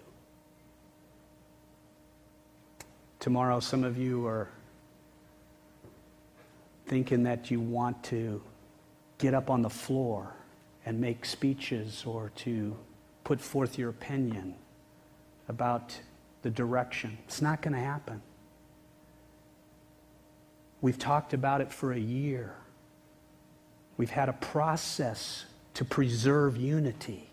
Tomorrow, 3.19 3.59
some 3.59 3.83
of 3.83 3.97
you 3.97 4.25
are 4.27 4.47
thinking 6.85 7.23
that 7.23 7.51
you 7.51 7.59
want 7.59 8.01
to 8.05 8.41
get 9.17 9.33
up 9.33 9.49
on 9.49 9.61
the 9.61 9.69
floor 9.69 10.33
and 10.85 11.01
make 11.01 11.25
speeches 11.25 12.03
or 12.05 12.31
to 12.35 12.77
put 13.25 13.41
forth 13.41 13.77
your 13.77 13.89
opinion 13.89 14.55
about 15.49 15.99
the 16.43 16.49
direction. 16.49 17.17
It's 17.25 17.41
not 17.41 17.61
going 17.61 17.73
to 17.73 17.79
happen. 17.79 18.21
We've 20.81 20.97
talked 20.97 21.33
about 21.33 21.61
it 21.61 21.71
for 21.71 21.91
a 21.91 21.99
year. 21.99 22.53
We've 23.97 24.11
had 24.11 24.29
a 24.29 24.33
process 24.33 25.45
to 25.73 25.85
preserve 25.85 26.57
unity. 26.57 27.29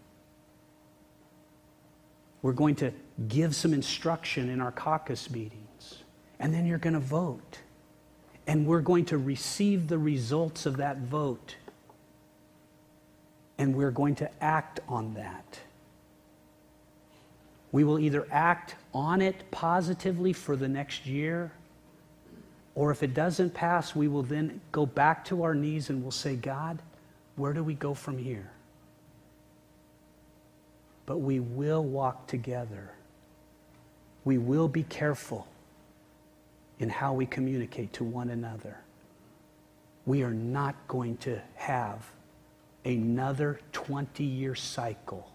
We're 2.43 2.53
going 2.53 2.77
to 2.77 2.93
give 3.29 3.55
some 3.55 3.73
instruction 3.73 4.51
in 4.51 4.61
our 4.61 4.73
caucus 4.73 5.31
meetings, 5.31 6.03
and 6.39 6.53
then 6.53 6.67
you're 6.67 6.79
going 6.79 6.95
to 6.95 7.01
vote. 7.01 7.59
And 8.47 8.67
we're 8.67 8.83
going 8.83 9.07
to 9.07 9.17
receive 9.19 9.89
the 9.89 9.99
results 9.99 10.67
of 10.67 10.77
that 10.77 10.99
vote, 10.99 11.57
and 13.57 13.75
we're 13.75 13.91
going 13.91 14.17
to 14.17 14.31
act 14.43 14.81
on 14.89 15.15
that. 15.15 15.61
We 17.73 17.85
will 17.85 17.99
either 17.99 18.27
act 18.31 18.75
on 18.93 19.23
it 19.23 19.51
positively 19.51 20.35
for 20.35 20.57
the 20.57 20.69
next 20.69 21.07
year, 21.07 21.53
or 22.75 22.91
if 22.91 23.03
it 23.03 23.15
doesn't 23.15 23.55
pass, 23.55 23.95
we 23.95 24.09
will 24.09 24.23
then 24.23 24.61
go 24.73 24.85
back 24.87 25.25
to 25.27 25.43
our 25.43 25.55
knees 25.55 25.91
and 25.91 26.03
we'll 26.03 26.11
say, 26.11 26.35
God, 26.37 26.81
where 27.37 27.53
do 27.53 27.63
we 27.63 27.75
go 27.75 27.95
from 27.95 28.19
here? 28.19 28.51
but 31.07 31.19
we 31.19 31.41
will 31.41 31.85
walk 31.85 32.27
together. 32.27 32.91
We 34.25 34.39
will 34.39 34.69
be 34.69 34.85
careful 34.85 35.47
in 36.79 36.89
how 36.89 37.13
we 37.13 37.27
communicate 37.27 37.93
to 37.95 38.05
one 38.05 38.31
another. 38.31 38.79
We 40.07 40.23
are 40.23 40.33
not 40.33 40.75
going 40.89 41.19
to 41.19 41.41
have 41.57 42.11
another 42.85 43.61
20 43.73 44.25
year 44.25 44.55
cycle 44.55 45.31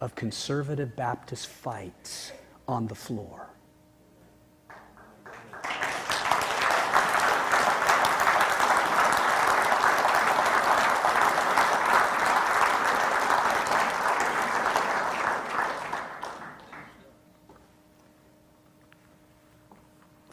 of 0.00 0.14
conservative 0.14 0.96
Baptist 0.96 1.46
fights 1.46 2.32
on 2.68 2.86
the 2.86 2.94
floor. 2.94 3.48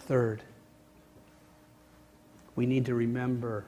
Third, 0.06 0.42
we 2.56 2.66
need 2.66 2.86
to 2.88 2.94
remember 2.94 3.64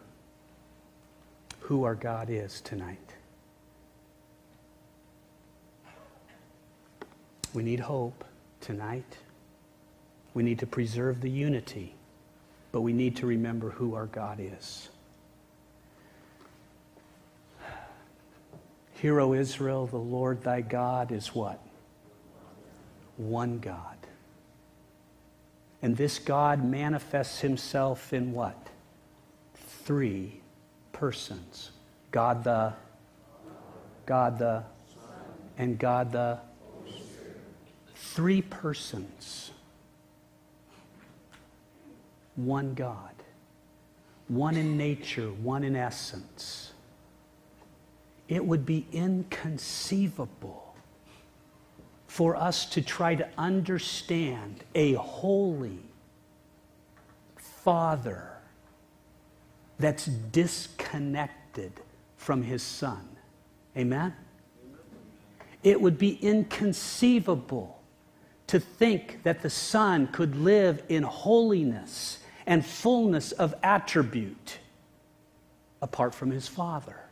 who 1.61 1.85
our 1.85 1.95
God 1.95 2.29
is 2.29 2.59
tonight. 2.59 2.99
We 7.53 7.63
need 7.63 7.79
hope 7.79 8.25
tonight. 8.59 9.17
We 10.33 10.43
need 10.43 10.59
to 10.59 10.67
preserve 10.67 11.21
the 11.21 11.29
unity, 11.29 11.95
but 12.73 12.81
we 12.81 12.91
need 12.91 13.15
to 13.17 13.25
remember 13.25 13.69
who 13.69 13.95
our 13.95 14.07
God 14.07 14.39
is. 14.41 14.89
Hear, 18.95 19.21
O 19.21 19.33
Israel, 19.33 19.87
the 19.87 19.97
Lord 19.97 20.43
thy 20.43 20.59
God 20.59 21.13
is 21.13 21.33
what? 21.33 21.61
One 23.15 23.59
God. 23.59 23.94
And 25.85 25.95
this 25.95 26.17
God 26.17 26.65
manifests 26.65 27.41
himself 27.41 28.11
in 28.11 28.31
what? 28.31 28.57
Three 29.53 30.41
persons 30.91 31.69
God 32.09 32.43
the, 32.43 32.73
God 34.07 34.39
the, 34.39 34.63
and 35.59 35.77
God 35.77 36.11
the. 36.11 36.39
Three 37.93 38.41
persons. 38.41 39.51
One 42.35 42.73
God. 42.73 43.13
One 44.27 44.57
in 44.57 44.77
nature, 44.77 45.27
one 45.27 45.63
in 45.63 45.75
essence. 45.75 46.73
It 48.27 48.43
would 48.43 48.65
be 48.65 48.87
inconceivable 48.91 50.64
for 52.15 52.37
us 52.37 52.65
to 52.65 52.81
try 52.81 53.13
to 53.13 53.27
understand 53.37 54.63
a 54.73 54.93
holy 54.93 55.79
Father 57.35 58.29
that's 59.79 60.05
disconnected 60.05 61.73
from 62.15 62.41
his 62.41 62.63
Son. 62.63 63.05
Amen? 63.75 64.13
It 65.61 65.81
would 65.81 65.97
be 65.97 66.13
inconceivable 66.21 67.81
to 68.47 68.61
think 68.61 69.21
that 69.23 69.41
the 69.41 69.49
Son 69.49 70.07
could 70.07 70.37
live 70.37 70.83
in 70.87 71.03
holiness 71.03 72.19
and 72.45 72.65
fullness 72.65 73.33
of 73.33 73.53
attribute 73.61 74.59
apart 75.81 76.15
from 76.15 76.31
his 76.31 76.47
Father. 76.47 77.04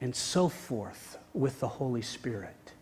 And 0.00 0.14
so 0.14 0.48
forth 0.48 1.18
with 1.32 1.60
the 1.60 1.68
Holy 1.68 2.02
Spirit. 2.02 2.72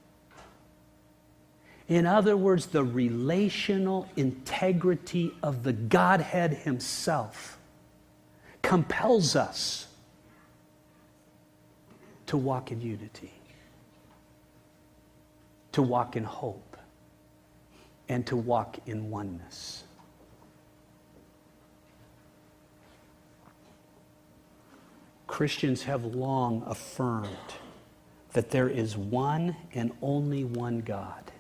In 1.87 2.07
other 2.07 2.37
words, 2.37 2.67
the 2.67 2.83
relational 2.83 4.09
integrity 4.17 5.35
of 5.43 5.63
the 5.63 5.73
Godhead 5.73 6.53
Himself 6.53 7.59
compels 8.63 9.37
us 9.37 9.87
to 12.27 12.39
walk 12.39 12.73
in 12.73 12.81
unity, 12.81 13.33
to 15.73 15.83
walk 15.83 16.17
in 16.17 16.25
hope, 16.25 16.77
and 18.09 18.27
to 18.27 18.37
walk 18.37 18.79
in 18.87 19.11
oneness. 19.11 19.84
Christians 25.27 25.85
have 25.85 26.05
long 26.05 26.63
affirmed 26.67 27.29
that 28.33 28.51
there 28.51 28.69
is 28.69 28.97
one 28.97 29.57
and 29.73 29.93
only 30.03 30.45
one 30.45 30.81
God. 30.81 31.31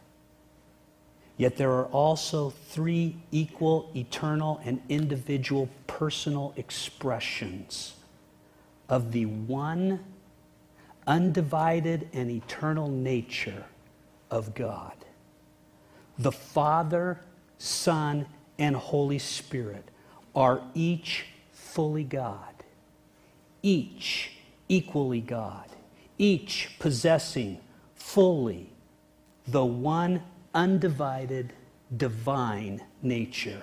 Yet 1.36 1.56
there 1.56 1.72
are 1.72 1.86
also 1.86 2.50
three 2.50 3.16
equal, 3.32 3.90
eternal, 3.94 4.60
and 4.64 4.80
individual 4.88 5.68
personal 5.86 6.54
expressions 6.56 7.96
of 8.88 9.12
the 9.12 9.26
one 9.26 10.04
undivided 11.06 12.08
and 12.12 12.30
eternal 12.30 12.88
nature 12.88 13.64
of 14.30 14.54
God. 14.54 14.92
The 16.18 16.32
Father, 16.32 17.20
Son, 17.58 18.26
and 18.58 18.76
Holy 18.76 19.18
Spirit 19.18 19.88
are 20.34 20.62
each 20.74 21.26
fully 21.52 22.04
God, 22.04 22.53
each 23.64 24.30
equally 24.68 25.20
God, 25.20 25.68
each 26.18 26.70
possessing 26.78 27.58
fully 27.96 28.68
the 29.48 29.64
one 29.64 30.22
undivided 30.52 31.52
divine 31.96 32.82
nature. 33.02 33.62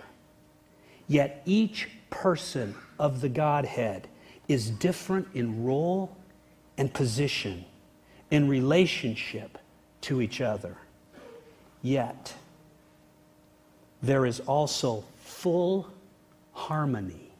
Yet 1.08 1.44
each 1.46 1.88
person 2.10 2.76
of 3.00 3.22
the 3.22 3.30
Godhead 3.30 4.08
is 4.48 4.72
different 4.72 5.28
in 5.36 5.64
role 5.64 6.18
and 6.78 6.92
position, 6.92 7.64
in 8.32 8.48
relationship 8.48 9.60
to 10.02 10.20
each 10.20 10.42
other. 10.42 10.76
Yet 11.84 12.34
there 14.02 14.26
is 14.26 14.40
also 14.42 15.04
full 15.24 15.88
harmony 16.54 17.32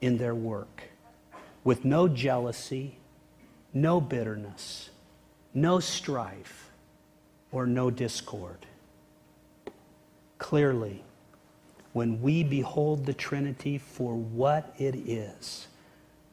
in 0.00 0.16
their 0.16 0.34
work 0.34 0.93
with 1.64 1.84
no 1.84 2.06
jealousy, 2.06 2.98
no 3.72 4.00
bitterness, 4.00 4.90
no 5.52 5.80
strife, 5.80 6.70
or 7.50 7.66
no 7.66 7.90
discord. 7.90 8.66
Clearly, 10.38 11.02
when 11.92 12.20
we 12.20 12.44
behold 12.44 13.06
the 13.06 13.14
Trinity 13.14 13.78
for 13.78 14.14
what 14.14 14.74
it 14.78 14.94
is, 14.94 15.68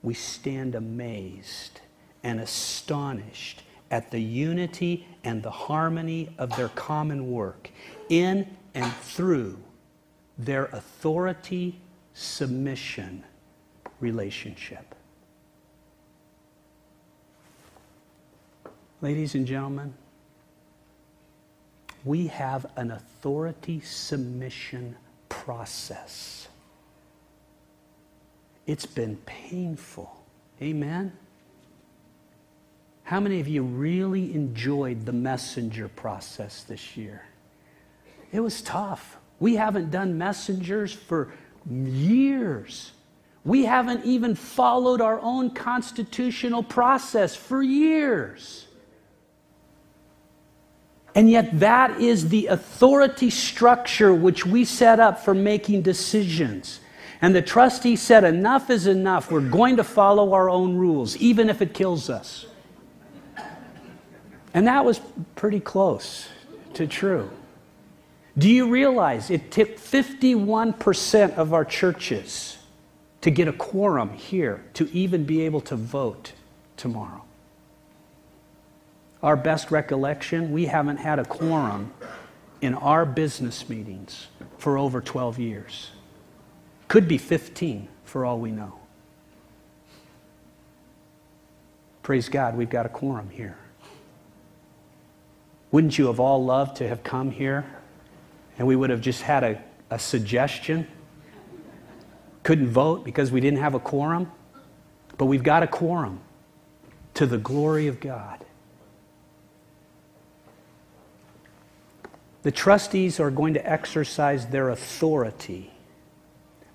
we 0.03 0.13
stand 0.13 0.75
amazed 0.75 1.79
and 2.23 2.39
astonished 2.39 3.63
at 3.91 4.09
the 4.09 4.19
unity 4.19 5.05
and 5.23 5.43
the 5.43 5.51
harmony 5.51 6.33
of 6.37 6.55
their 6.55 6.69
common 6.69 7.31
work 7.31 7.69
in 8.09 8.47
and 8.73 8.91
through 8.93 9.57
their 10.37 10.65
authority 10.65 11.79
submission 12.13 13.23
relationship. 13.99 14.90
Ladies 19.01 19.33
and 19.33 19.47
gentlemen, 19.47 19.95
we 22.05 22.27
have 22.27 22.67
an 22.75 22.91
authority 22.91 23.79
submission 23.81 24.95
process. 25.27 26.47
It's 28.67 28.85
been 28.85 29.15
painful. 29.25 30.23
Amen? 30.61 31.13
How 33.03 33.19
many 33.19 33.39
of 33.39 33.47
you 33.47 33.63
really 33.63 34.35
enjoyed 34.35 35.07
the 35.07 35.11
messenger 35.11 35.87
process 35.87 36.63
this 36.63 36.95
year? 36.95 37.23
It 38.31 38.39
was 38.39 38.61
tough. 38.61 39.17
We 39.39 39.55
haven't 39.55 39.89
done 39.89 40.15
messengers 40.15 40.93
for 40.93 41.33
years. 41.67 42.91
We 43.43 43.65
haven't 43.65 44.05
even 44.05 44.35
followed 44.35 45.01
our 45.01 45.19
own 45.21 45.49
constitutional 45.49 46.61
process 46.61 47.35
for 47.35 47.63
years. 47.63 48.67
And 51.13 51.29
yet, 51.29 51.59
that 51.59 51.99
is 51.99 52.29
the 52.29 52.47
authority 52.47 53.29
structure 53.29 54.13
which 54.13 54.45
we 54.45 54.63
set 54.63 54.99
up 54.99 55.23
for 55.23 55.33
making 55.33 55.81
decisions. 55.81 56.79
And 57.21 57.35
the 57.35 57.41
trustee 57.41 57.97
said, 57.97 58.23
Enough 58.23 58.69
is 58.69 58.87
enough. 58.87 59.29
We're 59.29 59.41
going 59.41 59.77
to 59.77 59.83
follow 59.83 60.33
our 60.33 60.49
own 60.49 60.77
rules, 60.77 61.17
even 61.17 61.49
if 61.49 61.61
it 61.61 61.73
kills 61.73 62.09
us. 62.09 62.45
And 64.53 64.67
that 64.67 64.85
was 64.85 65.01
pretty 65.35 65.59
close 65.59 66.27
to 66.73 66.87
true. 66.87 67.29
Do 68.37 68.49
you 68.49 68.69
realize 68.69 69.29
it 69.29 69.51
took 69.51 69.77
51% 69.77 71.35
of 71.35 71.53
our 71.53 71.65
churches 71.65 72.57
to 73.21 73.29
get 73.29 73.47
a 73.47 73.53
quorum 73.53 74.13
here 74.13 74.63
to 74.75 74.89
even 74.91 75.25
be 75.25 75.41
able 75.41 75.61
to 75.61 75.75
vote 75.75 76.31
tomorrow? 76.77 77.23
Our 79.23 79.35
best 79.35 79.69
recollection, 79.69 80.51
we 80.51 80.65
haven't 80.65 80.97
had 80.97 81.19
a 81.19 81.25
quorum 81.25 81.93
in 82.59 82.73
our 82.73 83.05
business 83.05 83.69
meetings 83.69 84.27
for 84.57 84.77
over 84.77 85.01
12 85.01 85.39
years. 85.39 85.91
Could 86.87 87.07
be 87.07 87.17
15 87.17 87.87
for 88.03 88.25
all 88.25 88.39
we 88.39 88.51
know. 88.51 88.79
Praise 92.03 92.29
God, 92.29 92.57
we've 92.57 92.69
got 92.69 92.85
a 92.85 92.89
quorum 92.89 93.29
here. 93.29 93.57
Wouldn't 95.71 95.97
you 95.97 96.07
have 96.07 96.19
all 96.19 96.43
loved 96.43 96.77
to 96.77 96.87
have 96.87 97.03
come 97.03 97.31
here 97.31 97.65
and 98.57 98.67
we 98.67 98.75
would 98.75 98.89
have 98.89 99.01
just 99.01 99.21
had 99.21 99.43
a, 99.43 99.61
a 99.89 99.99
suggestion? 99.99 100.87
Couldn't 102.43 102.69
vote 102.69 103.05
because 103.05 103.31
we 103.31 103.39
didn't 103.39 103.59
have 103.59 103.75
a 103.75 103.79
quorum? 103.79 104.31
But 105.17 105.25
we've 105.25 105.43
got 105.43 105.63
a 105.63 105.67
quorum 105.67 106.19
to 107.13 107.25
the 107.25 107.37
glory 107.37 107.87
of 107.87 107.99
God. 107.99 108.40
The 112.43 112.51
trustees 112.51 113.19
are 113.19 113.29
going 113.29 113.53
to 113.53 113.69
exercise 113.69 114.47
their 114.47 114.69
authority 114.69 115.71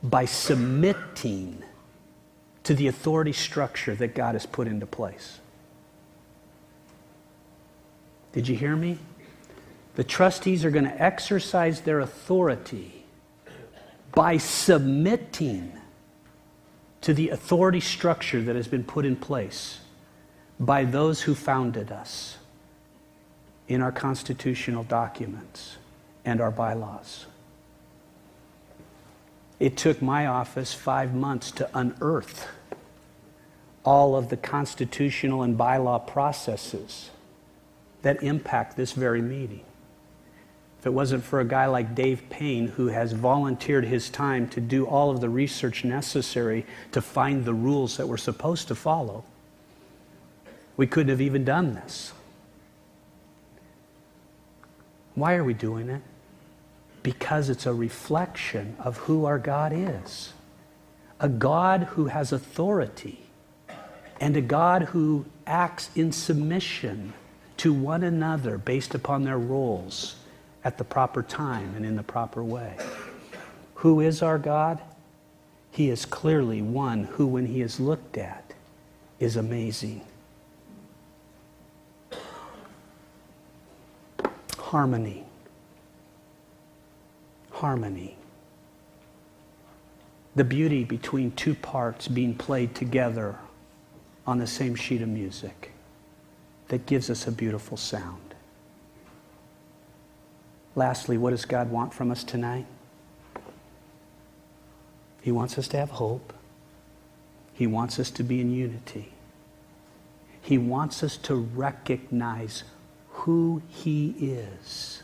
by 0.02 0.24
submitting 0.24 1.62
to 2.62 2.74
the 2.74 2.86
authority 2.86 3.32
structure 3.32 3.94
that 3.94 4.14
God 4.14 4.34
has 4.34 4.46
put 4.46 4.68
into 4.68 4.86
place. 4.86 5.40
Did 8.32 8.48
you 8.48 8.56
hear 8.56 8.76
me? 8.76 8.98
The 9.96 10.04
trustees 10.04 10.64
are 10.64 10.70
going 10.70 10.84
to 10.84 11.02
exercise 11.02 11.80
their 11.80 12.00
authority 12.00 13.04
by 14.12 14.36
submitting 14.36 15.72
to 17.00 17.14
the 17.14 17.30
authority 17.30 17.80
structure 17.80 18.42
that 18.42 18.56
has 18.56 18.68
been 18.68 18.84
put 18.84 19.04
in 19.04 19.16
place 19.16 19.80
by 20.60 20.84
those 20.84 21.22
who 21.22 21.34
founded 21.34 21.90
us 21.90 22.36
in 23.68 23.82
our 23.82 23.92
constitutional 23.92 24.84
documents 24.84 25.76
and 26.24 26.40
our 26.40 26.50
bylaws. 26.50 27.26
It 29.58 29.76
took 29.76 30.02
my 30.02 30.26
office 30.26 30.74
five 30.74 31.14
months 31.14 31.50
to 31.52 31.68
unearth 31.74 32.46
all 33.84 34.16
of 34.16 34.28
the 34.28 34.36
constitutional 34.36 35.42
and 35.42 35.56
bylaw 35.56 36.06
processes 36.06 37.10
that 38.02 38.22
impact 38.22 38.76
this 38.76 38.92
very 38.92 39.22
meeting. 39.22 39.62
If 40.78 40.86
it 40.86 40.92
wasn't 40.92 41.24
for 41.24 41.40
a 41.40 41.44
guy 41.44 41.66
like 41.66 41.94
Dave 41.94 42.22
Payne, 42.28 42.68
who 42.68 42.88
has 42.88 43.12
volunteered 43.12 43.84
his 43.84 44.10
time 44.10 44.48
to 44.50 44.60
do 44.60 44.86
all 44.86 45.10
of 45.10 45.20
the 45.20 45.28
research 45.28 45.84
necessary 45.84 46.66
to 46.92 47.00
find 47.00 47.44
the 47.44 47.54
rules 47.54 47.96
that 47.96 48.06
we're 48.06 48.16
supposed 48.16 48.68
to 48.68 48.74
follow, 48.74 49.24
we 50.76 50.86
couldn't 50.86 51.10
have 51.10 51.20
even 51.20 51.44
done 51.44 51.74
this. 51.74 52.12
Why 55.16 55.34
are 55.34 55.42
we 55.42 55.54
doing 55.54 55.88
it? 55.88 56.02
Because 57.02 57.48
it's 57.50 57.66
a 57.66 57.74
reflection 57.74 58.76
of 58.78 58.98
who 58.98 59.24
our 59.24 59.38
God 59.38 59.72
is. 59.74 60.32
A 61.18 61.28
God 61.28 61.82
who 61.82 62.06
has 62.06 62.32
authority 62.32 63.26
and 64.20 64.36
a 64.36 64.40
God 64.42 64.82
who 64.82 65.24
acts 65.46 65.90
in 65.96 66.12
submission 66.12 67.14
to 67.56 67.72
one 67.72 68.04
another 68.04 68.58
based 68.58 68.94
upon 68.94 69.24
their 69.24 69.38
roles 69.38 70.16
at 70.64 70.78
the 70.78 70.84
proper 70.84 71.22
time 71.22 71.74
and 71.74 71.86
in 71.86 71.96
the 71.96 72.02
proper 72.02 72.44
way. 72.44 72.76
Who 73.76 74.00
is 74.00 74.22
our 74.22 74.38
God? 74.38 74.80
He 75.70 75.90
is 75.90 76.04
clearly 76.04 76.60
one 76.60 77.04
who, 77.04 77.26
when 77.26 77.46
he 77.46 77.62
is 77.62 77.80
looked 77.80 78.18
at, 78.18 78.52
is 79.18 79.36
amazing. 79.36 80.02
Harmony. 84.66 85.24
Harmony. 87.52 88.16
The 90.34 90.42
beauty 90.42 90.82
between 90.82 91.30
two 91.30 91.54
parts 91.54 92.08
being 92.08 92.34
played 92.34 92.74
together 92.74 93.36
on 94.26 94.38
the 94.38 94.46
same 94.48 94.74
sheet 94.74 95.02
of 95.02 95.08
music 95.08 95.70
that 96.66 96.84
gives 96.84 97.10
us 97.10 97.28
a 97.28 97.32
beautiful 97.32 97.76
sound. 97.76 98.34
Lastly, 100.74 101.16
what 101.16 101.30
does 101.30 101.44
God 101.44 101.70
want 101.70 101.94
from 101.94 102.10
us 102.10 102.24
tonight? 102.24 102.66
He 105.22 105.30
wants 105.30 105.58
us 105.58 105.68
to 105.68 105.76
have 105.76 105.90
hope. 105.90 106.32
He 107.54 107.68
wants 107.68 108.00
us 108.00 108.10
to 108.10 108.24
be 108.24 108.40
in 108.40 108.50
unity. 108.50 109.12
He 110.42 110.58
wants 110.58 111.04
us 111.04 111.16
to 111.18 111.36
recognize 111.36 112.64
who 113.26 113.60
He 113.68 114.14
is 114.20 115.02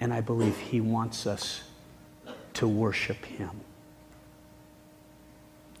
And 0.00 0.12
I 0.12 0.22
believe 0.22 0.56
He 0.56 0.80
wants 0.80 1.26
us 1.26 1.62
to 2.54 2.66
worship 2.66 3.24
Him. 3.26 3.60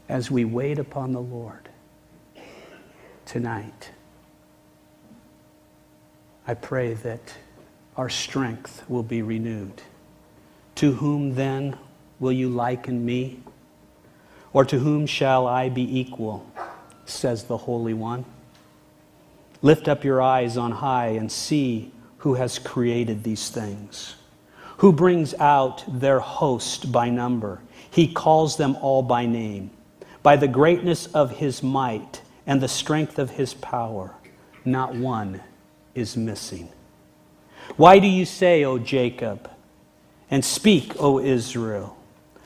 As 0.06 0.30
we 0.30 0.44
wait 0.44 0.78
upon 0.78 1.12
the 1.12 1.22
Lord 1.22 1.70
tonight, 3.24 3.90
I 6.46 6.52
pray 6.52 6.92
that 6.92 7.34
our 7.96 8.10
strength 8.10 8.82
will 8.86 9.02
be 9.02 9.22
renewed. 9.22 9.80
To 10.76 10.92
whom 10.92 11.36
then 11.36 11.78
will 12.20 12.32
you 12.32 12.50
liken 12.50 13.04
me? 13.04 13.40
Or 14.52 14.66
to 14.66 14.78
whom 14.78 15.06
shall 15.06 15.46
I 15.46 15.70
be 15.70 16.00
equal? 16.00 16.46
says 17.06 17.44
the 17.44 17.56
Holy 17.56 17.94
One. 17.94 18.26
Lift 19.64 19.88
up 19.88 20.04
your 20.04 20.20
eyes 20.20 20.58
on 20.58 20.72
high 20.72 21.06
and 21.06 21.32
see 21.32 21.90
who 22.18 22.34
has 22.34 22.58
created 22.58 23.24
these 23.24 23.48
things, 23.48 24.14
who 24.76 24.92
brings 24.92 25.32
out 25.40 25.82
their 25.88 26.20
host 26.20 26.92
by 26.92 27.08
number. 27.08 27.62
He 27.90 28.12
calls 28.12 28.58
them 28.58 28.76
all 28.82 29.00
by 29.00 29.24
name. 29.24 29.70
By 30.22 30.36
the 30.36 30.48
greatness 30.48 31.06
of 31.06 31.30
his 31.30 31.62
might 31.62 32.20
and 32.46 32.60
the 32.60 32.68
strength 32.68 33.18
of 33.18 33.30
his 33.30 33.54
power, 33.54 34.14
not 34.66 34.94
one 34.94 35.40
is 35.94 36.14
missing. 36.14 36.68
Why 37.78 38.00
do 38.00 38.06
you 38.06 38.26
say, 38.26 38.64
O 38.64 38.78
Jacob, 38.78 39.50
and 40.30 40.44
speak, 40.44 40.92
O 41.00 41.18
Israel, 41.18 41.96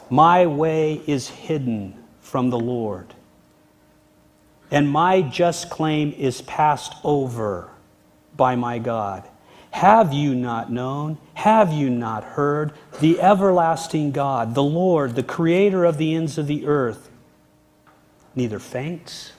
my 0.09 0.47
way 0.47 1.03
is 1.09 1.29
hidden 1.29 1.99
from 2.21 2.51
the 2.51 2.61
Lord, 2.61 3.13
and 4.71 4.89
my 4.89 5.23
just 5.23 5.71
claim 5.71 6.13
is 6.13 6.43
passed 6.43 6.95
over 7.05 7.71
by 8.37 8.57
my 8.57 8.79
God? 8.79 9.25
Have 9.71 10.13
you 10.13 10.35
not 10.35 10.73
known? 10.73 11.19
Have 11.35 11.73
you 11.73 11.91
not 11.91 12.25
heard? 12.25 12.73
The 13.01 13.21
everlasting 13.21 14.13
God, 14.13 14.55
the 14.55 14.63
Lord, 14.63 15.15
the 15.15 15.23
creator 15.23 15.85
of 15.85 15.99
the 15.99 16.15
ends 16.15 16.39
of 16.39 16.47
the 16.47 16.67
earth, 16.67 17.11
neither 18.35 18.59
faints 18.59 19.33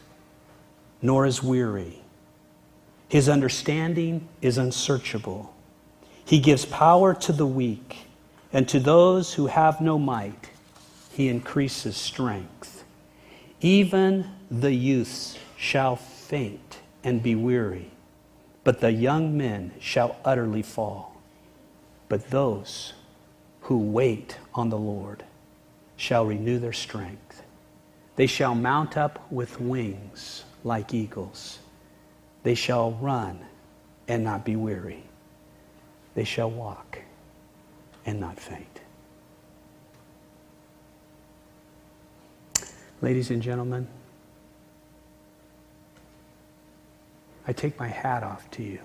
nor 1.02 1.26
is 1.26 1.42
weary. 1.42 2.02
His 3.08 3.28
understanding 3.28 4.28
is 4.42 4.58
unsearchable. 4.58 5.54
He 6.24 6.40
gives 6.40 6.66
power 6.66 7.14
to 7.16 7.34
the 7.34 7.48
weak, 7.48 8.06
and 8.54 8.68
to 8.70 8.80
those 8.80 9.34
who 9.34 9.48
have 9.48 9.82
no 9.82 9.98
might, 9.98 10.52
he 11.12 11.28
increases 11.28 11.98
strength. 11.98 12.79
Even 13.62 14.30
the 14.50 14.74
youths 14.74 15.38
shall 15.58 15.96
faint 15.96 16.80
and 17.04 17.22
be 17.22 17.36
weary, 17.36 17.92
but 18.64 18.80
the 18.80 18.92
young 18.92 19.38
men 19.38 19.72
shall 19.80 20.18
utterly 20.24 20.62
fall. 20.62 21.16
But 22.08 22.30
those 22.30 22.94
who 23.62 23.78
wait 23.78 24.38
on 24.54 24.70
the 24.70 24.78
Lord 24.78 25.24
shall 25.98 26.26
renew 26.26 26.60
their 26.60 26.74
strength. 26.74 27.44
They 28.16 28.28
shall 28.28 28.56
mount 28.56 28.98
up 28.98 29.32
with 29.32 29.60
wings 29.60 30.46
like 30.64 30.94
eagles. 30.94 31.60
They 32.44 32.56
shall 32.56 32.92
run 32.92 33.40
and 34.08 34.24
not 34.24 34.46
be 34.46 34.56
weary 34.56 35.04
they 36.20 36.26
shall 36.26 36.52
walk 36.52 37.00
and 38.06 38.20
not 38.20 38.38
faint. 38.38 38.79
Ladies 43.02 43.32
and 43.32 43.42
gentlemen, 43.42 43.88
I 47.48 47.54
take 47.54 47.80
my 47.80 47.88
hat 47.88 48.24
off 48.24 48.50
to 48.52 48.64
you. 48.64 48.80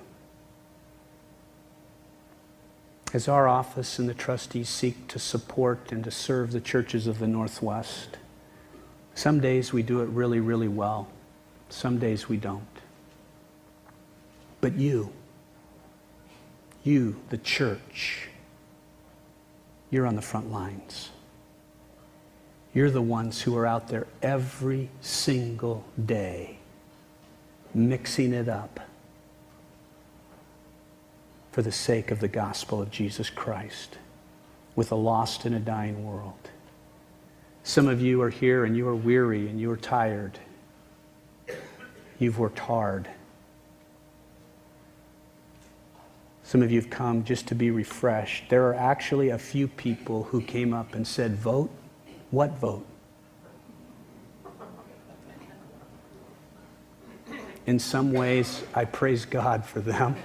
As 3.12 3.28
our 3.28 3.48
office 3.48 3.98
and 3.98 4.08
the 4.08 4.14
trustees 4.14 4.68
seek 4.68 5.08
to 5.08 5.18
support 5.18 5.90
and 5.90 6.04
to 6.04 6.10
serve 6.10 6.52
the 6.52 6.60
churches 6.60 7.06
of 7.06 7.18
the 7.18 7.26
Northwest, 7.26 8.18
some 9.14 9.40
days 9.40 9.72
we 9.72 9.82
do 9.82 10.00
it 10.00 10.08
really, 10.08 10.40
really 10.40 10.68
well. 10.68 11.08
Some 11.68 11.98
days 11.98 12.28
we 12.28 12.36
don't. 12.36 12.62
But 14.60 14.74
you, 14.74 15.12
you, 16.84 17.16
the 17.30 17.38
church, 17.38 18.28
you're 19.90 20.06
on 20.06 20.16
the 20.16 20.22
front 20.22 20.52
lines. 20.52 21.10
You're 22.74 22.90
the 22.90 23.00
ones 23.00 23.40
who 23.40 23.56
are 23.56 23.66
out 23.66 23.88
there 23.88 24.08
every 24.20 24.90
single 25.00 25.84
day, 26.04 26.58
mixing 27.72 28.32
it 28.32 28.48
up 28.48 28.80
for 31.52 31.62
the 31.62 31.70
sake 31.70 32.10
of 32.10 32.18
the 32.18 32.26
gospel 32.26 32.82
of 32.82 32.90
Jesus 32.90 33.30
Christ 33.30 33.96
with 34.74 34.90
a 34.90 34.96
lost 34.96 35.44
and 35.44 35.54
a 35.54 35.60
dying 35.60 36.04
world. 36.04 36.50
Some 37.62 37.86
of 37.86 38.02
you 38.02 38.20
are 38.22 38.30
here 38.30 38.64
and 38.64 38.76
you 38.76 38.88
are 38.88 38.96
weary 38.96 39.48
and 39.48 39.60
you 39.60 39.70
are 39.70 39.76
tired. 39.76 40.40
You've 42.18 42.40
worked 42.40 42.58
hard. 42.58 43.08
Some 46.42 46.60
of 46.60 46.72
you 46.72 46.80
have 46.80 46.90
come 46.90 47.24
just 47.24 47.46
to 47.48 47.54
be 47.54 47.70
refreshed. 47.70 48.48
There 48.48 48.66
are 48.68 48.74
actually 48.74 49.30
a 49.30 49.38
few 49.38 49.68
people 49.68 50.24
who 50.24 50.40
came 50.40 50.74
up 50.74 50.94
and 50.94 51.06
said, 51.06 51.36
Vote? 51.36 51.70
What 52.34 52.58
vote? 52.58 52.84
In 57.64 57.78
some 57.78 58.12
ways, 58.12 58.64
I 58.74 58.86
praise 58.86 59.24
God 59.24 59.64
for 59.64 59.78
them. 59.78 60.16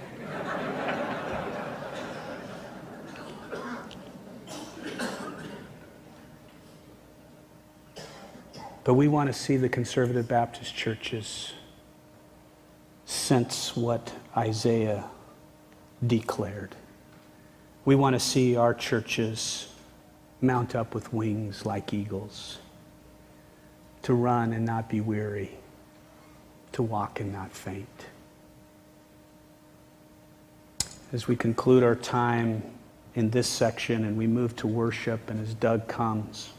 But 8.82 8.94
we 8.94 9.06
want 9.06 9.28
to 9.28 9.32
see 9.32 9.56
the 9.56 9.68
conservative 9.68 10.26
Baptist 10.26 10.74
churches 10.74 11.52
sense 13.04 13.76
what 13.76 14.12
Isaiah 14.36 15.04
declared. 16.04 16.74
We 17.84 17.94
want 17.94 18.14
to 18.14 18.20
see 18.20 18.56
our 18.56 18.74
churches 18.74 19.69
mount 20.40 20.74
up 20.74 20.94
with 20.94 21.12
wings 21.12 21.66
like 21.66 21.92
eagles, 21.92 22.58
to 24.02 24.14
run 24.14 24.52
and 24.52 24.64
not 24.64 24.88
be 24.88 25.00
weary, 25.00 25.50
to 26.72 26.82
walk 26.82 27.20
and 27.20 27.32
not 27.32 27.52
faint. 27.52 28.06
As 31.12 31.26
we 31.26 31.36
conclude 31.36 31.82
our 31.82 31.96
time 31.96 32.62
in 33.14 33.30
this 33.30 33.48
section 33.48 34.04
and 34.04 34.16
we 34.16 34.26
move 34.26 34.54
to 34.56 34.66
worship, 34.66 35.28
and 35.28 35.40
as 35.40 35.54
Doug 35.54 35.88
comes, 35.88 36.50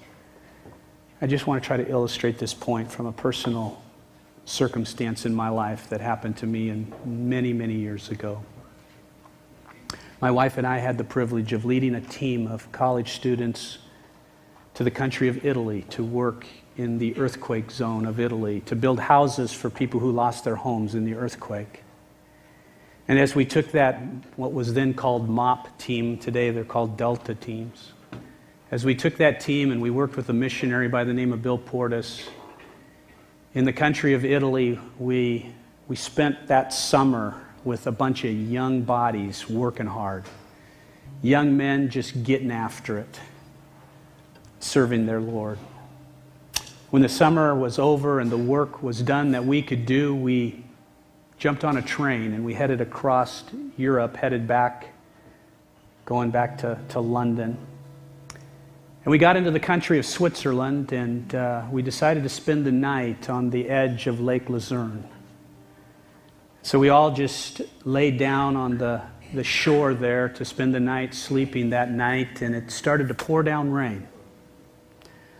I 1.21 1.27
just 1.27 1.47
want 1.47 1.63
to 1.63 1.67
try 1.67 1.77
to 1.77 1.89
illustrate 1.89 2.37
this 2.37 2.53
point 2.53 2.91
from 2.91 3.05
a 3.05 3.11
personal 3.11 3.81
circumstance 4.45 5.25
in 5.25 5.33
my 5.33 5.49
life 5.49 5.87
that 5.89 6.01
happened 6.01 6.35
to 6.37 6.47
me 6.47 6.69
in 6.69 6.91
many, 7.05 7.53
many 7.53 7.75
years 7.75 8.09
ago. 8.09 8.43
My 10.21 10.29
wife 10.29 10.59
and 10.59 10.67
I 10.67 10.77
had 10.77 10.99
the 10.99 11.03
privilege 11.03 11.51
of 11.51 11.65
leading 11.65 11.95
a 11.95 12.01
team 12.01 12.45
of 12.45 12.71
college 12.71 13.13
students 13.13 13.79
to 14.75 14.83
the 14.83 14.91
country 14.91 15.29
of 15.29 15.43
Italy 15.43 15.81
to 15.89 16.03
work 16.03 16.45
in 16.77 16.99
the 16.99 17.17
earthquake 17.17 17.71
zone 17.71 18.05
of 18.05 18.19
Italy, 18.19 18.61
to 18.67 18.75
build 18.75 18.99
houses 18.99 19.51
for 19.51 19.71
people 19.71 19.99
who 19.99 20.11
lost 20.11 20.43
their 20.43 20.57
homes 20.57 20.93
in 20.93 21.05
the 21.05 21.15
earthquake. 21.15 21.83
And 23.07 23.17
as 23.17 23.33
we 23.33 23.45
took 23.45 23.71
that, 23.71 23.99
what 24.35 24.53
was 24.53 24.75
then 24.75 24.93
called 24.93 25.27
MOP 25.27 25.75
team, 25.79 26.19
today 26.19 26.51
they're 26.51 26.63
called 26.65 26.97
Delta 26.97 27.33
teams. 27.33 27.93
As 28.69 28.85
we 28.85 28.93
took 28.93 29.17
that 29.17 29.39
team 29.39 29.71
and 29.71 29.81
we 29.81 29.89
worked 29.89 30.15
with 30.15 30.29
a 30.29 30.33
missionary 30.33 30.87
by 30.87 31.03
the 31.03 31.15
name 31.15 31.33
of 31.33 31.41
Bill 31.41 31.57
Portis, 31.57 32.29
in 33.55 33.65
the 33.65 33.73
country 33.73 34.13
of 34.13 34.23
Italy, 34.23 34.79
we, 34.99 35.51
we 35.87 35.95
spent 35.95 36.45
that 36.45 36.73
summer 36.73 37.43
with 37.63 37.87
a 37.87 37.91
bunch 37.91 38.23
of 38.23 38.33
young 38.33 38.81
bodies 38.81 39.49
working 39.49 39.85
hard. 39.85 40.23
Young 41.21 41.55
men 41.55 41.89
just 41.89 42.23
getting 42.23 42.51
after 42.51 42.97
it, 42.97 43.19
serving 44.59 45.05
their 45.05 45.21
Lord. 45.21 45.59
When 46.89 47.01
the 47.01 47.09
summer 47.09 47.55
was 47.55 47.79
over 47.79 48.19
and 48.19 48.31
the 48.31 48.37
work 48.37 48.83
was 48.83 49.01
done 49.01 49.31
that 49.31 49.45
we 49.45 49.61
could 49.61 49.85
do, 49.85 50.15
we 50.15 50.63
jumped 51.37 51.63
on 51.63 51.77
a 51.77 51.81
train 51.81 52.33
and 52.33 52.43
we 52.43 52.53
headed 52.53 52.81
across 52.81 53.43
Europe, 53.77 54.17
headed 54.17 54.47
back, 54.47 54.89
going 56.05 56.31
back 56.31 56.57
to, 56.59 56.77
to 56.89 56.99
London. 56.99 57.57
And 59.03 59.11
we 59.11 59.17
got 59.17 59.35
into 59.37 59.49
the 59.49 59.59
country 59.59 59.97
of 59.97 60.05
Switzerland 60.05 60.91
and 60.91 61.33
uh, 61.33 61.63
we 61.71 61.81
decided 61.81 62.23
to 62.23 62.29
spend 62.29 62.65
the 62.65 62.71
night 62.71 63.29
on 63.29 63.49
the 63.49 63.69
edge 63.69 64.05
of 64.05 64.19
Lake 64.19 64.49
Lucerne. 64.49 65.07
So 66.63 66.77
we 66.77 66.89
all 66.89 67.11
just 67.11 67.61
laid 67.85 68.19
down 68.19 68.55
on 68.55 68.77
the, 68.77 69.01
the 69.33 69.43
shore 69.43 69.95
there 69.95 70.29
to 70.29 70.45
spend 70.45 70.75
the 70.75 70.79
night 70.79 71.15
sleeping 71.15 71.71
that 71.71 71.91
night, 71.91 72.41
and 72.41 72.53
it 72.53 72.69
started 72.69 73.07
to 73.07 73.15
pour 73.15 73.41
down 73.41 73.71
rain. 73.71 74.07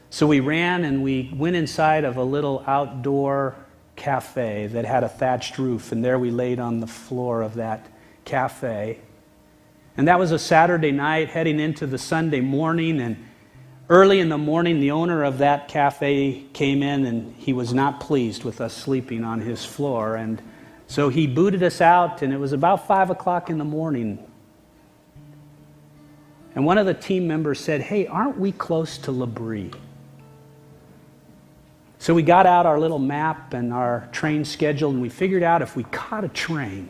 So 0.10 0.26
we 0.28 0.40
ran 0.40 0.84
and 0.84 1.04
we 1.04 1.32
went 1.34 1.56
inside 1.56 2.04
of 2.04 2.18
a 2.18 2.24
little 2.24 2.64
outdoor 2.66 3.56
cafe 3.96 4.68
that 4.68 4.84
had 4.84 5.04
a 5.04 5.10
thatched 5.10 5.60
roof, 5.60 5.92
and 5.92 6.04
there 6.04 6.18
we 6.18 6.32
laid 6.32 6.60
on 6.60 6.80
the 6.80 6.88
floor 6.88 7.44
of 7.44 7.54
that 7.54 7.88
cafe. 8.26 9.00
And 9.96 10.08
that 10.08 10.18
was 10.18 10.32
a 10.32 10.40
Saturday 10.40 10.92
night 10.92 11.30
heading 11.30 11.60
into 11.60 11.86
the 11.86 11.98
Sunday 11.98 12.42
morning. 12.42 13.00
And 13.00 13.28
early 13.90 14.20
in 14.20 14.30
the 14.30 14.38
morning, 14.38 14.80
the 14.80 14.92
owner 14.92 15.24
of 15.24 15.38
that 15.38 15.68
cafe 15.68 16.46
came 16.54 16.82
in 16.82 17.06
and 17.06 17.36
he 17.36 17.54
was 17.54 17.74
not 17.74 18.00
pleased 18.00 18.44
with 18.44 18.60
us 18.60 18.74
sleeping 18.74 19.24
on 19.24 19.42
his 19.42 19.64
floor. 19.64 20.16
And 20.16 20.42
so 20.92 21.08
he 21.08 21.26
booted 21.26 21.64
us 21.64 21.80
out, 21.80 22.22
and 22.22 22.34
it 22.34 22.38
was 22.38 22.52
about 22.52 22.86
5 22.86 23.12
o'clock 23.12 23.50
in 23.50 23.58
the 23.58 23.64
morning. 23.64 24.20
And 26.54 26.66
one 26.66 26.78
of 26.78 26.86
the 26.86 26.94
team 26.94 27.30
members 27.30 27.62
said, 27.62 27.80
Hey, 27.80 28.08
aren't 28.08 28.38
we 28.38 28.52
close 28.52 28.98
to 28.98 29.12
L'Abri? 29.14 29.72
So 31.98 32.14
we 32.14 32.24
got 32.24 32.46
out 32.46 32.66
our 32.66 32.78
little 32.78 33.00
map 33.00 33.54
and 33.54 33.72
our 33.72 34.10
train 34.12 34.44
schedule, 34.44 34.90
and 34.90 35.02
we 35.02 35.08
figured 35.08 35.44
out 35.44 35.62
if 35.62 35.78
we 35.78 35.86
caught 35.86 36.26
a 36.26 36.28
train, 36.28 36.90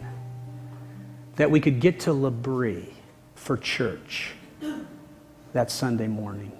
that 1.36 1.52
we 1.52 1.60
could 1.60 1.80
get 1.80 2.00
to 2.00 2.12
L'Abri 2.12 2.92
for 3.36 3.56
church 3.56 4.32
that 5.54 5.70
Sunday 5.70 6.08
morning. 6.08 6.52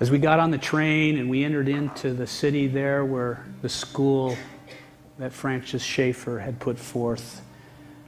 As 0.00 0.10
we 0.10 0.16
got 0.16 0.40
on 0.40 0.52
the 0.52 0.56
train 0.56 1.18
and 1.18 1.28
we 1.28 1.44
entered 1.44 1.68
into 1.68 2.14
the 2.14 2.26
city 2.26 2.66
there 2.66 3.04
where 3.04 3.44
the 3.60 3.68
school 3.68 4.34
that 5.18 5.32
Francis 5.32 5.82
Schaeffer 5.82 6.38
had 6.38 6.60
put 6.60 6.78
forth 6.78 7.42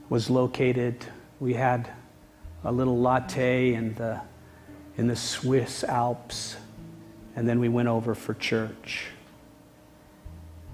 was 0.09 0.29
located, 0.29 1.05
we 1.39 1.53
had 1.53 1.89
a 2.63 2.71
little 2.71 2.99
latte 2.99 3.73
in 3.73 3.93
the, 3.95 4.21
in 4.97 5.07
the 5.07 5.15
Swiss 5.15 5.83
Alps, 5.83 6.55
and 7.35 7.47
then 7.47 7.59
we 7.59 7.69
went 7.69 7.87
over 7.87 8.15
for 8.15 8.33
church. 8.33 9.07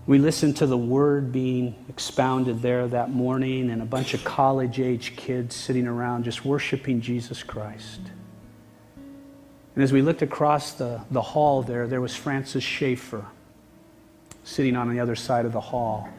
We 0.05 0.19
listened 0.19 0.57
to 0.57 0.67
the 0.67 0.77
word 0.77 1.31
being 1.31 1.75
expounded 1.89 2.61
there 2.61 2.87
that 2.87 3.09
morning, 3.09 3.69
and 3.69 3.81
a 3.81 3.85
bunch 3.85 4.13
of 4.13 4.23
college 4.23 4.79
age 4.79 5.15
kids 5.15 5.55
sitting 5.55 5.87
around 5.87 6.23
just 6.23 6.45
worshiping 6.45 7.01
Jesus 7.01 7.43
Christ. 7.43 7.99
And 9.75 9.83
as 9.83 9.91
we 9.91 10.01
looked 10.01 10.21
across 10.21 10.73
the, 10.73 11.01
the 11.11 11.21
hall 11.21 11.61
there, 11.61 11.87
there 11.87 12.01
was 12.01 12.15
Francis 12.15 12.63
Schaeffer 12.63 13.25
sitting 14.43 14.75
on 14.75 14.89
the 14.89 14.99
other 14.99 15.15
side 15.15 15.45
of 15.45 15.51
the 15.51 15.61
hall. 15.61 16.09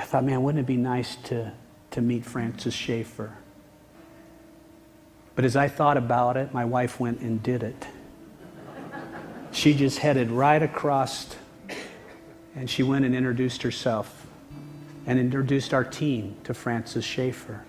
I 0.00 0.02
thought, 0.02 0.24
man, 0.24 0.42
wouldn't 0.42 0.64
it 0.64 0.66
be 0.66 0.78
nice 0.78 1.16
to, 1.24 1.52
to 1.90 2.00
meet 2.00 2.24
Francis 2.24 2.72
Schaeffer? 2.72 3.36
But 5.34 5.44
as 5.44 5.56
I 5.56 5.68
thought 5.68 5.98
about 5.98 6.38
it, 6.38 6.54
my 6.54 6.64
wife 6.64 6.98
went 6.98 7.20
and 7.20 7.42
did 7.42 7.62
it. 7.62 7.86
She 9.50 9.74
just 9.74 9.98
headed 9.98 10.30
right 10.30 10.62
across 10.62 11.36
and 12.56 12.70
she 12.70 12.82
went 12.82 13.04
and 13.04 13.14
introduced 13.14 13.60
herself 13.60 14.26
and 15.04 15.18
introduced 15.18 15.74
our 15.74 15.84
team 15.84 16.34
to 16.44 16.54
Francis 16.54 17.04
Schaeffer. 17.04 17.62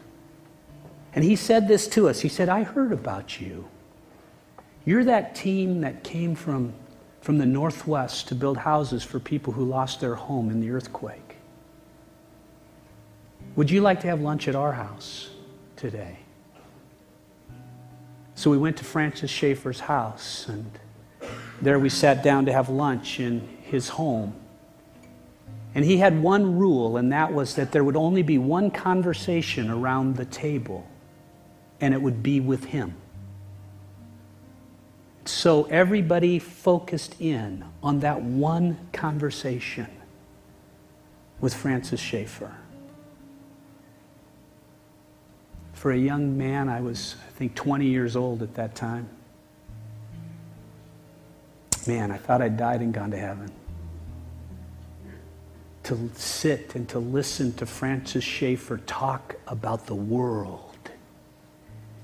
And 1.13 1.25
he 1.25 1.35
said 1.35 1.67
this 1.67 1.85
to 1.89 2.07
us. 2.07 2.21
He 2.21 2.29
said, 2.29 2.47
I 2.47 2.63
heard 2.63 2.93
about 2.93 3.41
you. 3.41 3.67
You're 4.85 5.03
that 5.03 5.35
team 5.35 5.81
that 5.81 6.05
came 6.05 6.35
from, 6.35 6.75
from 7.19 7.39
the 7.39 7.45
Northwest 7.45 8.29
to 8.29 8.35
build 8.35 8.55
houses 8.55 9.03
for 9.03 9.19
people 9.19 9.51
who 9.51 9.65
lost 9.65 9.99
their 9.99 10.15
home 10.15 10.49
in 10.49 10.61
the 10.61 10.71
earthquake. 10.71 11.30
Would 13.55 13.69
you 13.69 13.81
like 13.81 13.99
to 14.01 14.07
have 14.07 14.21
lunch 14.21 14.47
at 14.47 14.55
our 14.55 14.71
house 14.71 15.29
today? 15.75 16.19
So 18.35 18.49
we 18.49 18.57
went 18.57 18.77
to 18.77 18.83
Francis 18.83 19.29
Schaeffer's 19.29 19.81
house, 19.81 20.47
and 20.47 20.71
there 21.61 21.77
we 21.77 21.89
sat 21.89 22.23
down 22.23 22.45
to 22.45 22.53
have 22.53 22.69
lunch 22.69 23.19
in 23.19 23.47
his 23.63 23.89
home. 23.89 24.33
And 25.75 25.85
he 25.85 25.97
had 25.97 26.21
one 26.21 26.57
rule, 26.57 26.97
and 26.97 27.11
that 27.11 27.33
was 27.33 27.55
that 27.55 27.71
there 27.71 27.83
would 27.83 27.97
only 27.97 28.23
be 28.23 28.37
one 28.37 28.71
conversation 28.71 29.69
around 29.69 30.15
the 30.15 30.25
table, 30.25 30.87
and 31.79 31.93
it 31.93 32.01
would 32.01 32.23
be 32.23 32.39
with 32.39 32.65
him. 32.65 32.95
So 35.25 35.65
everybody 35.65 36.39
focused 36.39 37.19
in 37.19 37.65
on 37.83 37.99
that 37.99 38.21
one 38.21 38.77
conversation 38.91 39.87
with 41.39 41.53
Francis 41.53 41.99
Schaeffer. 41.99 42.55
For 45.81 45.93
a 45.93 45.97
young 45.97 46.37
man, 46.37 46.69
I 46.69 46.79
was, 46.79 47.15
I 47.27 47.31
think, 47.31 47.55
20 47.55 47.87
years 47.87 48.15
old 48.15 48.43
at 48.43 48.53
that 48.53 48.75
time. 48.75 49.09
Man, 51.87 52.11
I 52.11 52.17
thought 52.17 52.39
I'd 52.39 52.55
died 52.55 52.81
and 52.81 52.93
gone 52.93 53.09
to 53.09 53.17
heaven. 53.17 53.51
To 55.85 56.11
sit 56.13 56.75
and 56.75 56.87
to 56.89 56.99
listen 56.99 57.51
to 57.53 57.65
Francis 57.65 58.23
Schaeffer 58.23 58.77
talk 58.85 59.37
about 59.47 59.87
the 59.87 59.95
world 59.95 60.91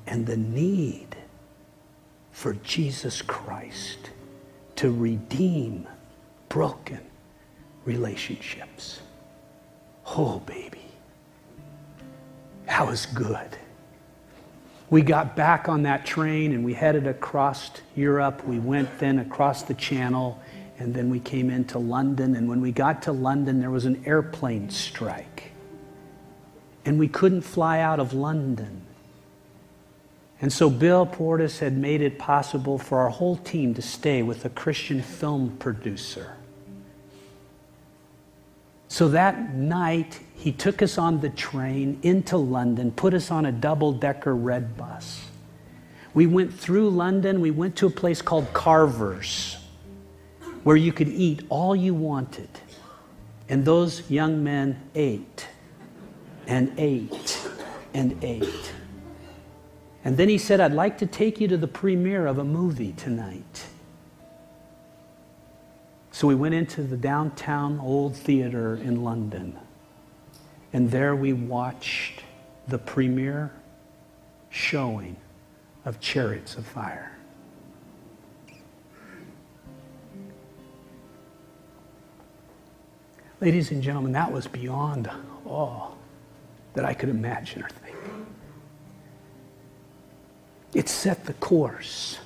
and 0.08 0.26
the 0.26 0.38
need 0.38 1.16
for 2.32 2.54
Jesus 2.54 3.22
Christ 3.22 4.10
to 4.78 4.92
redeem 4.92 5.88
broken 6.50 7.02
relationships. 7.86 9.02
Oh, 10.08 10.40
baby. 10.40 10.82
That 12.66 12.88
was 12.88 13.06
good. 13.06 13.56
We 14.90 15.02
got 15.02 15.36
back 15.36 15.68
on 15.68 15.84
that 15.84 16.06
train 16.06 16.54
and 16.54 16.64
we 16.64 16.74
headed 16.74 17.08
across 17.08 17.72
Europe. 17.96 18.46
We 18.46 18.60
went 18.60 19.00
then 19.00 19.20
across 19.20 19.64
the 19.64 19.74
channel 19.74 20.42
and 20.80 20.94
then 20.94 21.10
we 21.10 21.20
came 21.20 21.50
into 21.50 21.78
London. 21.78 22.36
And 22.36 22.48
when 22.48 22.62
we 22.62 22.72
got 22.72 23.02
to 23.04 23.12
London, 23.12 23.60
there 23.60 23.72
was 23.72 23.86
an 23.86 24.04
airplane 24.06 24.70
strike. 24.70 25.52
And 26.86 26.98
we 26.98 27.10
couldn't 27.10 27.42
fly 27.42 27.80
out 27.80 28.00
of 28.00 28.14
London. 28.14 28.84
And 30.40 30.54
so 30.54 30.70
Bill 30.70 31.06
Portis 31.06 31.60
had 31.60 31.76
made 31.76 32.02
it 32.02 32.20
possible 32.20 32.78
for 32.78 33.00
our 33.00 33.10
whole 33.10 33.38
team 33.38 33.74
to 33.74 33.82
stay 33.82 34.22
with 34.22 34.46
a 34.46 34.50
Christian 34.50 35.02
film 35.02 35.58
producer. 35.58 36.38
So 38.88 39.10
that 39.10 39.54
night, 39.54 40.20
he 40.36 40.52
took 40.52 40.82
us 40.82 40.98
on 40.98 41.20
the 41.20 41.30
train 41.30 42.00
into 42.04 42.38
London, 42.38 42.92
put 42.92 43.14
us 43.14 43.32
on 43.32 43.46
a 43.46 43.52
double 43.52 43.92
decker 43.92 44.36
red 44.36 44.78
bus. 44.78 45.26
We 46.14 46.26
went 46.26 46.54
through 46.54 46.90
London, 46.90 47.42
we 47.42 47.52
went 47.52 47.76
to 47.78 47.88
a 47.88 47.92
place 47.92 48.22
called 48.22 48.52
Carver's, 48.54 49.58
where 50.64 50.76
you 50.76 50.94
could 50.94 51.10
eat 51.10 51.44
all 51.50 51.76
you 51.76 51.94
wanted. 51.94 52.50
And 53.50 53.66
those 53.66 54.10
young 54.10 54.44
men 54.44 54.82
ate 54.96 55.48
and 56.48 56.74
ate 56.78 57.48
and 57.94 58.22
ate. 58.24 58.74
And 60.04 60.18
then 60.18 60.30
he 60.30 60.38
said, 60.38 60.60
I'd 60.62 60.74
like 60.74 60.98
to 61.00 61.06
take 61.06 61.42
you 61.42 61.48
to 61.50 61.58
the 61.58 61.68
premiere 61.68 62.28
of 62.28 62.38
a 62.38 62.44
movie 62.44 62.94
tonight. 62.94 63.66
So 66.18 66.26
we 66.26 66.34
went 66.34 66.56
into 66.56 66.82
the 66.82 66.98
downtown 66.98 67.80
old 67.80 68.16
theater 68.16 68.76
in 68.76 69.04
London. 69.04 69.56
And 70.74 70.90
there 70.90 71.16
we 71.16 71.32
watched 71.32 72.24
the 72.68 72.80
premiere 72.80 73.52
showing 74.50 75.16
of 75.86 76.00
Chariots 76.00 76.56
of 76.56 76.66
Fire. 76.66 77.16
Ladies 83.40 83.70
and 83.70 83.84
gentlemen, 83.84 84.14
that 84.14 84.32
was 84.32 84.48
beyond 84.48 85.12
all 85.46 86.00
that 86.74 86.84
I 86.84 86.96
could 86.96 87.10
imagine 87.10 87.62
or 87.62 87.70
think. 87.70 87.96
It 90.74 90.90
set 90.90 91.26
the 91.26 91.34
course 91.34 92.18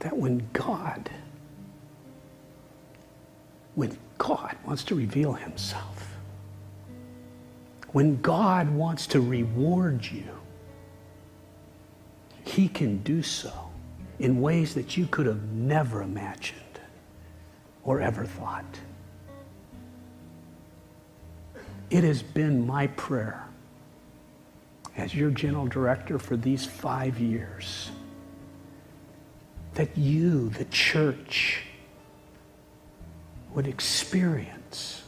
that 0.00 0.16
when 0.16 0.48
God, 0.52 1.10
when 3.74 3.96
God 4.18 4.56
wants 4.64 4.84
to 4.84 4.94
reveal 4.94 5.34
himself, 5.34 6.16
when 7.92 8.20
God 8.20 8.70
wants 8.70 9.06
to 9.08 9.20
reward 9.20 10.04
you, 10.04 10.28
he 12.44 12.68
can 12.68 12.98
do 13.02 13.22
so 13.22 13.52
in 14.18 14.40
ways 14.40 14.74
that 14.74 14.96
you 14.96 15.06
could 15.06 15.26
have 15.26 15.42
never 15.52 16.02
imagined 16.02 16.60
or 17.84 18.00
ever 18.00 18.24
thought. 18.24 18.64
It 21.90 22.04
has 22.04 22.22
been 22.22 22.66
my 22.66 22.86
prayer 22.88 23.46
as 24.96 25.14
your 25.14 25.30
general 25.30 25.66
director 25.66 26.18
for 26.18 26.36
these 26.36 26.64
five 26.64 27.18
years 27.18 27.90
that 29.74 29.96
you, 29.96 30.50
the 30.50 30.64
church, 30.66 31.62
would 33.54 33.66
experience 33.66 35.02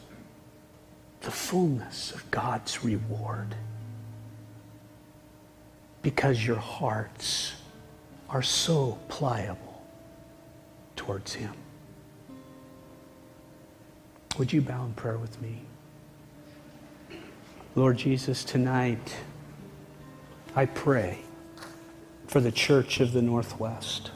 the 1.20 1.30
fullness 1.30 2.12
of 2.12 2.28
God's 2.30 2.84
reward 2.84 3.54
because 6.02 6.44
your 6.44 6.56
hearts 6.56 7.52
are 8.28 8.42
so 8.42 8.98
pliable 9.08 9.82
towards 10.96 11.34
Him. 11.34 11.52
Would 14.38 14.52
you 14.52 14.60
bow 14.60 14.84
in 14.84 14.94
prayer 14.94 15.18
with 15.18 15.40
me? 15.40 15.60
Lord 17.74 17.98
Jesus, 17.98 18.44
tonight 18.44 19.16
I 20.56 20.66
pray 20.66 21.20
for 22.26 22.40
the 22.40 22.52
church 22.52 23.00
of 23.00 23.12
the 23.12 23.22
Northwest. 23.22 24.10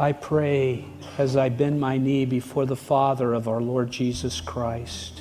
I 0.00 0.12
pray 0.12 0.86
as 1.18 1.36
I 1.36 1.50
bend 1.50 1.78
my 1.78 1.98
knee 1.98 2.24
before 2.24 2.64
the 2.64 2.74
Father 2.74 3.34
of 3.34 3.46
our 3.46 3.60
Lord 3.60 3.90
Jesus 3.90 4.40
Christ, 4.40 5.20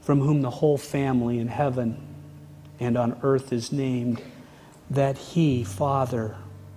from 0.00 0.22
whom 0.22 0.40
the 0.40 0.48
whole 0.48 0.78
family 0.78 1.38
in 1.38 1.48
heaven 1.48 1.98
and 2.80 2.96
on 2.96 3.20
earth 3.22 3.52
is 3.52 3.70
named, 3.70 4.22
that 4.88 5.18
He, 5.18 5.64
Father, 5.64 6.34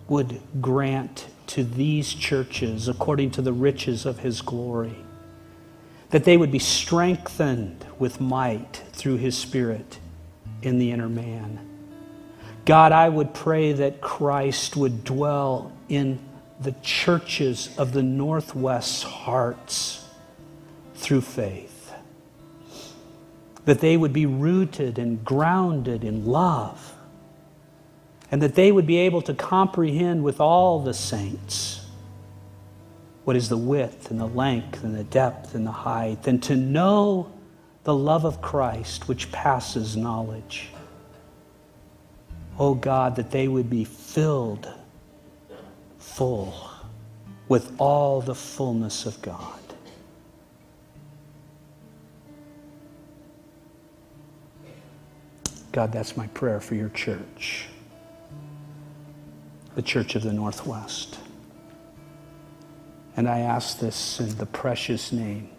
would 0.10 0.42
grant 0.60 1.28
to 1.48 1.64
these 1.64 2.14
churches 2.14 2.90
according 2.90 3.32
to 3.32 3.42
the 3.42 3.54
riches 3.54 4.06
of 4.06 4.20
His 4.20 4.42
glory, 4.42 4.98
that 6.10 6.26
they 6.26 6.36
would 6.36 6.52
be 6.52 6.60
strengthened 6.60 7.86
with 8.00 8.20
might 8.20 8.84
through 8.92 9.16
His 9.16 9.38
Spirit 9.38 9.98
in 10.62 10.78
the 10.78 10.92
inner 10.92 11.08
man. 11.08 11.77
God, 12.68 12.92
I 12.92 13.08
would 13.08 13.34
pray 13.34 13.72
that 13.72 14.02
Christ 14.02 14.76
would 14.76 15.06
dwell 15.06 15.72
in 15.88 16.20
the 16.60 16.74
churches 16.84 17.74
of 17.78 17.94
the 17.94 18.04
Northwest's 18.04 19.04
hearts 19.04 20.04
through 20.96 21.22
faith. 21.22 21.94
That 23.64 23.80
they 23.80 23.96
would 23.96 24.12
be 24.12 24.26
rooted 24.26 25.00
and 25.00 25.24
grounded 25.24 26.04
in 26.04 26.26
love. 26.26 26.94
And 28.30 28.42
that 28.42 28.56
they 28.56 28.74
would 28.74 28.86
be 28.86 28.98
able 28.98 29.22
to 29.22 29.34
comprehend 29.34 30.26
with 30.26 30.42
all 30.42 30.82
the 30.82 30.94
saints 30.94 31.86
what 33.24 33.38
is 33.38 33.48
the 33.48 33.56
width 33.56 34.12
and 34.12 34.20
the 34.20 34.28
length 34.28 34.84
and 34.84 34.94
the 34.94 35.06
depth 35.06 35.56
and 35.56 35.66
the 35.66 35.72
height, 35.72 36.28
and 36.28 36.44
to 36.44 36.58
know 36.58 37.32
the 37.86 37.96
love 37.96 38.26
of 38.26 38.42
Christ 38.42 39.08
which 39.08 39.32
passes 39.32 39.96
knowledge. 39.96 40.68
Oh 42.60 42.74
God, 42.74 43.16
that 43.18 43.32
they 43.32 43.48
would 43.48 43.70
be 43.70 43.84
filled 43.84 44.68
full 46.00 46.70
with 47.48 47.72
all 47.80 48.22
the 48.22 48.34
fullness 48.34 49.06
of 49.06 49.22
God. 49.22 49.54
God, 55.72 55.92
that's 55.92 56.18
my 56.18 56.26
prayer 56.28 56.60
for 56.60 56.74
your 56.74 56.90
church, 56.90 57.68
the 59.76 59.84
Church 59.84 60.16
of 60.16 60.24
the 60.24 60.34
Northwest. 60.34 61.20
And 63.16 63.30
I 63.30 63.40
ask 63.40 63.78
this 63.80 64.20
in 64.20 64.36
the 64.38 64.48
precious 64.48 65.12
name 65.12 65.50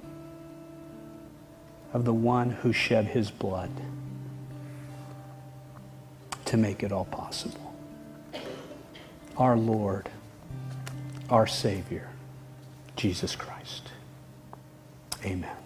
of 1.92 2.04
the 2.04 2.12
one 2.12 2.50
who 2.50 2.72
shed 2.72 3.06
his 3.06 3.30
blood 3.30 3.70
to 6.48 6.56
make 6.56 6.82
it 6.82 6.92
all 6.92 7.04
possible. 7.06 7.74
Our 9.36 9.56
Lord 9.56 10.08
our 11.30 11.46
Savior, 11.46 12.08
Jesus 12.96 13.36
Christ. 13.36 13.90
Amen. 15.24 15.57